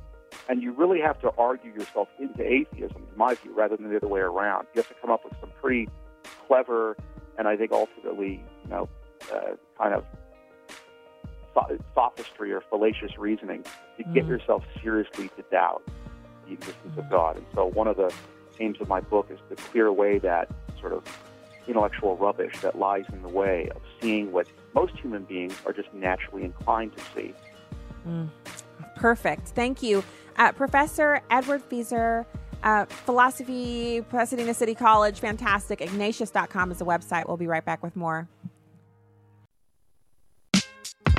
And 0.48 0.62
you 0.62 0.72
really 0.72 1.00
have 1.00 1.20
to 1.20 1.30
argue 1.36 1.72
yourself 1.72 2.08
into 2.18 2.42
atheism, 2.42 2.96
in 2.96 3.18
my 3.18 3.34
view, 3.34 3.52
rather 3.54 3.76
than 3.76 3.90
the 3.90 3.96
other 3.96 4.08
way 4.08 4.20
around. 4.20 4.66
You 4.74 4.80
have 4.80 4.88
to 4.88 4.94
come 4.94 5.10
up 5.10 5.24
with 5.24 5.34
some 5.40 5.50
pretty 5.60 5.88
clever 6.48 6.96
and 7.38 7.46
I 7.46 7.56
think 7.56 7.72
ultimately, 7.72 8.42
you 8.64 8.70
know, 8.70 8.88
uh, 9.32 9.56
kind 9.76 9.94
of 9.94 10.04
sophistry 11.94 12.52
or 12.52 12.60
fallacious 12.60 13.18
reasoning 13.18 13.64
to 13.96 14.04
get 14.14 14.24
mm. 14.24 14.28
yourself 14.28 14.64
seriously 14.80 15.28
to 15.36 15.42
doubt 15.50 15.82
the 16.46 16.52
existence 16.52 16.96
of 16.96 17.10
God. 17.10 17.36
And 17.36 17.46
so 17.54 17.66
one 17.66 17.88
of 17.88 17.96
the 17.96 18.12
aims 18.60 18.80
of 18.80 18.88
my 18.88 19.00
book 19.00 19.28
is 19.30 19.38
to 19.48 19.56
clear 19.56 19.86
away 19.86 20.18
that 20.18 20.50
sort 20.80 20.92
of 20.92 21.04
intellectual 21.66 22.16
rubbish 22.16 22.58
that 22.60 22.78
lies 22.78 23.04
in 23.12 23.22
the 23.22 23.28
way 23.28 23.68
of 23.74 23.82
seeing 24.00 24.30
what 24.32 24.46
most 24.74 24.94
human 24.96 25.24
beings 25.24 25.54
are 25.66 25.72
just 25.72 25.92
naturally 25.92 26.44
inclined 26.44 26.96
to 26.96 27.02
see. 27.14 27.34
Mm. 28.06 28.28
Perfect. 28.94 29.48
Thank 29.48 29.82
you. 29.82 30.04
Uh, 30.36 30.52
Professor 30.52 31.20
Edward 31.30 31.68
Feser, 31.68 32.24
uh, 32.24 32.24
Uh, 32.60 32.86
philosophy, 32.86 34.02
Pasadena 34.02 34.52
City 34.52 34.74
College, 34.74 35.20
fantastic. 35.20 35.80
Ignatius.com 35.80 36.72
is 36.72 36.78
the 36.78 36.84
website. 36.84 37.28
We'll 37.28 37.36
be 37.36 37.46
right 37.46 37.64
back 37.64 37.84
with 37.84 37.94
more. 37.94 38.28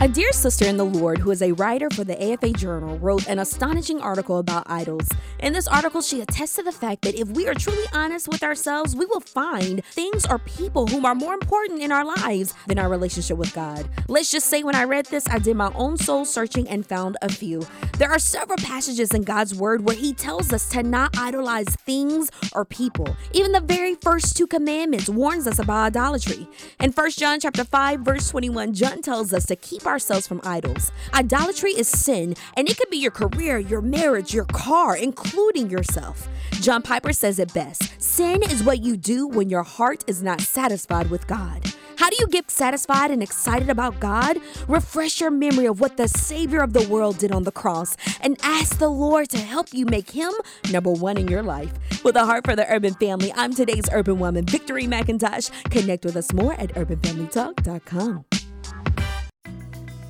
A 0.01 0.07
dear 0.07 0.31
sister 0.31 0.63
in 0.63 0.77
the 0.77 0.85
Lord, 0.85 1.17
who 1.17 1.29
is 1.29 1.41
a 1.41 1.51
writer 1.51 1.89
for 1.89 2.05
the 2.05 2.31
AFA 2.31 2.53
Journal, 2.53 2.97
wrote 2.99 3.27
an 3.27 3.37
astonishing 3.37 3.99
article 3.99 4.37
about 4.37 4.63
idols. 4.67 5.09
In 5.39 5.51
this 5.51 5.67
article, 5.67 6.01
she 6.01 6.21
attests 6.21 6.55
to 6.55 6.63
the 6.63 6.71
fact 6.71 7.01
that 7.01 7.19
if 7.19 7.27
we 7.27 7.49
are 7.49 7.53
truly 7.53 7.83
honest 7.91 8.29
with 8.29 8.41
ourselves, 8.41 8.95
we 8.95 9.05
will 9.05 9.19
find 9.19 9.83
things 9.83 10.25
or 10.25 10.39
people 10.39 10.87
whom 10.87 11.05
are 11.05 11.15
more 11.15 11.33
important 11.33 11.81
in 11.81 11.91
our 11.91 12.05
lives 12.05 12.53
than 12.67 12.79
our 12.79 12.87
relationship 12.87 13.37
with 13.37 13.53
God. 13.53 13.89
Let's 14.07 14.31
just 14.31 14.47
say 14.47 14.63
when 14.63 14.73
I 14.73 14.85
read 14.85 15.07
this, 15.07 15.27
I 15.27 15.37
did 15.37 15.57
my 15.57 15.69
own 15.75 15.97
soul 15.97 16.23
searching 16.23 16.69
and 16.69 16.85
found 16.85 17.17
a 17.21 17.27
few. 17.27 17.67
There 17.97 18.09
are 18.09 18.19
several 18.19 18.57
passages 18.57 19.13
in 19.13 19.23
God's 19.23 19.53
Word 19.53 19.83
where 19.83 19.97
He 19.97 20.13
tells 20.13 20.53
us 20.53 20.69
to 20.69 20.81
not 20.81 21.17
idolize 21.17 21.75
things 21.75 22.31
or 22.53 22.63
people. 22.63 23.17
Even 23.33 23.51
the 23.51 23.59
very 23.59 23.95
first 23.95 24.37
two 24.37 24.47
commandments 24.47 25.09
warns 25.09 25.45
us 25.45 25.59
about 25.59 25.87
idolatry. 25.87 26.47
In 26.79 26.93
1 26.93 27.11
John 27.11 27.41
chapter 27.41 27.65
5, 27.65 27.99
verse 27.99 28.29
21, 28.29 28.73
John 28.73 29.01
tells 29.01 29.33
us 29.33 29.45
to 29.47 29.57
keep 29.57 29.88
ourselves 29.89 30.27
from 30.27 30.41
idols. 30.43 30.91
Idolatry 31.13 31.71
is 31.71 31.87
sin, 31.87 32.35
and 32.55 32.69
it 32.69 32.77
could 32.77 32.89
be 32.89 32.97
your 32.97 33.11
career, 33.11 33.59
your 33.59 33.81
marriage, 33.81 34.33
your 34.33 34.45
car, 34.45 34.95
including 34.95 35.69
yourself. 35.69 36.27
John 36.61 36.81
Piper 36.81 37.13
says 37.13 37.39
it 37.39 37.53
best 37.53 38.01
Sin 38.01 38.43
is 38.43 38.63
what 38.63 38.81
you 38.81 38.97
do 38.97 39.27
when 39.27 39.49
your 39.49 39.63
heart 39.63 40.03
is 40.07 40.21
not 40.23 40.41
satisfied 40.41 41.09
with 41.09 41.27
God. 41.27 41.63
How 41.99 42.09
do 42.09 42.15
you 42.21 42.27
get 42.27 42.49
satisfied 42.49 43.11
and 43.11 43.21
excited 43.21 43.69
about 43.69 43.99
God? 43.99 44.37
Refresh 44.69 45.19
your 45.19 45.31
memory 45.31 45.65
of 45.65 45.81
what 45.81 45.97
the 45.97 46.07
Savior 46.07 46.61
of 46.61 46.71
the 46.71 46.87
world 46.87 47.17
did 47.17 47.33
on 47.33 47.43
the 47.43 47.51
cross 47.51 47.97
and 48.21 48.37
ask 48.41 48.79
the 48.79 48.87
Lord 48.87 49.27
to 49.31 49.37
help 49.37 49.73
you 49.73 49.85
make 49.85 50.11
Him 50.11 50.31
number 50.71 50.91
one 50.91 51.17
in 51.17 51.27
your 51.27 51.43
life. 51.43 51.73
With 52.05 52.15
a 52.15 52.23
heart 52.23 52.45
for 52.45 52.55
the 52.55 52.65
urban 52.73 52.93
family, 52.93 53.33
I'm 53.35 53.53
today's 53.53 53.89
urban 53.91 54.17
woman, 54.17 54.45
Victory 54.45 54.85
McIntosh. 54.85 55.51
Connect 55.71 56.05
with 56.05 56.15
us 56.15 56.31
more 56.31 56.53
at 56.53 56.73
urbanfamilytalk.com. 56.75 58.28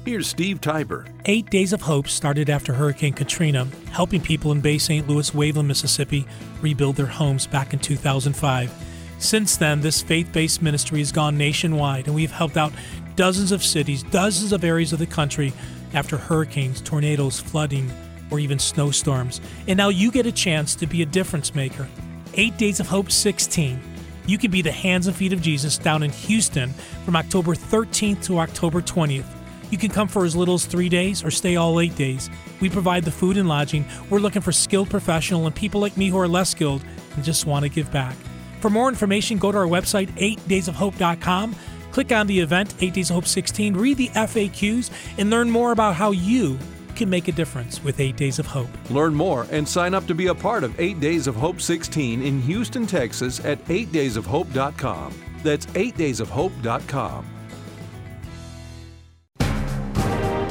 Here's 0.10 0.28
Steve 0.28 0.60
Tybor. 0.60 1.08
Eight 1.26 1.52
Days 1.52 1.72
of 1.72 1.84
Hope 1.84 2.08
started 2.08 2.50
after 2.50 2.74
Hurricane 2.74 3.14
Katrina, 3.14 3.68
helping 3.92 4.22
people 4.22 4.52
in 4.52 4.60
Bay 4.60 4.80
St. 4.80 5.08
Louis, 5.08 5.30
Waveland, 5.30 5.68
Mississippi 5.68 6.26
rebuild 6.64 6.96
their 6.96 7.06
homes 7.06 7.46
back 7.46 7.74
in 7.74 7.80
2005. 7.80 8.74
Since 9.20 9.58
then, 9.58 9.82
this 9.82 10.02
faith 10.02 10.28
based 10.34 10.64
ministry 10.64 10.98
has 10.98 11.12
gone 11.12 11.38
nationwide, 11.38 12.08
and 12.08 12.16
we've 12.16 12.32
helped 12.32 12.58
out 12.58 12.74
dozens 13.16 13.52
of 13.52 13.64
cities, 13.64 14.02
dozens 14.02 14.52
of 14.52 14.64
areas 14.64 14.92
of 14.94 14.98
the 14.98 15.06
country 15.06 15.54
after 15.94 16.18
hurricanes, 16.18 16.82
tornadoes, 16.82 17.40
flooding, 17.40 17.92
or 18.32 18.40
even 18.40 18.58
snowstorms. 18.58 19.40
And 19.68 19.78
now 19.78 19.90
you 19.90 20.10
get 20.10 20.26
a 20.26 20.32
chance 20.32 20.74
to 20.74 20.88
be 20.88 21.04
a 21.04 21.06
difference 21.06 21.54
maker. 21.54 21.88
Eight 22.34 22.58
Days 22.58 22.80
of 22.80 22.88
Hope 22.88 23.12
16. 23.12 23.80
You 24.26 24.40
can 24.40 24.50
be 24.50 24.64
the 24.64 24.72
hands 24.72 25.06
and 25.06 25.16
feet 25.16 25.34
of 25.34 25.42
Jesus 25.44 25.78
down 25.78 26.02
in 26.02 26.10
Houston 26.10 26.72
from 27.06 27.16
October 27.16 27.54
13th 27.54 28.24
to 28.24 28.40
October 28.40 28.82
20th. 28.82 29.36
You 29.70 29.78
can 29.78 29.90
come 29.90 30.08
for 30.08 30.26
as 30.26 30.36
little 30.36 30.56
as 30.56 30.66
three 30.66 30.90
days 30.90 31.24
or 31.24 31.32
stay 31.32 31.56
all 31.56 31.80
eight 31.80 31.96
days. 31.96 32.30
We 32.60 32.70
provide 32.70 33.04
the 33.04 33.12
food 33.12 33.38
and 33.38 33.48
lodging. 33.48 33.86
We're 34.10 34.20
looking 34.20 34.42
for 34.42 34.52
skilled 34.52 34.90
professional 34.90 35.46
and 35.46 35.56
people 35.56 35.80
like 35.82 35.98
me 35.98 36.10
who 36.10 36.18
are 36.18 36.28
less 36.28 36.50
skilled 36.50 36.84
and 37.16 37.24
just 37.24 37.46
want 37.46 37.64
to 37.64 37.70
give 37.70 37.92
back. 37.92 38.16
For 38.60 38.70
more 38.70 38.90
information, 38.90 39.38
go 39.38 39.52
to 39.52 39.58
our 39.58 39.66
website, 39.66 40.10
8daysofhope.com. 40.18 41.56
Click 41.92 42.12
on 42.12 42.28
the 42.28 42.40
event, 42.40 42.76
8 42.80 42.94
Days 42.94 43.10
of 43.10 43.16
Hope 43.16 43.26
16, 43.26 43.76
read 43.76 43.98
the 43.98 44.10
FAQs, 44.10 44.92
and 45.18 45.30
learn 45.30 45.50
more 45.50 45.72
about 45.72 45.96
how 45.96 46.12
you 46.12 46.60
can 46.96 47.10
make 47.10 47.28
a 47.28 47.32
difference 47.32 47.84
with 47.84 48.00
8 48.00 48.16
Days 48.16 48.40
of 48.40 48.46
Hope. 48.46 48.70
Learn 48.92 49.16
more 49.16 49.48
and 49.52 49.68
sign 49.68 49.94
up 49.94 50.06
to 50.08 50.14
be 50.14 50.28
a 50.28 50.36
part 50.36 50.64
of 50.64 50.80
8 50.80 51.00
Days 51.00 51.28
of 51.28 51.36
Hope 51.36 51.62
16 51.62 52.22
in 52.22 52.42
Houston, 52.42 52.86
Texas 52.86 53.44
at 53.44 53.64
8daysofhope.com. 53.66 55.14
That's 55.44 55.66
8daysofhope.com. 55.68 57.39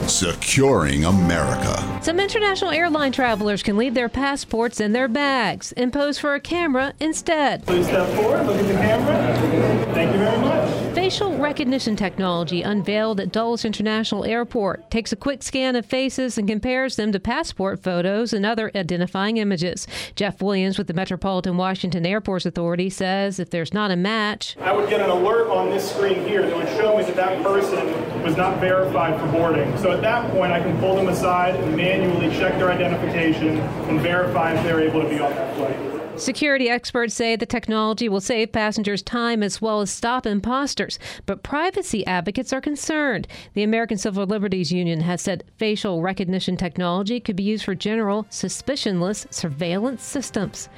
Securing 0.09 1.05
America. 1.05 2.01
Some 2.03 2.19
international 2.19 2.71
airline 2.71 3.13
travelers 3.13 3.63
can 3.63 3.77
leave 3.77 3.93
their 3.93 4.09
passports 4.09 4.81
in 4.81 4.93
their 4.93 5.07
bags 5.07 5.73
and 5.73 5.93
pose 5.93 6.19
for 6.19 6.35
a 6.35 6.41
camera 6.41 6.95
instead. 6.99 7.67
Please 7.67 7.87
step 7.87 8.09
forward, 8.17 8.47
look 8.47 8.59
at 8.59 8.67
the 8.67 8.73
camera. 8.73 9.93
Thank 9.93 10.13
you 10.13 10.19
very 10.19 10.39
much. 10.39 10.88
Facial 10.95 11.37
recognition 11.39 11.97
technology 11.97 12.63
unveiled 12.63 13.21
at 13.21 13.33
Dulles 13.33 13.65
International 13.65 14.25
Airport 14.25 14.91
takes 14.91 15.13
a 15.13 15.17
quick 15.17 15.43
scan 15.43 15.77
of 15.77 15.87
faces 15.87 16.37
and 16.37 16.49
compares 16.49 16.97
them 16.97 17.13
to 17.13 17.21
passport 17.21 17.83
photos 17.83 18.33
and 18.33 18.45
other 18.45 18.71
identifying 18.75 19.37
images. 19.37 19.87
Jeff 20.17 20.43
Williams 20.43 20.77
with 20.77 20.87
the 20.87 20.95
Metropolitan 20.95 21.57
Washington 21.57 22.05
Airports 22.05 22.47
Authority 22.47 22.91
says 22.91 23.39
if 23.39 23.51
there's 23.51 23.73
not 23.73 23.91
a 23.91 23.97
match, 23.97 24.57
I 24.61 24.73
would 24.73 24.91
get 24.91 25.01
an 25.01 25.11
alert 25.11 25.49
on 25.49 25.71
this 25.71 25.91
screen 25.91 26.27
here 26.27 26.43
that 26.43 26.57
would 26.57 26.69
show 26.69 26.97
me 26.99 27.05
that 27.05 27.17
that 27.17 27.43
person 27.43 28.23
was 28.23 28.37
not 28.37 28.59
verified 28.59 29.19
for 29.21 29.27
boarding. 29.29 29.77
So 29.79 29.93
at 29.93 30.01
that 30.03 30.31
point, 30.33 30.53
I 30.53 30.61
can 30.61 30.79
pull 30.79 30.97
them 30.97 31.09
aside 31.09 31.55
and 31.55 31.77
manually 31.77 32.29
check 32.37 32.59
their 32.59 32.71
identification 32.71 33.59
and 33.59 34.01
verify 34.01 34.55
if 34.55 34.63
they're 34.65 34.81
able 34.81 35.03
to 35.03 35.09
be 35.09 35.21
on 35.21 35.31
that 35.31 35.57
flight. 35.57 35.98
Security 36.19 36.69
experts 36.69 37.15
say 37.15 37.37
the 37.37 37.47
technology 37.47 38.09
will 38.09 38.21
save 38.21 38.51
passengers 38.51 39.03
time 39.03 39.41
as 39.41 39.63
well 39.63 39.81
as 39.81 39.89
stop 39.89 40.27
imposters, 40.27 40.99
but 41.27 41.45
privacy 41.45 42.05
advocates 42.09 42.53
are 42.53 42.61
concerned. 42.61 43.29
The 43.55 43.63
American 43.63 43.99
Civil 43.99 44.27
Liberties 44.27 44.73
Union 44.73 45.01
has 45.01 45.23
said 45.23 45.45
facial 45.59 46.03
recognition 46.03 46.57
technology 46.57 47.21
could 47.21 47.37
be 47.37 47.45
used 47.45 47.65
for 47.65 47.77
general, 47.77 48.25
suspicionless 48.25 49.33
surveillance 49.33 50.03
systems. 50.03 50.69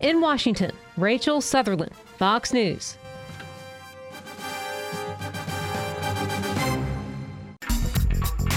In 0.00 0.22
Washington, 0.22 0.72
Rachel 0.96 1.42
Sutherland, 1.42 1.92
Fox 2.16 2.54
News. 2.54 2.96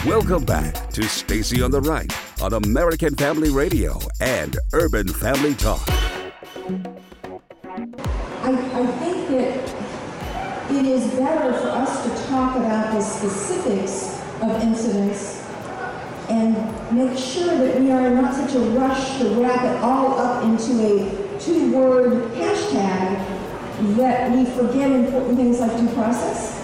Welcome 0.05 0.45
back 0.45 0.89
to 0.91 1.03
Stacy 1.03 1.61
on 1.61 1.71
the 1.71 1.81
Right 1.81 2.11
on 2.41 2.53
American 2.53 3.13
Family 3.15 3.49
Radio 3.49 3.99
and 4.21 4.57
Urban 4.71 5.09
Family 5.09 5.53
Talk. 5.55 5.87
I, 6.69 6.75
I 8.43 8.85
think 8.99 9.29
that 9.29 9.75
it 10.71 10.85
is 10.85 11.11
better 11.15 11.51
for 11.53 11.69
us 11.69 12.03
to 12.03 12.27
talk 12.27 12.57
about 12.57 12.93
the 12.93 13.01
specifics 13.01 14.21
of 14.41 14.61
incidents 14.61 15.47
and 16.29 16.53
make 16.95 17.17
sure 17.17 17.57
that 17.57 17.79
we 17.79 17.89
are 17.89 18.05
in 18.07 18.15
not 18.21 18.35
such 18.35 18.53
a 18.53 18.59
rush 18.59 19.17
to 19.17 19.29
wrap 19.41 19.63
it 19.65 19.83
all 19.83 20.19
up 20.19 20.43
into 20.43 20.73
a 20.85 21.39
two-word 21.39 22.31
hashtag 22.33 23.17
that 23.95 24.31
we 24.31 24.45
forget 24.45 24.91
important 24.91 25.37
things 25.37 25.59
like 25.59 25.75
due 25.75 25.91
process. 25.95 26.55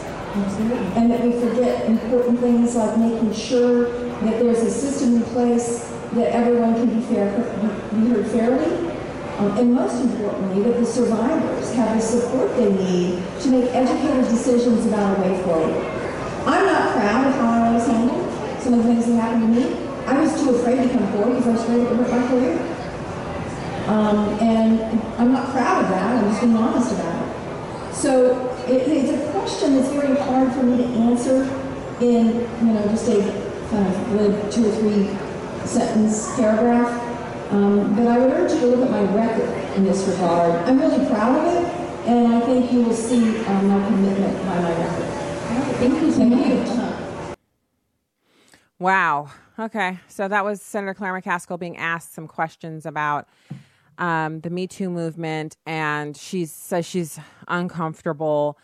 And 0.96 1.10
that 1.10 1.24
we 1.24 1.32
forget 1.32 1.90
important 1.90 2.40
things 2.42 2.76
like 2.76 2.98
making 3.00 3.34
sure 3.34 3.86
that 4.20 4.40
there's 4.40 4.60
a 4.60 4.70
system 4.70 5.16
in 5.16 5.24
place 5.24 5.90
that 6.12 6.32
everyone 6.32 6.76
can 6.76 6.94
be 6.94 7.06
fair, 7.08 7.32
be 7.92 8.08
heard 8.08 8.28
fairly, 8.28 8.95
um, 9.38 9.58
and 9.58 9.74
most 9.74 10.02
importantly, 10.02 10.64
that 10.64 10.80
the 10.80 10.86
survivors 10.86 11.74
have 11.74 11.96
the 11.98 12.02
support 12.02 12.56
they 12.56 12.72
need 12.72 13.22
to 13.42 13.50
make 13.50 13.70
educated 13.74 14.26
decisions 14.30 14.86
about 14.86 15.18
a 15.18 15.22
way 15.22 15.44
forward. 15.44 15.76
I'm 16.48 16.66
not 16.66 16.94
proud 16.94 17.28
of 17.28 17.34
how 17.36 17.64
I 17.64 17.74
was 17.74 17.86
handled, 17.86 18.62
some 18.62 18.74
of 18.74 18.84
the 18.84 18.94
things 18.94 19.08
that 19.08 19.16
happened 19.16 19.54
to 19.54 19.60
me. 19.60 19.86
I 20.06 20.22
was 20.22 20.40
too 20.40 20.52
afraid 20.56 20.84
to 20.84 20.90
come 20.90 21.12
forward 21.12 21.38
because 21.38 21.48
I 21.48 21.52
was 21.52 21.62
afraid 21.64 21.82
it 21.82 21.90
would 21.90 22.08
hurt 22.08 22.12
my 22.12 22.28
career. 22.30 22.76
Um, 23.88 24.18
and 24.40 25.02
I'm 25.18 25.32
not 25.32 25.52
proud 25.52 25.84
of 25.84 25.90
that, 25.90 26.24
I'm 26.24 26.30
just 26.30 26.42
being 26.42 26.56
honest 26.56 26.92
about 26.94 27.28
it. 27.28 27.94
So 27.94 28.56
it, 28.68 28.88
it's 28.88 29.12
a 29.12 29.32
question 29.32 29.76
that's 29.76 29.90
very 29.90 30.16
hard 30.16 30.54
for 30.54 30.64
me 30.64 30.78
to 30.78 30.84
answer 30.86 31.44
in, 32.02 32.28
you 32.66 32.74
know, 32.74 32.88
just 32.88 33.08
a 33.10 33.20
kind 33.70 33.88
of 33.88 34.06
glib 34.10 34.52
two 34.52 34.68
or 34.68 34.72
three 34.76 35.68
sentence 35.68 36.36
paragraph. 36.36 37.05
Um, 37.52 37.96
but 37.96 38.08
I 38.08 38.18
would 38.18 38.32
urge 38.32 38.52
you 38.54 38.60
to 38.62 38.68
look 38.68 38.86
at 38.86 38.92
my 38.92 39.04
record 39.14 39.50
in 39.76 39.84
this 39.84 40.06
regard. 40.08 40.68
I'm 40.68 40.80
really 40.80 41.06
proud 41.08 41.46
of 41.46 41.54
it, 41.54 41.66
and 42.08 42.34
I 42.34 42.40
think 42.42 42.72
you 42.72 42.82
will 42.82 42.94
see 42.94 43.46
um, 43.46 43.68
my 43.68 43.86
commitment 43.88 44.38
by 44.46 44.62
my 44.62 44.72
record. 44.72 45.06
Thank 45.78 46.02
you. 46.02 46.12
Thank 46.12 46.68
you. 46.68 47.36
Wow. 48.80 49.30
Okay. 49.60 50.00
So 50.08 50.28
that 50.28 50.44
was 50.44 50.62
Senator 50.62 50.94
Claire 50.94 51.14
McCaskill 51.14 51.60
being 51.60 51.78
asked 51.78 52.14
some 52.14 52.28
questions 52.28 52.86
about 52.86 53.28
um, 53.98 54.42
the 54.42 54.50
Me 54.50 54.68
Too 54.68 54.90
movement, 54.90 55.56
and 55.66 56.18
she 56.18 56.46
says 56.46 56.86
she's 56.86 57.20
uncomfortable 57.48 58.58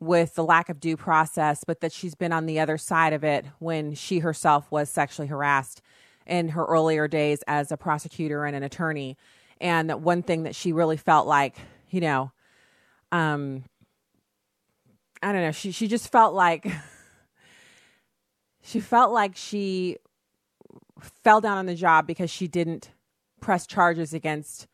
with 0.00 0.34
the 0.34 0.44
lack 0.44 0.68
of 0.68 0.80
due 0.80 0.96
process, 0.96 1.64
but 1.64 1.80
that 1.80 1.92
she's 1.92 2.14
been 2.14 2.32
on 2.32 2.46
the 2.46 2.60
other 2.60 2.76
side 2.76 3.12
of 3.12 3.24
it 3.24 3.46
when 3.58 3.94
she 3.94 4.18
herself 4.18 4.70
was 4.70 4.90
sexually 4.90 5.28
harassed 5.28 5.80
in 6.26 6.48
her 6.48 6.64
earlier 6.64 7.08
days 7.08 7.42
as 7.46 7.70
a 7.70 7.76
prosecutor 7.76 8.44
and 8.44 8.56
an 8.56 8.62
attorney. 8.62 9.16
And 9.60 9.90
one 10.02 10.22
thing 10.22 10.44
that 10.44 10.54
she 10.54 10.72
really 10.72 10.96
felt 10.96 11.26
like, 11.26 11.56
you 11.90 12.00
know, 12.00 12.32
um, 13.12 13.64
I 15.22 15.32
don't 15.32 15.42
know, 15.42 15.52
she 15.52 15.72
she 15.72 15.88
just 15.88 16.10
felt 16.10 16.34
like 16.34 16.66
she 18.62 18.80
felt 18.80 19.12
like 19.12 19.36
she 19.36 19.96
fell 21.22 21.40
down 21.40 21.58
on 21.58 21.66
the 21.66 21.74
job 21.74 22.06
because 22.06 22.30
she 22.30 22.48
didn't 22.48 22.90
press 23.40 23.66
charges 23.66 24.14
against 24.14 24.66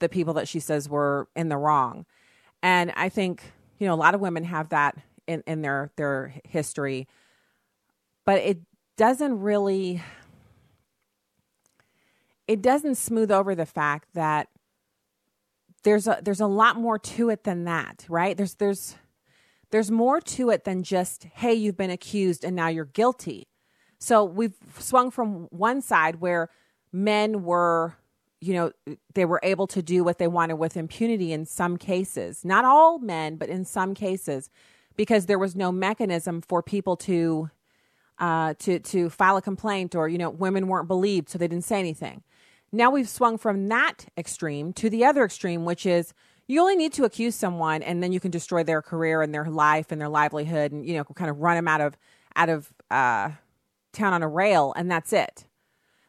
the 0.00 0.08
people 0.08 0.34
that 0.34 0.48
she 0.48 0.60
says 0.60 0.88
were 0.88 1.28
in 1.36 1.48
the 1.48 1.56
wrong. 1.56 2.06
And 2.62 2.92
I 2.96 3.08
think, 3.08 3.52
you 3.78 3.86
know, 3.86 3.94
a 3.94 3.96
lot 3.96 4.14
of 4.14 4.20
women 4.20 4.44
have 4.44 4.70
that 4.70 4.96
in, 5.26 5.42
in 5.46 5.62
their 5.62 5.90
their 5.96 6.34
history. 6.44 7.08
But 8.24 8.40
it 8.40 8.60
doesn't 8.96 9.40
really 9.40 10.02
it 12.50 12.62
doesn't 12.62 12.96
smooth 12.96 13.30
over 13.30 13.54
the 13.54 13.64
fact 13.64 14.08
that 14.14 14.48
there's 15.84 16.08
a 16.08 16.18
there's 16.20 16.40
a 16.40 16.48
lot 16.48 16.74
more 16.74 16.98
to 16.98 17.30
it 17.30 17.44
than 17.44 17.62
that, 17.64 18.04
right? 18.08 18.36
There's 18.36 18.54
there's 18.54 18.96
there's 19.70 19.88
more 19.88 20.20
to 20.20 20.50
it 20.50 20.64
than 20.64 20.82
just 20.82 21.28
hey, 21.32 21.54
you've 21.54 21.76
been 21.76 21.90
accused 21.90 22.44
and 22.44 22.56
now 22.56 22.66
you're 22.66 22.86
guilty. 22.86 23.46
So 24.00 24.24
we've 24.24 24.56
swung 24.80 25.12
from 25.12 25.46
one 25.50 25.80
side 25.80 26.16
where 26.16 26.48
men 26.92 27.44
were 27.44 27.94
you 28.40 28.52
know 28.52 28.72
they 29.14 29.24
were 29.24 29.38
able 29.44 29.68
to 29.68 29.80
do 29.80 30.02
what 30.02 30.18
they 30.18 30.26
wanted 30.26 30.56
with 30.56 30.76
impunity 30.76 31.32
in 31.32 31.46
some 31.46 31.76
cases. 31.76 32.44
Not 32.44 32.64
all 32.64 32.98
men, 32.98 33.36
but 33.36 33.48
in 33.48 33.64
some 33.64 33.94
cases 33.94 34.50
because 34.96 35.26
there 35.26 35.38
was 35.38 35.54
no 35.54 35.70
mechanism 35.70 36.42
for 36.42 36.64
people 36.64 36.96
to 36.96 37.48
uh, 38.18 38.54
to 38.58 38.80
to 38.80 39.08
file 39.08 39.36
a 39.36 39.42
complaint 39.42 39.94
or 39.94 40.08
you 40.08 40.18
know 40.18 40.30
women 40.30 40.66
weren't 40.66 40.88
believed 40.88 41.28
so 41.28 41.38
they 41.38 41.46
didn't 41.46 41.64
say 41.64 41.78
anything 41.78 42.24
now 42.72 42.90
we've 42.90 43.08
swung 43.08 43.38
from 43.38 43.68
that 43.68 44.06
extreme 44.16 44.72
to 44.74 44.88
the 44.90 45.04
other 45.04 45.24
extreme, 45.24 45.64
which 45.64 45.86
is 45.86 46.14
you 46.46 46.60
only 46.60 46.76
need 46.76 46.92
to 46.94 47.04
accuse 47.04 47.34
someone 47.34 47.82
and 47.82 48.02
then 48.02 48.12
you 48.12 48.20
can 48.20 48.30
destroy 48.30 48.62
their 48.62 48.82
career 48.82 49.22
and 49.22 49.34
their 49.34 49.44
life 49.44 49.90
and 49.90 50.00
their 50.00 50.08
livelihood 50.08 50.72
and, 50.72 50.86
you 50.86 50.94
know, 50.94 51.04
kind 51.04 51.30
of 51.30 51.38
run 51.38 51.56
them 51.56 51.68
out 51.68 51.80
of, 51.80 51.96
out 52.36 52.48
of, 52.48 52.72
uh, 52.90 53.30
town 53.92 54.12
on 54.12 54.22
a 54.22 54.28
rail 54.28 54.72
and 54.76 54.90
that's 54.90 55.12
it. 55.12 55.46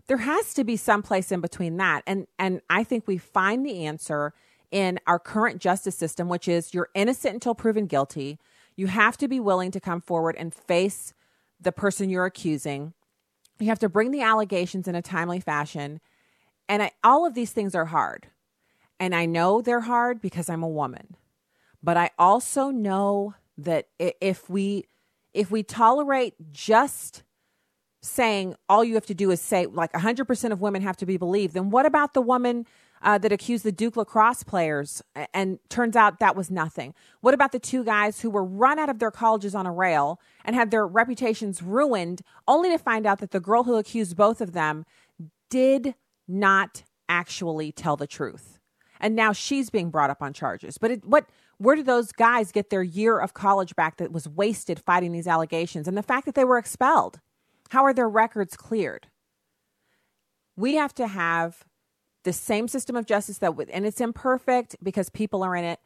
There 0.07 0.18
has 0.18 0.53
to 0.55 0.64
be 0.64 0.78
some 0.78 1.01
place 1.01 1.32
in 1.32 1.41
between 1.41 1.78
that. 1.78 2.03
And, 2.05 2.28
and 2.38 2.62
I 2.70 2.84
think 2.84 3.07
we 3.07 3.18
find 3.18 3.66
the 3.66 3.86
answer 3.86 4.34
in 4.72 4.99
our 5.07 5.20
current 5.20 5.62
justice 5.62 5.95
system, 5.95 6.30
which 6.30 6.47
is 6.47 6.74
you're 6.74 6.89
innocent 6.93 7.36
until 7.36 7.55
proven 7.55 7.86
guilty. 7.86 8.39
You 8.76 8.88
have 8.88 9.18
to 9.18 9.28
be 9.28 9.39
willing 9.39 9.72
to 9.72 9.80
come 9.80 10.01
forward 10.01 10.36
and 10.38 10.53
face 10.53 11.14
the 11.59 11.72
person 11.72 12.09
you're 12.09 12.26
accusing. 12.26 12.93
You 13.59 13.68
have 13.68 13.80
to 13.80 13.89
bring 13.89 14.12
the 14.12 14.22
allegations 14.22 14.88
in 14.88 14.95
a 14.95 15.01
timely 15.01 15.39
fashion 15.39 16.01
and 16.68 16.84
I, 16.84 16.91
all 17.03 17.26
of 17.26 17.34
these 17.34 17.51
things 17.51 17.76
are 17.76 17.86
hard. 17.86 18.28
And 18.99 19.16
I 19.16 19.26
know 19.26 19.62
they're 19.62 19.82
hard 19.82 20.22
because 20.22 20.49
I'm 20.49 20.64
a 20.64 20.70
woman. 20.70 21.16
But 21.84 21.97
I 21.97 22.12
also 22.20 22.70
know 22.70 23.36
that 23.57 23.88
if 23.97 24.49
we 24.49 24.86
if 25.34 25.49
we 25.49 25.64
tolerate 25.64 26.36
just 26.51 27.24
saying 28.01 28.55
all 28.68 28.84
you 28.84 28.95
have 28.95 29.05
to 29.05 29.14
do 29.14 29.32
is 29.32 29.39
say 29.39 29.66
like 29.66 29.93
100% 29.93 30.51
of 30.51 30.59
women 30.59 30.82
have 30.82 30.97
to 30.97 31.05
be 31.05 31.18
believed, 31.18 31.53
then 31.53 31.70
what 31.70 31.86
about 31.86 32.14
the 32.14 32.22
woman 32.22 32.66
uh, 33.03 33.18
that 33.18 33.32
accused 33.32 33.64
the 33.64 33.72
Duke 33.72 33.95
lacrosse 33.95 34.43
players 34.43 35.01
and 35.34 35.59
turns 35.70 35.95
out 35.95 36.20
that 36.20 36.36
was 36.36 36.49
nothing? 36.49 36.93
What 37.22 37.34
about 37.34 37.51
the 37.51 37.59
two 37.59 37.84
guys 37.84 38.22
who 38.22 38.30
were 38.30 38.43
run 38.43 38.80
out 38.80 38.89
of 38.89 38.99
their 38.99 39.12
colleges 39.12 39.55
on 39.55 39.66
a 39.66 39.72
rail 39.72 40.20
and 40.43 40.55
had 40.55 40.72
their 40.72 40.86
reputations 40.86 41.62
ruined 41.62 42.22
only 42.47 42.70
to 42.70 42.78
find 42.78 43.05
out 43.05 43.20
that 43.20 43.32
the 43.32 43.39
girl 43.39 43.64
who 43.64 43.76
accused 43.76 44.18
both 44.18 44.41
of 44.41 44.53
them 44.53 44.86
did 45.49 45.95
not 46.28 46.84
actually 47.09 47.72
tell 47.72 47.97
the 47.97 48.07
truth. 48.07 48.59
And 48.99 49.15
now 49.15 49.34
she's 49.34 49.69
being 49.69 49.89
brought 49.89 50.09
up 50.09 50.22
on 50.22 50.34
charges. 50.34 50.78
But 50.78 50.91
it, 50.91 51.05
what 51.05 51.28
where 51.57 51.76
did 51.76 51.86
those 51.86 52.11
guys 52.11 52.51
get 52.51 52.69
their 52.69 52.84
year 52.84 53.19
of 53.19 53.34
college 53.34 53.76
back 53.76 53.97
that 53.97 54.11
was 54.11 54.28
wasted 54.28 54.80
fighting 54.80 55.11
these 55.11 55.28
allegations 55.28 55.88
and 55.88 55.97
the 55.97 56.03
fact 56.03 56.26
that 56.26 56.36
they 56.36 56.45
were 56.45 56.57
expelled? 56.57 57.19
How 57.69 57.84
are 57.84 57.93
their 57.93 58.09
records 58.09 58.55
cleared? 58.55 59.07
We 60.55 60.76
have 60.76 60.93
to 60.95 61.07
have 61.07 61.63
the 62.24 62.34
same 62.34 62.67
system 62.67 62.95
of 62.95 63.05
justice 63.05 63.39
that 63.39 63.53
and 63.72 63.86
it's 63.86 64.01
imperfect 64.01 64.76
because 64.84 65.09
people 65.09 65.43
are 65.43 65.55
in 65.55 65.65
it 65.65 65.80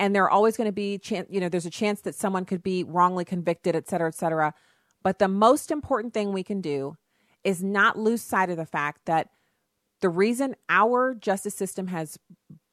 and 0.00 0.14
there 0.14 0.24
are 0.24 0.30
always 0.30 0.56
going 0.56 0.68
to 0.68 0.72
be 0.72 1.00
you 1.28 1.40
know 1.40 1.48
there's 1.48 1.66
a 1.66 1.70
chance 1.70 2.00
that 2.02 2.14
someone 2.14 2.44
could 2.44 2.62
be 2.62 2.84
wrongly 2.84 3.24
convicted 3.24 3.76
et 3.76 3.88
cetera 3.88 4.08
et 4.08 4.14
cetera 4.14 4.54
but 5.02 5.18
the 5.18 5.28
most 5.28 5.70
important 5.70 6.14
thing 6.14 6.32
we 6.32 6.42
can 6.42 6.60
do 6.60 6.96
is 7.42 7.62
not 7.62 7.98
lose 7.98 8.22
sight 8.22 8.48
of 8.48 8.56
the 8.56 8.66
fact 8.66 9.02
that 9.04 9.28
the 10.04 10.10
reason 10.10 10.54
our 10.68 11.14
justice 11.14 11.54
system 11.54 11.86
has 11.86 12.18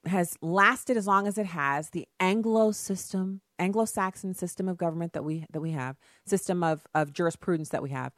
has 0.06 0.38
lasted 0.42 0.98
as 0.98 1.08
long 1.08 1.28
as 1.28 1.38
it 1.38 1.46
has, 1.46 1.92
the 1.92 2.06
Anglo 2.20 2.74
system, 2.74 3.40
Anglo-Saxon 3.58 4.34
system 4.34 4.68
of 4.68 4.76
government 4.76 5.14
that 5.14 5.24
we 5.24 5.46
that 5.50 5.62
we 5.62 5.72
have, 5.72 5.96
system 6.26 6.62
of 6.62 6.86
of 6.94 7.14
jurisprudence 7.14 7.70
that 7.70 7.82
we 7.82 7.92
have. 7.92 8.12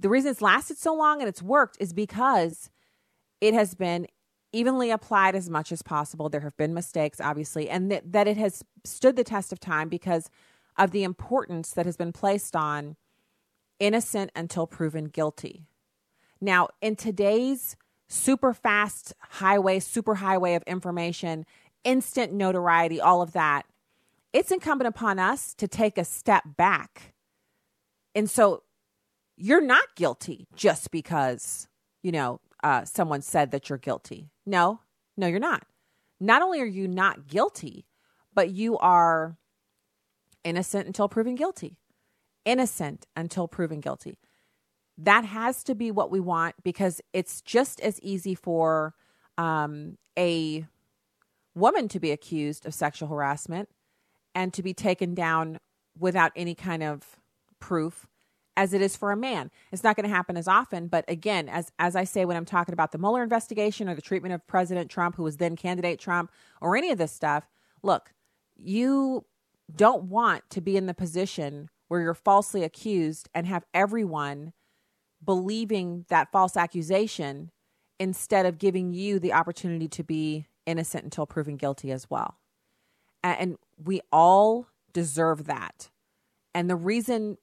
The 0.00 0.08
reason 0.08 0.32
it's 0.32 0.42
lasted 0.42 0.78
so 0.78 0.92
long 0.96 1.20
and 1.20 1.28
it's 1.28 1.42
worked 1.42 1.76
is 1.78 1.92
because 1.92 2.70
it 3.40 3.54
has 3.54 3.76
been 3.76 4.08
evenly 4.52 4.90
applied 4.90 5.36
as 5.36 5.48
much 5.48 5.70
as 5.70 5.82
possible. 5.82 6.28
There 6.28 6.40
have 6.40 6.56
been 6.56 6.74
mistakes, 6.74 7.20
obviously, 7.20 7.70
and 7.70 7.88
that, 7.92 8.10
that 8.10 8.26
it 8.26 8.36
has 8.36 8.64
stood 8.84 9.14
the 9.14 9.22
test 9.22 9.52
of 9.52 9.60
time 9.60 9.88
because 9.88 10.28
of 10.76 10.90
the 10.90 11.04
importance 11.04 11.70
that 11.70 11.86
has 11.86 11.96
been 11.96 12.12
placed 12.12 12.56
on 12.56 12.96
innocent 13.78 14.32
until 14.34 14.66
proven 14.66 15.04
guilty. 15.04 15.68
Now, 16.40 16.70
in 16.82 16.96
today's 16.96 17.76
super 18.14 18.54
fast 18.54 19.12
highway, 19.18 19.80
super 19.80 20.14
highway 20.14 20.54
of 20.54 20.62
information, 20.66 21.44
instant 21.82 22.32
notoriety, 22.32 23.00
all 23.00 23.20
of 23.20 23.32
that, 23.32 23.66
it's 24.32 24.50
incumbent 24.50 24.88
upon 24.88 25.18
us 25.18 25.54
to 25.54 25.68
take 25.68 25.98
a 25.98 26.04
step 26.04 26.44
back. 26.56 27.14
And 28.14 28.30
so 28.30 28.62
you're 29.36 29.60
not 29.60 29.84
guilty 29.96 30.46
just 30.54 30.90
because, 30.90 31.68
you 32.02 32.12
know, 32.12 32.40
uh, 32.62 32.84
someone 32.84 33.20
said 33.20 33.50
that 33.50 33.68
you're 33.68 33.78
guilty. 33.78 34.30
No, 34.46 34.80
no, 35.16 35.26
you're 35.26 35.40
not. 35.40 35.64
Not 36.20 36.42
only 36.42 36.60
are 36.60 36.66
you 36.66 36.88
not 36.88 37.26
guilty, 37.26 37.86
but 38.32 38.50
you 38.50 38.78
are 38.78 39.36
innocent 40.44 40.86
until 40.86 41.08
proven 41.08 41.34
guilty. 41.34 41.76
Innocent 42.44 43.06
until 43.16 43.48
proven 43.48 43.80
guilty 43.80 44.16
that 44.98 45.24
has 45.24 45.64
to 45.64 45.74
be 45.74 45.90
what 45.90 46.10
we 46.10 46.20
want 46.20 46.54
because 46.62 47.00
it's 47.12 47.40
just 47.40 47.80
as 47.80 48.00
easy 48.00 48.34
for 48.34 48.94
um, 49.38 49.98
a 50.18 50.66
woman 51.54 51.88
to 51.88 52.00
be 52.00 52.10
accused 52.10 52.66
of 52.66 52.74
sexual 52.74 53.08
harassment 53.08 53.68
and 54.34 54.52
to 54.52 54.62
be 54.62 54.74
taken 54.74 55.14
down 55.14 55.58
without 55.98 56.32
any 56.36 56.54
kind 56.54 56.82
of 56.82 57.16
proof 57.60 58.06
as 58.56 58.72
it 58.72 58.80
is 58.80 58.96
for 58.96 59.10
a 59.10 59.16
man. 59.16 59.50
It's 59.72 59.82
not 59.82 59.96
going 59.96 60.08
to 60.08 60.14
happen 60.14 60.36
as 60.36 60.46
often, 60.46 60.86
but 60.86 61.04
again, 61.08 61.48
as 61.48 61.72
as 61.78 61.96
I 61.96 62.04
say 62.04 62.24
when 62.24 62.36
I'm 62.36 62.44
talking 62.44 62.72
about 62.72 62.92
the 62.92 62.98
Mueller 62.98 63.22
investigation 63.22 63.88
or 63.88 63.94
the 63.94 64.02
treatment 64.02 64.34
of 64.34 64.46
President 64.46 64.90
Trump 64.90 65.16
who 65.16 65.24
was 65.24 65.38
then 65.38 65.56
candidate 65.56 65.98
Trump 65.98 66.30
or 66.60 66.76
any 66.76 66.90
of 66.90 66.98
this 66.98 67.12
stuff, 67.12 67.48
look, 67.82 68.12
you 68.56 69.24
don't 69.74 70.04
want 70.04 70.48
to 70.50 70.60
be 70.60 70.76
in 70.76 70.86
the 70.86 70.94
position 70.94 71.68
where 71.88 72.00
you're 72.00 72.14
falsely 72.14 72.62
accused 72.62 73.28
and 73.34 73.46
have 73.46 73.64
everyone 73.74 74.52
believing 75.24 76.04
that 76.08 76.30
false 76.32 76.56
accusation 76.56 77.50
instead 77.98 78.46
of 78.46 78.58
giving 78.58 78.92
you 78.92 79.18
the 79.18 79.32
opportunity 79.32 79.88
to 79.88 80.02
be 80.02 80.46
innocent 80.66 81.04
until 81.04 81.26
proven 81.26 81.56
guilty 81.56 81.92
as 81.92 82.10
well. 82.10 82.38
And 83.22 83.56
we 83.82 84.00
all 84.12 84.66
deserve 84.92 85.46
that. 85.46 85.90
And 86.54 86.68
the 86.68 86.76
reason 86.76 87.38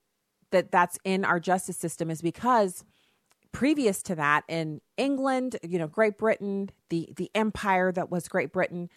that 0.52 0.72
that's 0.72 0.98
in 1.04 1.26
our 1.26 1.40
justice 1.40 1.78
system 1.78 2.10
is 2.10 2.22
because 2.22 2.84
previous 3.52 4.02
to 4.04 4.16
that 4.16 4.44
in 4.48 4.82
England, 4.98 5.58
you 5.64 5.80
know, 5.80 5.88
Great 5.88 6.18
Britain, 6.18 6.70
the 6.90 7.10
the 7.16 7.30
empire 7.36 7.92
that 7.92 8.10
was 8.12 8.28
Great 8.28 8.52
Britain, 8.52 8.90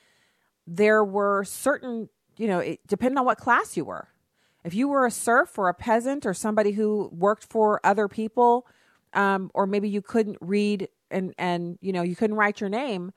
there 0.66 1.04
were 1.04 1.44
certain, 1.44 2.08
you 2.36 2.46
know, 2.46 2.58
it 2.60 2.80
depending 2.86 3.18
on 3.18 3.24
what 3.24 3.38
class 3.38 3.76
you 3.76 3.84
were. 3.84 4.08
If 4.64 4.74
you 4.74 4.88
were 4.88 5.04
a 5.04 5.10
serf 5.10 5.58
or 5.58 5.68
a 5.68 5.74
peasant 5.74 6.24
or 6.24 6.32
somebody 6.32 6.72
who 6.72 7.10
worked 7.12 7.44
for 7.44 7.80
other 7.84 8.08
people, 8.08 8.66
um, 9.12 9.50
or 9.54 9.66
maybe 9.66 9.88
you 9.88 10.02
couldn't 10.02 10.38
read 10.40 10.88
and 11.10 11.34
and 11.38 11.78
you 11.80 11.92
know 11.92 12.02
you 12.02 12.16
couldn't 12.16 12.36
write 12.36 12.60
your 12.60 12.70
name, 12.70 13.12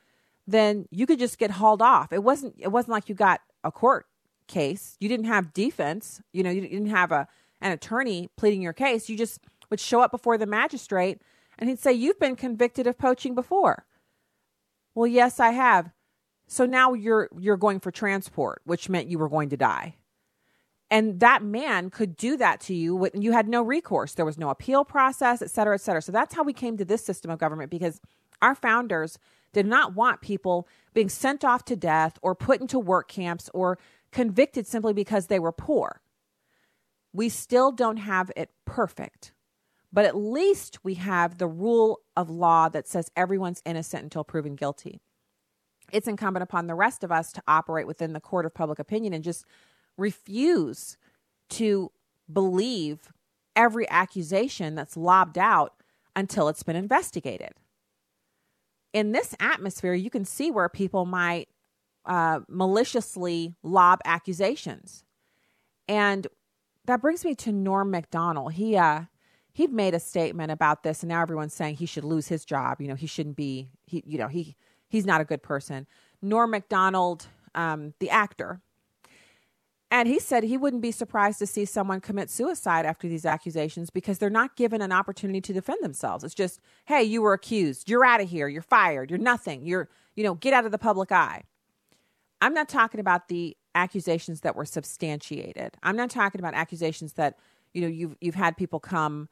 then 0.46 0.88
you 0.92 1.06
could 1.06 1.20
just 1.20 1.38
get 1.38 1.52
hauled 1.52 1.82
off. 1.82 2.12
It 2.12 2.24
wasn't 2.24 2.56
it 2.58 2.70
wasn't 2.70 2.92
like 2.92 3.10
you 3.10 3.16
got 3.16 3.42
a 3.64 3.72
court 3.72 4.06
case. 4.48 4.96
You 5.00 5.10
didn't 5.10 5.26
have 5.26 5.54
defense. 5.54 6.22
You 6.34 6.44
know, 6.44 6.50
you 6.50 6.62
didn't 6.62 6.88
have 6.88 7.12
a 7.12 7.28
an 7.62 7.72
attorney 7.72 8.30
pleading 8.38 8.62
your 8.62 8.74
case. 8.74 9.10
You 9.10 9.18
just 9.18 9.40
would 9.70 9.80
show 9.80 10.02
up 10.02 10.12
before 10.12 10.38
the 10.38 10.46
magistrate 10.46 11.22
and 11.58 11.70
he'd 11.70 11.80
say, 11.80 11.94
"You've 11.94 12.20
been 12.20 12.36
convicted 12.36 12.88
of 12.88 12.98
poaching 12.98 13.36
before." 13.36 13.86
Well, 14.96 15.08
yes, 15.08 15.40
I 15.40 15.52
have. 15.52 15.92
So 16.48 16.66
now 16.66 16.94
you're 16.94 17.30
you're 17.38 17.58
going 17.58 17.80
for 17.80 17.92
transport, 17.92 18.62
which 18.66 18.90
meant 18.90 19.10
you 19.10 19.20
were 19.20 19.30
going 19.30 19.50
to 19.50 19.58
die. 19.58 19.96
And 20.90 21.20
that 21.20 21.44
man 21.44 21.90
could 21.90 22.16
do 22.16 22.38
that 22.38 22.62
to 22.62 22.74
you 22.74 22.96
when 22.96 23.22
you 23.22 23.34
had 23.34 23.50
no 23.50 23.62
recourse. 23.62 24.14
There 24.14 24.26
was 24.26 24.38
no 24.38 24.50
appeal 24.50 24.86
process, 24.86 25.42
et 25.42 25.52
cetera, 25.52 25.76
et 25.76 25.82
cetera. 25.82 26.02
So 26.02 26.12
that's 26.14 26.34
how 26.34 26.44
we 26.44 26.54
came 26.54 26.78
to 26.78 26.86
this 26.86 27.04
system 27.04 27.30
of 27.30 27.40
government 27.40 27.70
because 27.70 28.00
our 28.42 28.56
founders 28.56 29.20
did 29.52 29.66
not 29.66 29.96
want 29.96 30.22
people 30.22 30.68
being 30.94 31.10
sent 31.10 31.44
off 31.44 31.66
to 31.66 31.76
death 31.76 32.18
or 32.22 32.36
put 32.36 32.62
into 32.62 32.80
work 32.80 33.10
camps 33.10 33.50
or 33.54 33.78
convicted 34.12 34.66
simply 34.66 34.94
because 34.94 35.28
they 35.28 35.40
were 35.40 35.52
poor. 35.52 36.02
We 37.12 37.30
still 37.30 37.72
don't 37.72 37.98
have 37.98 38.32
it 38.36 38.52
perfect, 38.66 39.34
but 39.92 40.06
at 40.06 40.16
least 40.16 40.80
we 40.84 40.94
have 40.96 41.38
the 41.38 41.48
rule 41.48 42.00
of 42.16 42.30
law 42.30 42.70
that 42.70 42.88
says 42.88 43.12
everyone's 43.16 43.62
innocent 43.66 44.04
until 44.04 44.24
proven 44.24 44.56
guilty. 44.56 45.02
it's 45.92 46.08
incumbent 46.08 46.44
upon 46.44 46.68
the 46.68 46.76
rest 46.76 47.04
of 47.04 47.12
us 47.12 47.32
to 47.34 47.42
operate 47.48 47.88
within 47.88 48.14
the 48.14 48.20
court 48.20 48.46
of 48.46 48.54
public 48.54 48.80
opinion 48.80 49.14
and 49.14 49.24
just 49.24 49.46
refuse 49.98 50.98
to 51.50 51.92
believe 52.32 53.12
every 53.56 53.90
accusation 53.90 54.76
that's 54.76 54.96
lobbed 54.96 55.38
out 55.38 55.74
until 56.16 56.48
it's 56.48 56.64
been 56.64 56.76
investigated. 56.76 57.52
In 58.94 59.12
this 59.12 59.36
atmosphere, 59.40 59.94
you 59.94 60.10
can 60.10 60.26
see 60.26 60.52
where 60.52 60.70
people 60.70 61.06
might 61.06 61.50
uh, 62.06 62.40
maliciously 62.48 63.56
lob 63.64 64.00
accusations. 64.06 65.04
And 65.88 66.28
that 66.86 67.02
brings 67.02 67.24
me 67.26 67.36
to 67.36 67.52
Norm 67.52 67.92
Macdonald. 67.92 68.54
He 68.54 68.78
uh, 68.78 69.04
he 69.52 69.68
made 69.68 69.94
a 69.94 70.00
statement 70.00 70.52
about 70.52 70.84
this, 70.84 71.04
and 71.04 71.10
now 71.10 71.22
everyone's 71.22 71.54
saying 71.54 71.76
he 71.76 71.86
should 71.86 72.04
lose 72.04 72.28
his 72.28 72.46
job. 72.46 72.80
You 72.80 72.88
know, 72.88 72.96
he 72.96 73.08
shouldn't 73.08 73.36
be. 73.36 73.70
He, 73.86 74.04
you 74.06 74.18
know, 74.18 74.28
he 74.28 74.56
he's 74.88 75.06
not 75.06 75.22
a 75.22 75.26
good 75.26 75.44
person. 75.44 75.86
Norm 76.22 76.52
Macdonald, 76.52 77.28
um, 77.56 77.94
the 78.00 78.10
actor, 78.10 78.62
and 79.90 80.08
he 80.08 80.20
said 80.20 80.44
he 80.44 80.58
wouldn't 80.58 80.82
be 80.82 80.92
surprised 80.92 81.40
to 81.40 81.48
see 81.48 81.64
someone 81.64 82.02
commit 82.02 82.30
suicide 82.30 82.86
after 82.86 83.08
these 83.08 83.26
accusations 83.26 83.90
because 83.90 84.18
they're 84.18 84.30
not 84.30 84.58
given 84.58 84.82
an 84.82 84.92
opportunity 84.92 85.40
to 85.42 85.54
defend 85.54 85.82
themselves. 85.82 86.24
It's 86.26 86.34
just, 86.34 86.60
hey, 86.86 87.04
you 87.04 87.22
were 87.22 87.34
accused. 87.34 87.90
You're 87.90 88.04
out 88.04 88.20
of 88.20 88.30
here. 88.30 88.50
You're 88.50 88.62
fired. 88.62 89.10
You're 89.10 89.20
nothing. 89.20 89.66
You're, 89.66 89.88
you 90.16 90.24
know, 90.24 90.34
get 90.34 90.54
out 90.54 90.66
of 90.66 90.72
the 90.72 90.78
public 90.78 91.12
eye. 91.12 91.44
I'm 92.42 92.54
not 92.54 92.68
talking 92.68 93.00
about 93.00 93.30
the 93.30 93.56
accusations 93.76 94.42
that 94.42 94.56
were 94.56 94.66
substantiated. 94.66 95.78
I'm 95.82 95.96
not 95.96 96.10
talking 96.10 96.42
about 96.42 96.54
accusations 96.54 97.14
that, 97.14 97.38
you 97.74 97.82
know, 97.82 97.88
you've 97.88 98.16
you've 98.20 98.36
had 98.36 98.58
people 98.58 98.80
come 98.80 99.30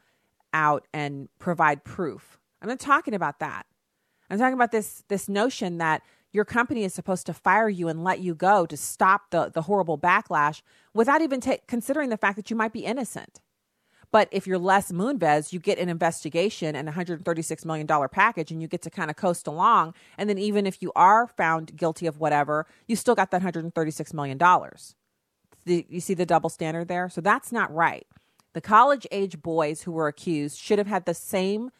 out 0.54 0.88
and 0.94 1.28
provide 1.38 1.84
proof. 1.84 2.40
I'm 2.62 2.70
not 2.70 2.80
talking 2.80 3.14
about 3.14 3.40
that. 3.40 3.66
I'm 4.30 4.40
talking 4.40 4.54
about 4.54 4.72
this 4.72 5.04
this 5.10 5.28
notion 5.28 5.80
that 5.80 6.02
your 6.36 6.46
company 6.46 6.84
is 6.84 6.94
supposed 6.94 7.26
to 7.26 7.34
fire 7.34 7.70
you 7.70 7.88
and 7.88 8.04
let 8.04 8.20
you 8.20 8.36
go 8.36 8.66
to 8.66 8.76
stop 8.76 9.32
the, 9.32 9.50
the 9.50 9.64
horrible 9.64 9.98
backlash 9.98 10.62
without 10.94 11.22
even 11.22 11.40
ta- 11.40 11.58
considering 11.66 12.10
the 12.10 12.18
fact 12.18 12.36
that 12.36 12.50
you 12.50 12.56
might 12.56 12.74
be 12.74 12.86
innocent. 12.86 13.40
But 14.12 14.28
if 14.32 14.46
you're 14.46 14.60
Les 14.60 14.92
Moonves, 14.92 15.52
you 15.52 15.60
get 15.60 15.80
an 15.80 15.90
investigation 15.90 16.76
and 16.76 16.88
a 16.88 16.92
$136 16.92 17.66
million 17.66 17.88
package 18.10 18.52
and 18.52 18.62
you 18.62 18.68
get 18.68 18.82
to 18.84 18.90
kind 18.90 19.10
of 19.10 19.16
coast 19.16 19.48
along. 19.48 19.94
And 20.18 20.30
then 20.30 20.38
even 20.38 20.68
if 20.68 20.82
you 20.82 20.92
are 20.96 21.26
found 21.28 21.76
guilty 21.76 22.06
of 22.06 22.20
whatever, 22.20 22.66
you 22.88 22.96
still 22.96 23.16
got 23.16 23.32
that 23.32 23.42
$136 23.42 24.14
million. 24.14 24.38
The, 25.66 25.86
you 25.90 26.00
see 26.00 26.14
the 26.14 26.26
double 26.26 26.50
standard 26.50 26.88
there? 26.88 27.10
So 27.10 27.22
that's 27.22 27.52
not 27.52 27.74
right. 27.74 28.06
The 28.54 28.62
college 28.62 29.08
age 29.12 29.42
boys 29.42 29.82
who 29.82 29.92
were 29.92 30.08
accused 30.08 30.60
should 30.60 30.80
have 30.80 30.88
had 30.88 31.06
the 31.06 31.14
same 31.14 31.72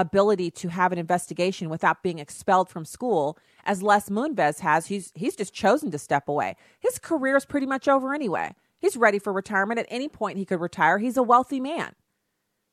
ability 0.00 0.50
to 0.50 0.68
have 0.68 0.92
an 0.92 0.98
investigation 0.98 1.68
without 1.68 2.02
being 2.02 2.18
expelled 2.18 2.68
from 2.68 2.84
school 2.84 3.38
as 3.64 3.82
Les 3.82 4.08
Moonves 4.08 4.60
has. 4.60 4.86
He's 4.86 5.12
he's 5.14 5.36
just 5.36 5.54
chosen 5.54 5.90
to 5.90 5.98
step 5.98 6.28
away. 6.28 6.56
His 6.78 6.98
career 6.98 7.36
is 7.36 7.44
pretty 7.44 7.66
much 7.66 7.86
over 7.88 8.14
anyway. 8.14 8.54
He's 8.78 8.96
ready 8.96 9.18
for 9.18 9.32
retirement 9.32 9.78
at 9.78 9.86
any 9.90 10.08
point 10.08 10.38
he 10.38 10.44
could 10.44 10.60
retire. 10.60 10.98
He's 10.98 11.16
a 11.16 11.22
wealthy 11.22 11.60
man. 11.60 11.94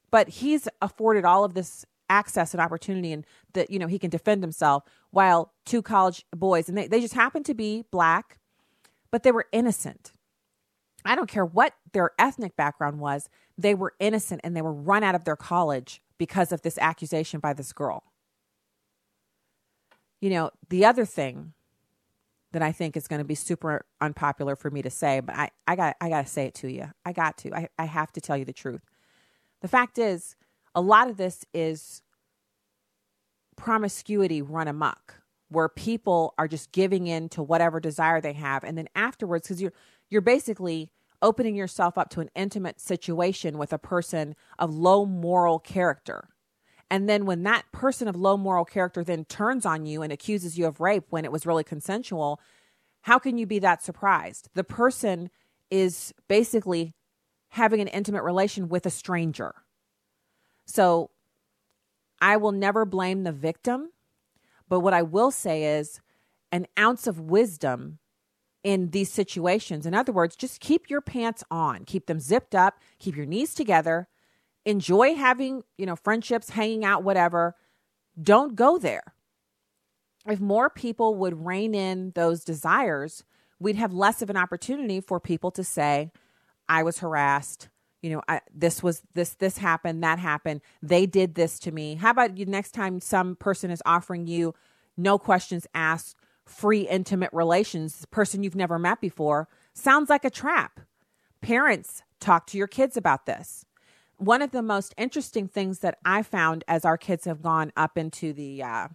But 0.09 0.29
he's 0.29 0.69
afforded 0.81 1.25
all 1.25 1.43
of 1.43 1.53
this 1.53 1.85
access 2.09 2.53
and 2.53 2.61
opportunity 2.61 3.11
and 3.11 3.25
that 3.53 3.69
you 3.69 3.77
know 3.77 3.87
he 3.87 3.99
can 3.99 4.09
defend 4.09 4.41
himself 4.41 4.83
while 5.11 5.51
two 5.65 5.81
college 5.81 6.25
boys 6.33 6.69
and 6.69 6.77
they, 6.77 6.87
they 6.87 7.01
just 7.01 7.13
happen 7.13 7.43
to 7.43 7.53
be 7.53 7.83
black 7.91 8.37
but 9.11 9.23
they 9.23 9.31
were 9.31 9.45
innocent 9.51 10.13
i 11.03 11.15
don't 11.15 11.29
care 11.29 11.43
what 11.43 11.73
their 11.91 12.11
ethnic 12.17 12.55
background 12.55 12.99
was 12.99 13.27
they 13.57 13.75
were 13.75 13.93
innocent 13.99 14.39
and 14.43 14.55
they 14.55 14.61
were 14.61 14.71
run 14.71 15.03
out 15.03 15.15
of 15.15 15.25
their 15.25 15.35
college 15.35 16.01
because 16.17 16.51
of 16.51 16.61
this 16.61 16.77
accusation 16.77 17.39
by 17.39 17.53
this 17.53 17.73
girl. 17.73 18.03
You 20.19 20.29
know, 20.31 20.51
the 20.69 20.85
other 20.85 21.05
thing 21.05 21.53
that 22.51 22.61
I 22.61 22.71
think 22.71 22.97
is 22.97 23.07
going 23.07 23.19
to 23.19 23.25
be 23.25 23.35
super 23.35 23.85
unpopular 24.01 24.55
for 24.55 24.71
me 24.71 24.81
to 24.81 24.89
say, 24.89 25.19
but 25.19 25.35
I, 25.35 25.51
I 25.67 25.75
got 25.75 25.95
I 26.01 26.09
got 26.09 26.25
to 26.25 26.31
say 26.31 26.45
it 26.45 26.55
to 26.55 26.71
you. 26.71 26.91
I 27.05 27.13
got 27.13 27.37
to. 27.39 27.53
I, 27.53 27.67
I 27.77 27.85
have 27.85 28.11
to 28.13 28.21
tell 28.21 28.37
you 28.37 28.45
the 28.45 28.53
truth. 28.53 28.81
The 29.61 29.67
fact 29.67 29.97
is, 29.97 30.35
a 30.73 30.81
lot 30.81 31.09
of 31.09 31.17
this 31.17 31.45
is 31.53 32.01
promiscuity 33.57 34.41
run 34.41 34.67
amok, 34.67 35.15
where 35.49 35.69
people 35.69 36.33
are 36.37 36.47
just 36.47 36.71
giving 36.71 37.07
in 37.07 37.29
to 37.29 37.43
whatever 37.43 37.79
desire 37.79 38.21
they 38.21 38.33
have, 38.33 38.63
and 38.63 38.77
then 38.77 38.87
afterwards, 38.95 39.47
because 39.47 39.61
you're 39.61 39.73
you're 40.09 40.21
basically 40.21 40.89
opening 41.21 41.55
yourself 41.55 41.97
up 41.97 42.09
to 42.09 42.19
an 42.19 42.29
intimate 42.35 42.79
situation 42.79 43.57
with 43.57 43.73
a 43.73 43.77
person 43.77 44.35
of 44.59 44.73
low 44.73 45.05
moral 45.05 45.59
character. 45.59 46.29
And 46.89 47.09
then 47.09 47.25
when 47.25 47.43
that 47.43 47.65
person 47.71 48.07
of 48.07 48.15
low 48.15 48.37
moral 48.37 48.65
character 48.65 49.03
then 49.03 49.25
turns 49.25 49.65
on 49.65 49.85
you 49.85 50.01
and 50.01 50.13
accuses 50.13 50.57
you 50.57 50.65
of 50.67 50.79
rape 50.79 51.05
when 51.09 51.25
it 51.25 51.31
was 51.31 51.45
really 51.45 51.63
consensual, 51.63 52.39
how 53.01 53.19
can 53.19 53.37
you 53.37 53.45
be 53.45 53.59
that 53.59 53.83
surprised? 53.83 54.49
The 54.53 54.63
person 54.63 55.29
is 55.69 56.13
basically 56.27 56.93
having 57.49 57.81
an 57.81 57.87
intimate 57.87 58.23
relation 58.23 58.69
with 58.69 58.85
a 58.85 58.89
stranger. 58.89 59.55
So 60.65 61.11
I 62.21 62.37
will 62.37 62.51
never 62.51 62.85
blame 62.85 63.23
the 63.23 63.31
victim, 63.31 63.91
but 64.67 64.79
what 64.81 64.93
I 64.93 65.01
will 65.03 65.31
say 65.31 65.77
is 65.77 66.01
an 66.51 66.67
ounce 66.77 67.07
of 67.07 67.19
wisdom 67.19 67.99
in 68.67 68.89
these 68.89 69.09
situations. 69.09 69.85
In 69.85 69.93
other 69.93 70.11
words, 70.11 70.35
just 70.35 70.59
keep 70.59 70.89
your 70.89 70.99
pants 70.99 71.41
on, 71.49 71.85
keep 71.85 72.05
them 72.05 72.19
zipped 72.19 72.53
up, 72.53 72.81
keep 72.99 73.15
your 73.15 73.25
knees 73.25 73.53
together, 73.53 74.09
enjoy 74.65 75.15
having, 75.15 75.63
you 75.77 75.85
know, 75.85 75.95
friendships, 75.95 76.49
hanging 76.49 76.83
out, 76.83 77.01
whatever. 77.01 77.55
Don't 78.21 78.57
go 78.57 78.77
there. 78.77 79.13
If 80.27 80.41
more 80.41 80.69
people 80.69 81.15
would 81.15 81.45
rein 81.45 81.73
in 81.73 82.11
those 82.13 82.43
desires, 82.43 83.23
we'd 83.57 83.77
have 83.77 83.93
less 83.93 84.21
of 84.21 84.29
an 84.29 84.35
opportunity 84.35 84.99
for 84.99 85.21
people 85.21 85.49
to 85.51 85.63
say, 85.63 86.11
I 86.67 86.83
was 86.83 86.99
harassed. 86.99 87.69
You 88.01 88.09
know, 88.09 88.21
I, 88.27 88.41
this 88.53 88.83
was 88.83 89.01
this 89.13 89.35
this 89.35 89.59
happened, 89.59 90.03
that 90.03 90.19
happened. 90.19 90.59
They 90.83 91.05
did 91.05 91.35
this 91.35 91.57
to 91.59 91.71
me. 91.71 91.95
How 91.95 92.11
about 92.11 92.37
you 92.37 92.45
next 92.45 92.71
time 92.71 92.99
some 92.99 93.37
person 93.37 93.71
is 93.71 93.81
offering 93.85 94.27
you 94.27 94.53
no 94.97 95.17
questions 95.17 95.67
asked 95.73 96.16
free 96.47 96.87
intimate 96.87 97.29
relations, 97.33 98.05
person 98.11 98.43
you've 98.43 98.55
never 98.55 98.79
met 98.79 99.01
before, 99.01 99.47
sounds 99.73 100.09
like 100.09 100.25
a 100.25 100.29
trap. 100.29 100.79
Parents, 101.41 102.01
talk 102.19 102.47
to 102.47 102.57
your 102.57 102.67
kids 102.67 102.97
about 102.97 103.25
this. 103.25 103.65
One 104.17 104.41
of 104.41 104.51
the 104.51 104.63
most 104.63 104.95
interesting 104.97 105.47
things 105.47 105.79
that 105.79 105.99
I 106.03 106.23
found 106.23 106.63
as 106.67 106.85
our 106.85 106.97
kids 106.97 107.25
have 107.25 107.41
gone 107.41 107.71
up 107.77 107.97
into 107.97 108.33
the, 108.33 108.63
uh, 108.63 108.87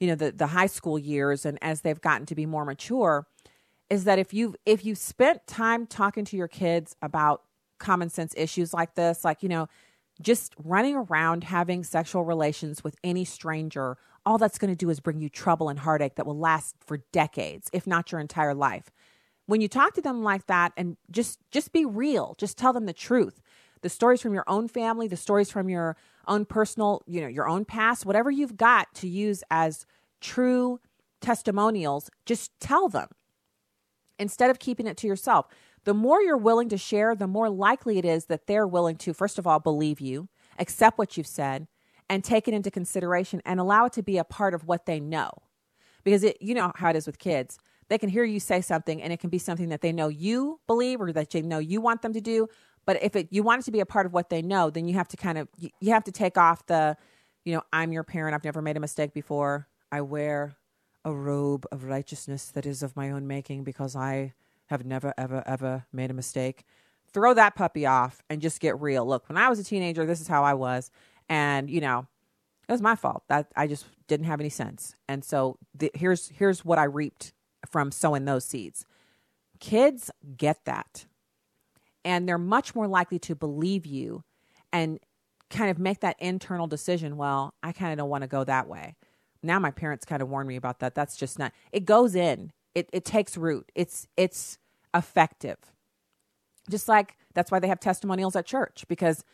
you 0.00 0.08
know, 0.08 0.16
the 0.16 0.32
the 0.32 0.48
high 0.48 0.66
school 0.66 0.98
years 0.98 1.46
and 1.46 1.58
as 1.62 1.82
they've 1.82 2.00
gotten 2.00 2.26
to 2.26 2.34
be 2.34 2.46
more 2.46 2.64
mature, 2.64 3.26
is 3.88 4.04
that 4.04 4.18
if 4.18 4.34
you've 4.34 4.56
if 4.66 4.84
you've 4.84 4.98
spent 4.98 5.46
time 5.46 5.86
talking 5.86 6.24
to 6.24 6.36
your 6.36 6.48
kids 6.48 6.96
about 7.02 7.42
common 7.78 8.08
sense 8.08 8.34
issues 8.36 8.74
like 8.74 8.94
this, 8.94 9.24
like 9.24 9.42
you 9.42 9.48
know, 9.48 9.68
just 10.20 10.54
running 10.58 10.96
around 10.96 11.44
having 11.44 11.84
sexual 11.84 12.24
relations 12.24 12.82
with 12.82 12.96
any 13.04 13.24
stranger 13.24 13.96
all 14.30 14.38
that's 14.38 14.58
going 14.58 14.70
to 14.70 14.76
do 14.76 14.90
is 14.90 15.00
bring 15.00 15.20
you 15.20 15.28
trouble 15.28 15.68
and 15.68 15.80
heartache 15.80 16.14
that 16.14 16.24
will 16.24 16.38
last 16.38 16.76
for 16.86 16.98
decades, 17.10 17.68
if 17.72 17.84
not 17.84 18.12
your 18.12 18.20
entire 18.20 18.54
life. 18.54 18.92
When 19.46 19.60
you 19.60 19.66
talk 19.66 19.94
to 19.94 20.00
them 20.00 20.22
like 20.22 20.46
that 20.46 20.72
and 20.76 20.96
just 21.10 21.40
just 21.50 21.72
be 21.72 21.84
real, 21.84 22.36
just 22.38 22.56
tell 22.56 22.72
them 22.72 22.86
the 22.86 22.92
truth. 22.92 23.40
The 23.82 23.88
stories 23.88 24.22
from 24.22 24.32
your 24.32 24.44
own 24.46 24.68
family, 24.68 25.08
the 25.08 25.16
stories 25.16 25.50
from 25.50 25.68
your 25.68 25.96
own 26.28 26.44
personal, 26.44 27.02
you 27.08 27.20
know, 27.20 27.26
your 27.26 27.48
own 27.48 27.64
past, 27.64 28.06
whatever 28.06 28.30
you've 28.30 28.56
got 28.56 28.94
to 28.94 29.08
use 29.08 29.42
as 29.50 29.84
true 30.20 30.78
testimonials, 31.20 32.08
just 32.24 32.52
tell 32.60 32.88
them 32.88 33.08
instead 34.16 34.48
of 34.48 34.60
keeping 34.60 34.86
it 34.86 34.96
to 34.98 35.08
yourself. 35.08 35.48
The 35.82 35.94
more 35.94 36.22
you're 36.22 36.36
willing 36.36 36.68
to 36.68 36.78
share, 36.78 37.16
the 37.16 37.26
more 37.26 37.50
likely 37.50 37.98
it 37.98 38.04
is 38.04 38.26
that 38.26 38.46
they're 38.46 38.66
willing 38.66 38.96
to, 38.98 39.12
first 39.12 39.40
of 39.40 39.46
all, 39.46 39.58
believe 39.58 39.98
you, 40.00 40.28
accept 40.56 40.98
what 40.98 41.16
you've 41.16 41.26
said, 41.26 41.66
and 42.10 42.24
take 42.24 42.48
it 42.48 42.52
into 42.52 42.70
consideration 42.70 43.40
and 43.46 43.60
allow 43.60 43.86
it 43.86 43.92
to 43.94 44.02
be 44.02 44.18
a 44.18 44.24
part 44.24 44.52
of 44.52 44.66
what 44.66 44.84
they 44.84 44.98
know. 44.98 45.30
Because 46.02 46.24
it, 46.24 46.36
you 46.42 46.54
know 46.54 46.72
how 46.74 46.90
it 46.90 46.96
is 46.96 47.06
with 47.06 47.18
kids. 47.18 47.56
They 47.88 47.98
can 47.98 48.08
hear 48.08 48.24
you 48.24 48.40
say 48.40 48.60
something 48.60 49.00
and 49.00 49.12
it 49.12 49.20
can 49.20 49.30
be 49.30 49.38
something 49.38 49.68
that 49.68 49.80
they 49.80 49.92
know 49.92 50.08
you 50.08 50.58
believe 50.66 51.00
or 51.00 51.12
that 51.12 51.30
they 51.30 51.40
know 51.40 51.58
you 51.58 51.80
want 51.80 52.02
them 52.02 52.12
to 52.12 52.20
do. 52.20 52.48
But 52.84 53.00
if 53.02 53.14
it, 53.14 53.28
you 53.30 53.44
want 53.44 53.62
it 53.62 53.64
to 53.66 53.70
be 53.70 53.80
a 53.80 53.86
part 53.86 54.06
of 54.06 54.12
what 54.12 54.28
they 54.28 54.42
know, 54.42 54.70
then 54.70 54.88
you 54.88 54.94
have 54.94 55.06
to 55.08 55.16
kind 55.16 55.38
of, 55.38 55.48
you, 55.56 55.70
you 55.80 55.92
have 55.92 56.04
to 56.04 56.12
take 56.12 56.36
off 56.36 56.66
the, 56.66 56.96
you 57.44 57.54
know, 57.54 57.62
I'm 57.72 57.92
your 57.92 58.02
parent. 58.02 58.34
I've 58.34 58.44
never 58.44 58.60
made 58.60 58.76
a 58.76 58.80
mistake 58.80 59.14
before. 59.14 59.68
I 59.92 60.00
wear 60.00 60.56
a 61.04 61.12
robe 61.12 61.66
of 61.70 61.84
righteousness 61.84 62.46
that 62.46 62.66
is 62.66 62.82
of 62.82 62.96
my 62.96 63.10
own 63.10 63.26
making 63.26 63.62
because 63.62 63.94
I 63.94 64.32
have 64.66 64.84
never, 64.84 65.14
ever, 65.16 65.44
ever 65.46 65.86
made 65.92 66.10
a 66.10 66.14
mistake. 66.14 66.64
Throw 67.12 67.34
that 67.34 67.54
puppy 67.54 67.86
off 67.86 68.22
and 68.28 68.40
just 68.40 68.60
get 68.60 68.80
real. 68.80 69.06
Look, 69.06 69.28
when 69.28 69.38
I 69.38 69.48
was 69.48 69.58
a 69.58 69.64
teenager, 69.64 70.06
this 70.06 70.20
is 70.20 70.28
how 70.28 70.44
I 70.44 70.54
was 70.54 70.90
and 71.30 71.70
you 71.70 71.80
know 71.80 72.06
it 72.68 72.72
was 72.72 72.82
my 72.82 72.96
fault 72.96 73.24
that 73.30 73.48
i 73.56 73.66
just 73.68 73.86
didn't 74.08 74.26
have 74.26 74.40
any 74.40 74.50
sense 74.50 74.96
and 75.08 75.24
so 75.24 75.58
the, 75.74 75.90
here's 75.94 76.30
here's 76.30 76.64
what 76.64 76.78
i 76.78 76.84
reaped 76.84 77.34
from 77.70 77.92
sowing 77.92 78.26
those 78.26 78.44
seeds 78.46 78.86
kids 79.60 80.10
get 80.38 80.64
that 80.66 81.06
and 82.04 82.28
they're 82.28 82.38
much 82.38 82.74
more 82.74 82.88
likely 82.88 83.20
to 83.20 83.36
believe 83.36 83.86
you 83.86 84.24
and 84.72 85.00
kind 85.50 85.70
of 85.70 85.78
make 85.78 86.00
that 86.00 86.16
internal 86.20 86.68
decision 86.68 87.16
well 87.18 87.54
i 87.62 87.72
kind 87.72 87.92
of 87.92 87.98
don't 87.98 88.10
want 88.10 88.22
to 88.22 88.28
go 88.28 88.44
that 88.44 88.68
way 88.68 88.96
now 89.42 89.58
my 89.58 89.70
parents 89.72 90.06
kind 90.06 90.22
of 90.22 90.28
warned 90.30 90.48
me 90.48 90.56
about 90.56 90.80
that. 90.80 90.94
That's 90.94 91.16
just 91.16 91.38
not. 91.38 91.52
It 91.72 91.84
goes 91.84 92.14
in. 92.14 92.52
It 92.74 92.90
it 92.92 93.04
takes 93.04 93.36
root. 93.36 93.70
It's 93.74 94.08
it's 94.16 94.58
effective. 94.94 95.58
Just 96.70 96.88
like 96.88 97.16
that's 97.34 97.50
why 97.50 97.58
they 97.58 97.68
have 97.68 97.80
testimonials 97.80 98.36
at 98.36 98.46
church 98.46 98.84
because 98.88 99.24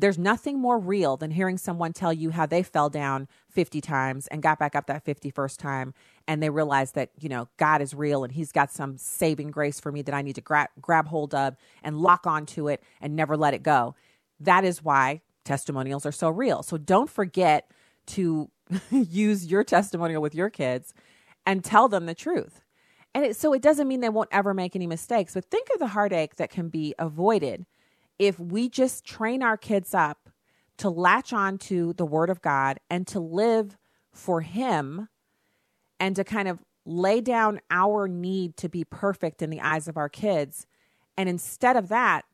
there's 0.00 0.18
nothing 0.18 0.58
more 0.58 0.78
real 0.78 1.16
than 1.16 1.30
hearing 1.30 1.58
someone 1.58 1.92
tell 1.92 2.12
you 2.12 2.30
how 2.30 2.46
they 2.46 2.62
fell 2.62 2.88
down 2.88 3.28
50 3.50 3.80
times 3.80 4.26
and 4.28 4.42
got 4.42 4.58
back 4.58 4.74
up 4.74 4.86
that 4.86 5.04
51st 5.04 5.58
time 5.58 5.94
and 6.26 6.42
they 6.42 6.50
realize 6.50 6.92
that 6.92 7.10
you 7.18 7.28
know 7.28 7.48
god 7.56 7.80
is 7.82 7.94
real 7.94 8.24
and 8.24 8.32
he's 8.32 8.52
got 8.52 8.70
some 8.70 8.96
saving 8.96 9.50
grace 9.50 9.78
for 9.80 9.92
me 9.92 10.02
that 10.02 10.14
i 10.14 10.22
need 10.22 10.34
to 10.34 10.40
gra- 10.40 10.68
grab 10.80 11.08
hold 11.08 11.34
of 11.34 11.56
and 11.82 11.98
lock 11.98 12.26
onto 12.26 12.68
it 12.68 12.82
and 13.00 13.16
never 13.16 13.36
let 13.36 13.54
it 13.54 13.62
go. 13.62 13.94
That 14.40 14.64
is 14.64 14.82
why 14.82 15.22
testimonials 15.44 16.06
are 16.06 16.12
so 16.12 16.28
real. 16.28 16.62
So 16.62 16.76
don't 16.76 17.10
forget 17.10 17.70
to 18.06 18.50
use 18.90 19.46
your 19.46 19.64
testimonial 19.64 20.22
with 20.22 20.34
your 20.34 20.50
kids 20.50 20.94
and 21.46 21.64
tell 21.64 21.88
them 21.88 22.06
the 22.06 22.14
truth. 22.14 22.62
And 23.14 23.24
it, 23.24 23.36
so 23.36 23.52
it 23.52 23.62
doesn't 23.62 23.86
mean 23.86 24.00
they 24.00 24.08
won't 24.08 24.30
ever 24.32 24.54
make 24.54 24.74
any 24.74 24.86
mistakes 24.86 25.34
but 25.34 25.44
think 25.44 25.68
of 25.72 25.78
the 25.78 25.88
heartache 25.88 26.36
that 26.36 26.50
can 26.50 26.68
be 26.68 26.94
avoided 26.98 27.64
if 28.18 28.38
we 28.38 28.68
just 28.68 29.04
train 29.04 29.42
our 29.42 29.56
kids 29.56 29.94
up 29.94 30.28
to 30.78 30.90
latch 30.90 31.32
on 31.32 31.58
to 31.58 31.92
the 31.94 32.06
word 32.06 32.30
of 32.30 32.42
God 32.42 32.78
and 32.90 33.06
to 33.08 33.20
live 33.20 33.76
for 34.12 34.40
him 34.40 35.08
and 36.00 36.16
to 36.16 36.24
kind 36.24 36.48
of 36.48 36.62
lay 36.84 37.20
down 37.20 37.60
our 37.70 38.08
need 38.08 38.56
to 38.58 38.68
be 38.68 38.84
perfect 38.84 39.40
in 39.40 39.50
the 39.50 39.60
eyes 39.60 39.88
of 39.88 39.96
our 39.96 40.08
kids 40.08 40.66
and 41.16 41.28
instead 41.28 41.76
of 41.76 41.88
that 41.88 42.24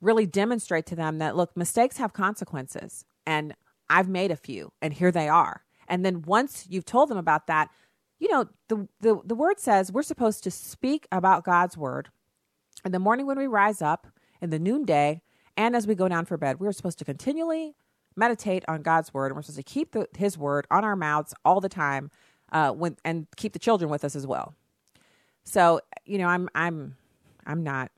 really 0.00 0.26
demonstrate 0.26 0.86
to 0.86 0.96
them 0.96 1.18
that 1.18 1.36
look 1.36 1.56
mistakes 1.56 1.96
have 1.96 2.12
consequences 2.12 3.04
and 3.26 3.54
I've 3.88 4.08
made 4.08 4.30
a 4.30 4.36
few 4.36 4.72
and 4.82 4.92
here 4.92 5.10
they 5.10 5.28
are. 5.28 5.64
And 5.88 6.04
then 6.04 6.22
once 6.22 6.66
you've 6.68 6.84
told 6.84 7.08
them 7.08 7.18
about 7.18 7.46
that 7.46 7.70
you 8.18 8.30
know 8.30 8.48
the 8.68 8.88
the, 9.00 9.20
the 9.24 9.34
word 9.34 9.58
says 9.58 9.90
we're 9.90 10.02
supposed 10.02 10.44
to 10.44 10.50
speak 10.50 11.06
about 11.10 11.44
God's 11.44 11.76
word. 11.76 12.10
In 12.84 12.92
the 12.92 12.98
morning 12.98 13.26
when 13.26 13.38
we 13.38 13.46
rise 13.46 13.80
up 13.80 14.08
in 14.42 14.50
the 14.50 14.58
noonday 14.58 15.22
and 15.56 15.74
as 15.74 15.86
we 15.86 15.94
go 15.94 16.08
down 16.08 16.26
for 16.26 16.36
bed. 16.36 16.60
We're 16.60 16.72
supposed 16.72 16.98
to 16.98 17.04
continually 17.04 17.74
meditate 18.16 18.64
on 18.68 18.82
God's 18.82 19.14
word, 19.14 19.26
and 19.26 19.36
we're 19.36 19.42
supposed 19.42 19.66
to 19.66 19.72
keep 19.72 19.92
the, 19.92 20.06
His 20.16 20.36
word 20.36 20.66
on 20.70 20.84
our 20.84 20.96
mouths 20.96 21.32
all 21.44 21.60
the 21.60 21.68
time, 21.68 22.10
uh, 22.50 22.72
when 22.72 22.96
and 23.04 23.26
keep 23.36 23.52
the 23.54 23.58
children 23.58 23.90
with 23.90 24.04
us 24.04 24.14
as 24.14 24.26
well. 24.26 24.54
So 25.44 25.80
you 26.04 26.18
know, 26.18 26.26
I'm 26.26 26.48
I'm 26.54 26.96
I'm 27.46 27.62
not 27.62 27.90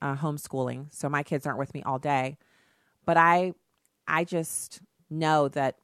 uh, 0.00 0.16
homeschooling, 0.16 0.86
so 0.92 1.08
my 1.08 1.22
kids 1.22 1.46
aren't 1.46 1.58
with 1.58 1.74
me 1.74 1.82
all 1.82 1.98
day, 1.98 2.38
but 3.04 3.16
I 3.16 3.52
I 4.08 4.24
just 4.24 4.80
know 5.10 5.48
that 5.48 5.76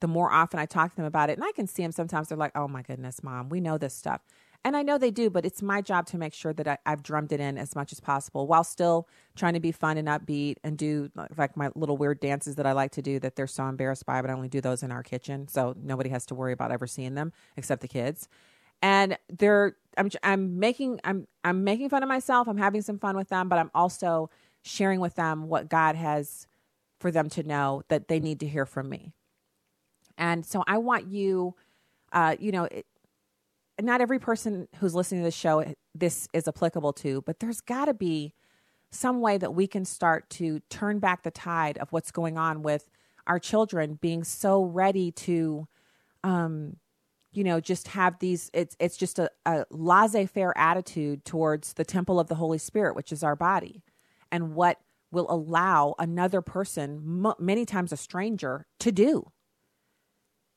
the 0.00 0.08
more 0.08 0.30
often 0.30 0.60
I 0.60 0.66
talk 0.66 0.90
to 0.90 0.96
them 0.96 1.06
about 1.06 1.30
it, 1.30 1.38
and 1.38 1.44
I 1.44 1.52
can 1.52 1.66
see 1.66 1.82
them 1.82 1.92
sometimes, 1.92 2.28
they're 2.28 2.38
like, 2.38 2.52
"Oh 2.54 2.68
my 2.68 2.82
goodness, 2.82 3.22
mom, 3.22 3.48
we 3.48 3.60
know 3.60 3.78
this 3.78 3.94
stuff." 3.94 4.20
And 4.66 4.76
I 4.76 4.82
know 4.82 4.98
they 4.98 5.12
do, 5.12 5.30
but 5.30 5.46
it's 5.46 5.62
my 5.62 5.80
job 5.80 6.06
to 6.06 6.18
make 6.18 6.34
sure 6.34 6.52
that 6.52 6.66
I, 6.66 6.78
have 6.86 7.00
drummed 7.00 7.30
it 7.30 7.38
in 7.38 7.56
as 7.56 7.76
much 7.76 7.92
as 7.92 8.00
possible 8.00 8.48
while 8.48 8.64
still 8.64 9.06
trying 9.36 9.54
to 9.54 9.60
be 9.60 9.70
fun 9.70 9.96
and 9.96 10.08
upbeat 10.08 10.56
and 10.64 10.76
do 10.76 11.08
like 11.36 11.56
my 11.56 11.70
little 11.76 11.96
weird 11.96 12.18
dances 12.18 12.56
that 12.56 12.66
I 12.66 12.72
like 12.72 12.90
to 12.92 13.00
do 13.00 13.20
that 13.20 13.36
they're 13.36 13.46
so 13.46 13.68
embarrassed 13.68 14.04
by, 14.06 14.20
but 14.20 14.28
I 14.28 14.32
only 14.32 14.48
do 14.48 14.60
those 14.60 14.82
in 14.82 14.90
our 14.90 15.04
kitchen. 15.04 15.46
So 15.46 15.76
nobody 15.80 16.10
has 16.10 16.26
to 16.26 16.34
worry 16.34 16.52
about 16.52 16.72
ever 16.72 16.88
seeing 16.88 17.14
them 17.14 17.32
except 17.56 17.80
the 17.80 17.86
kids. 17.86 18.28
And 18.82 19.16
they're, 19.28 19.76
I'm, 19.96 20.10
I'm 20.24 20.58
making, 20.58 20.98
I'm, 21.04 21.28
I'm 21.44 21.62
making 21.62 21.88
fun 21.88 22.02
of 22.02 22.08
myself. 22.08 22.48
I'm 22.48 22.58
having 22.58 22.82
some 22.82 22.98
fun 22.98 23.16
with 23.16 23.28
them, 23.28 23.48
but 23.48 23.60
I'm 23.60 23.70
also 23.72 24.30
sharing 24.62 24.98
with 24.98 25.14
them 25.14 25.46
what 25.46 25.68
God 25.68 25.94
has 25.94 26.48
for 26.98 27.12
them 27.12 27.28
to 27.28 27.44
know 27.44 27.82
that 27.86 28.08
they 28.08 28.18
need 28.18 28.40
to 28.40 28.48
hear 28.48 28.66
from 28.66 28.88
me. 28.88 29.12
And 30.18 30.44
so 30.44 30.64
I 30.66 30.78
want 30.78 31.06
you, 31.06 31.54
uh, 32.10 32.34
you 32.40 32.50
know, 32.50 32.64
it, 32.64 32.84
not 33.80 34.00
every 34.00 34.18
person 34.18 34.68
who's 34.78 34.94
listening 34.94 35.20
to 35.20 35.26
this 35.26 35.34
show 35.34 35.64
this 35.94 36.28
is 36.32 36.48
applicable 36.48 36.92
to, 36.94 37.22
but 37.22 37.40
there's 37.40 37.60
got 37.60 37.86
to 37.86 37.94
be 37.94 38.34
some 38.90 39.20
way 39.20 39.36
that 39.36 39.54
we 39.54 39.66
can 39.66 39.84
start 39.84 40.28
to 40.30 40.60
turn 40.70 40.98
back 40.98 41.22
the 41.22 41.30
tide 41.30 41.78
of 41.78 41.92
what's 41.92 42.10
going 42.10 42.38
on 42.38 42.62
with 42.62 42.88
our 43.26 43.38
children 43.38 43.98
being 44.00 44.22
so 44.22 44.62
ready 44.62 45.10
to 45.10 45.66
um 46.22 46.76
you 47.32 47.42
know 47.42 47.60
just 47.60 47.88
have 47.88 48.18
these 48.20 48.48
it's 48.54 48.76
it's 48.78 48.96
just 48.96 49.18
a, 49.18 49.28
a 49.44 49.66
laissez-faire 49.70 50.56
attitude 50.56 51.24
towards 51.24 51.72
the 51.74 51.84
temple 51.84 52.20
of 52.20 52.28
the 52.28 52.36
holy 52.36 52.58
spirit 52.58 52.94
which 52.94 53.10
is 53.10 53.24
our 53.24 53.36
body 53.36 53.82
and 54.30 54.54
what 54.54 54.78
will 55.10 55.26
allow 55.30 55.94
another 55.98 56.42
person 56.42 57.24
m- 57.26 57.34
many 57.38 57.64
times 57.64 57.92
a 57.92 57.96
stranger 57.96 58.66
to 58.80 58.92
do. 58.92 59.30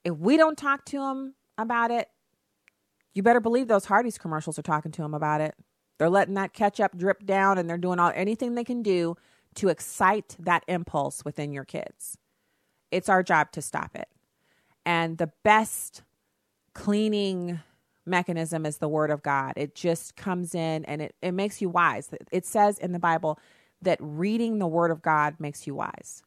If 0.04 0.18
we 0.18 0.38
don't 0.38 0.58
talk 0.58 0.86
to 0.86 0.98
them 0.98 1.36
about 1.58 1.92
it 1.92 2.08
you 3.14 3.24
better 3.24 3.40
believe 3.40 3.68
those 3.68 3.86
Hardee's 3.86 4.18
commercials 4.18 4.60
are 4.60 4.64
talking 4.64 4.92
to 4.94 5.04
him 5.04 5.14
about 5.14 5.42
it. 5.42 5.56
They're 5.98 6.10
letting 6.10 6.36
that 6.36 6.54
ketchup 6.54 6.98
drip 6.98 7.26
down 7.26 7.58
and 7.58 7.70
they're 7.70 7.78
doing 7.78 8.00
all 8.00 8.12
anything 8.16 8.56
they 8.56 8.64
can 8.64 8.82
do 8.82 9.16
to 9.56 9.70
excite 9.70 10.36
that 10.40 10.64
impulse 10.68 11.26
within 11.26 11.52
your 11.52 11.66
kids. 11.66 12.18
It's 12.92 13.10
our 13.10 13.24
job 13.24 13.52
to 13.54 13.62
stop 13.62 13.96
it. 13.96 14.08
And 14.86 15.18
the 15.18 15.32
best 15.44 16.04
cleaning 16.74 17.60
mechanism 18.06 18.66
is 18.66 18.78
the 18.78 18.88
word 18.88 19.12
of 19.12 19.22
God. 19.22 19.54
It 19.58 19.76
just 19.76 20.16
comes 20.16 20.56
in 20.56 20.86
and 20.86 21.02
it, 21.02 21.16
it 21.22 21.34
makes 21.34 21.62
you 21.62 21.70
wise. 21.70 22.10
It 22.32 22.46
says 22.46 22.78
in 22.80 22.94
the 22.94 23.00
Bible 23.00 23.40
that 23.82 23.98
reading 24.02 24.60
the 24.60 24.68
word 24.68 24.92
of 24.92 25.02
God 25.02 25.36
makes 25.40 25.68
you 25.68 25.76
wise 25.76 26.24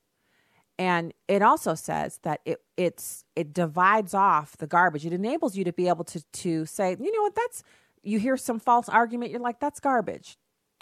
and 0.78 1.12
it 1.28 1.42
also 1.42 1.74
says 1.74 2.18
that 2.22 2.40
it 2.44 2.62
it's 2.76 3.24
it 3.36 3.52
divides 3.52 4.14
off 4.14 4.56
the 4.56 4.66
garbage. 4.66 5.06
It 5.06 5.12
enables 5.12 5.56
you 5.56 5.64
to 5.64 5.72
be 5.72 5.88
able 5.88 6.04
to 6.04 6.22
to 6.22 6.66
say 6.66 6.96
you 6.98 7.12
know 7.12 7.22
what? 7.22 7.34
That's 7.34 7.62
you 8.02 8.18
hear 8.18 8.36
some 8.36 8.58
false 8.58 8.88
argument 8.88 9.30
you're 9.30 9.40
like 9.40 9.60
that's 9.60 9.80
garbage. 9.80 10.38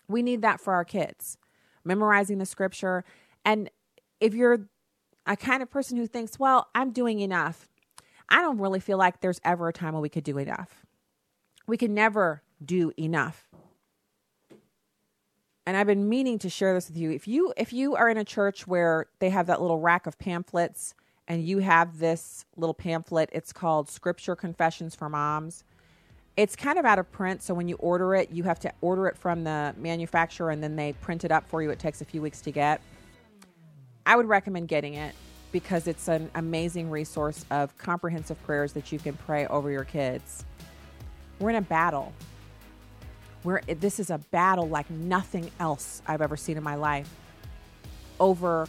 We 0.09 0.23
need 0.23 0.43
that 0.43 0.61
for 0.61 0.73
our 0.75 0.85
kids. 0.85 1.39
Memorizing 1.85 2.39
the 2.39 2.47
scripture. 2.47 3.05
And 3.45 3.71
if 4.21 4.35
you're 4.35 4.69
a 5.27 5.37
kind 5.37 5.63
of 5.63 5.71
person 5.71 5.97
who 5.97 6.07
thinks 6.07 6.39
well 6.39 6.69
i'm 6.75 6.93
doing 6.93 7.21
enough 7.21 7.69
i 8.29 8.41
don't 8.41 8.59
really 8.59 8.81
feel 8.81 8.99
like 8.99 9.21
there's 9.21 9.41
ever 9.45 9.69
a 9.69 9.73
time 9.73 9.93
when 9.93 10.03
we 10.03 10.09
could 10.09 10.25
do 10.25 10.39
enough. 10.39 10.85
We 11.67 11.77
can 11.77 11.95
never 11.95 12.43
do 12.65 12.93
enough 12.99 13.50
and 15.67 15.77
I've 15.77 15.87
been 15.87 16.09
meaning 16.09 16.39
to 16.41 16.49
share 16.49 16.75
this 16.75 16.89
with 16.89 16.97
you. 16.97 17.11
If 17.11 17.29
you 17.29 17.53
if 17.57 17.73
you 17.73 17.95
are 17.97 18.09
in 18.09 18.17
a 18.17 18.25
church 18.25 18.67
where 18.67 19.07
they 19.19 19.31
have 19.31 19.47
that 19.47 19.61
little 19.61 19.79
rack 19.79 20.07
of 20.07 20.19
pamphlets 20.19 20.95
and 21.29 21.45
you 21.45 21.59
have 21.59 21.99
this 21.99 22.45
little 22.57 22.75
pamphlet, 22.75 23.29
it's 23.33 23.53
called 23.53 23.89
Scripture 23.89 24.35
Confessions 24.35 24.95
for 24.95 25.09
Moms. 25.09 25.65
It's 26.37 26.57
kind 26.57 26.79
of 26.79 26.85
out 26.85 26.99
of 26.99 27.11
print, 27.13 27.43
so 27.43 27.53
when 27.53 27.69
you 27.69 27.77
order 27.77 28.15
it, 28.15 28.31
you 28.31 28.45
have 28.45 28.59
to 28.61 28.73
order 28.81 29.07
it 29.07 29.17
from 29.17 29.45
the 29.45 29.75
manufacturer 29.77 30.51
and 30.51 30.63
then 30.63 30.77
they 30.77 30.95
print 30.95 31.25
it 31.25 31.31
up 31.31 31.47
for 31.49 31.63
you. 31.63 31.71
It 31.71 31.79
takes 31.79 32.01
a 32.01 32.05
few 32.05 32.23
weeks 32.23 32.41
to 32.43 32.51
get. 32.51 32.81
I 34.07 34.17
would 34.17 34.27
recommend 34.27 34.69
getting 34.69 34.95
it 34.95 35.15
because 35.53 35.87
it's 35.87 36.09
an 36.09 36.31
amazing 36.35 36.89
resource 36.89 37.45
of 37.51 37.77
comprehensive 37.77 38.43
prayers 38.45 38.73
that 38.73 38.91
you 38.91 38.99
can 38.99 39.15
pray 39.15 39.47
over 39.49 39.71
your 39.71 39.85
kids. 39.85 40.45
We're 41.39 41.51
in 41.51 41.57
a 41.57 41.63
battle 41.63 42.13
we're, 43.45 43.61
this 43.63 43.99
is 43.99 44.11
a 44.11 44.19
battle 44.19 44.69
like 44.69 44.91
nothing 44.91 45.51
else 45.59 46.03
I've 46.07 46.21
ever 46.21 46.37
seen 46.37 46.57
in 46.57 46.63
my 46.63 46.75
life 46.75 47.09
over 48.19 48.67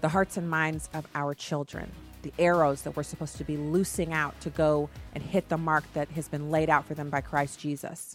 the 0.00 0.08
hearts 0.08 0.36
and 0.36 0.48
minds 0.48 0.88
of 0.94 1.06
our 1.14 1.34
children, 1.34 1.90
the 2.22 2.32
arrows 2.38 2.82
that 2.82 2.96
we're 2.96 3.02
supposed 3.02 3.36
to 3.38 3.44
be 3.44 3.56
loosing 3.56 4.12
out 4.12 4.38
to 4.40 4.50
go 4.50 4.88
and 5.14 5.24
hit 5.24 5.48
the 5.48 5.58
mark 5.58 5.84
that 5.94 6.08
has 6.10 6.28
been 6.28 6.50
laid 6.50 6.70
out 6.70 6.86
for 6.86 6.94
them 6.94 7.10
by 7.10 7.20
Christ 7.20 7.58
Jesus. 7.58 8.14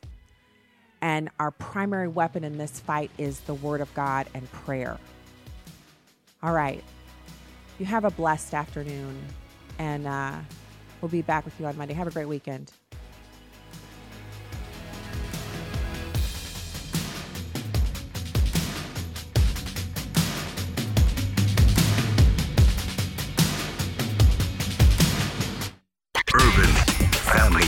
And 1.01 1.29
our 1.39 1.51
primary 1.51 2.07
weapon 2.07 2.43
in 2.43 2.57
this 2.57 2.79
fight 2.79 3.11
is 3.17 3.41
the 3.41 3.55
Word 3.55 3.81
of 3.81 3.93
God 3.93 4.27
and 4.33 4.49
prayer. 4.51 4.97
All 6.43 6.53
right. 6.53 6.83
You 7.79 7.85
have 7.85 8.05
a 8.05 8.11
blessed 8.11 8.53
afternoon, 8.53 9.19
and 9.79 10.05
uh, 10.05 10.35
we'll 11.01 11.09
be 11.09 11.23
back 11.23 11.43
with 11.43 11.59
you 11.59 11.65
on 11.65 11.75
Monday. 11.77 11.95
Have 11.95 12.07
a 12.07 12.11
great 12.11 12.27
weekend. 12.27 12.71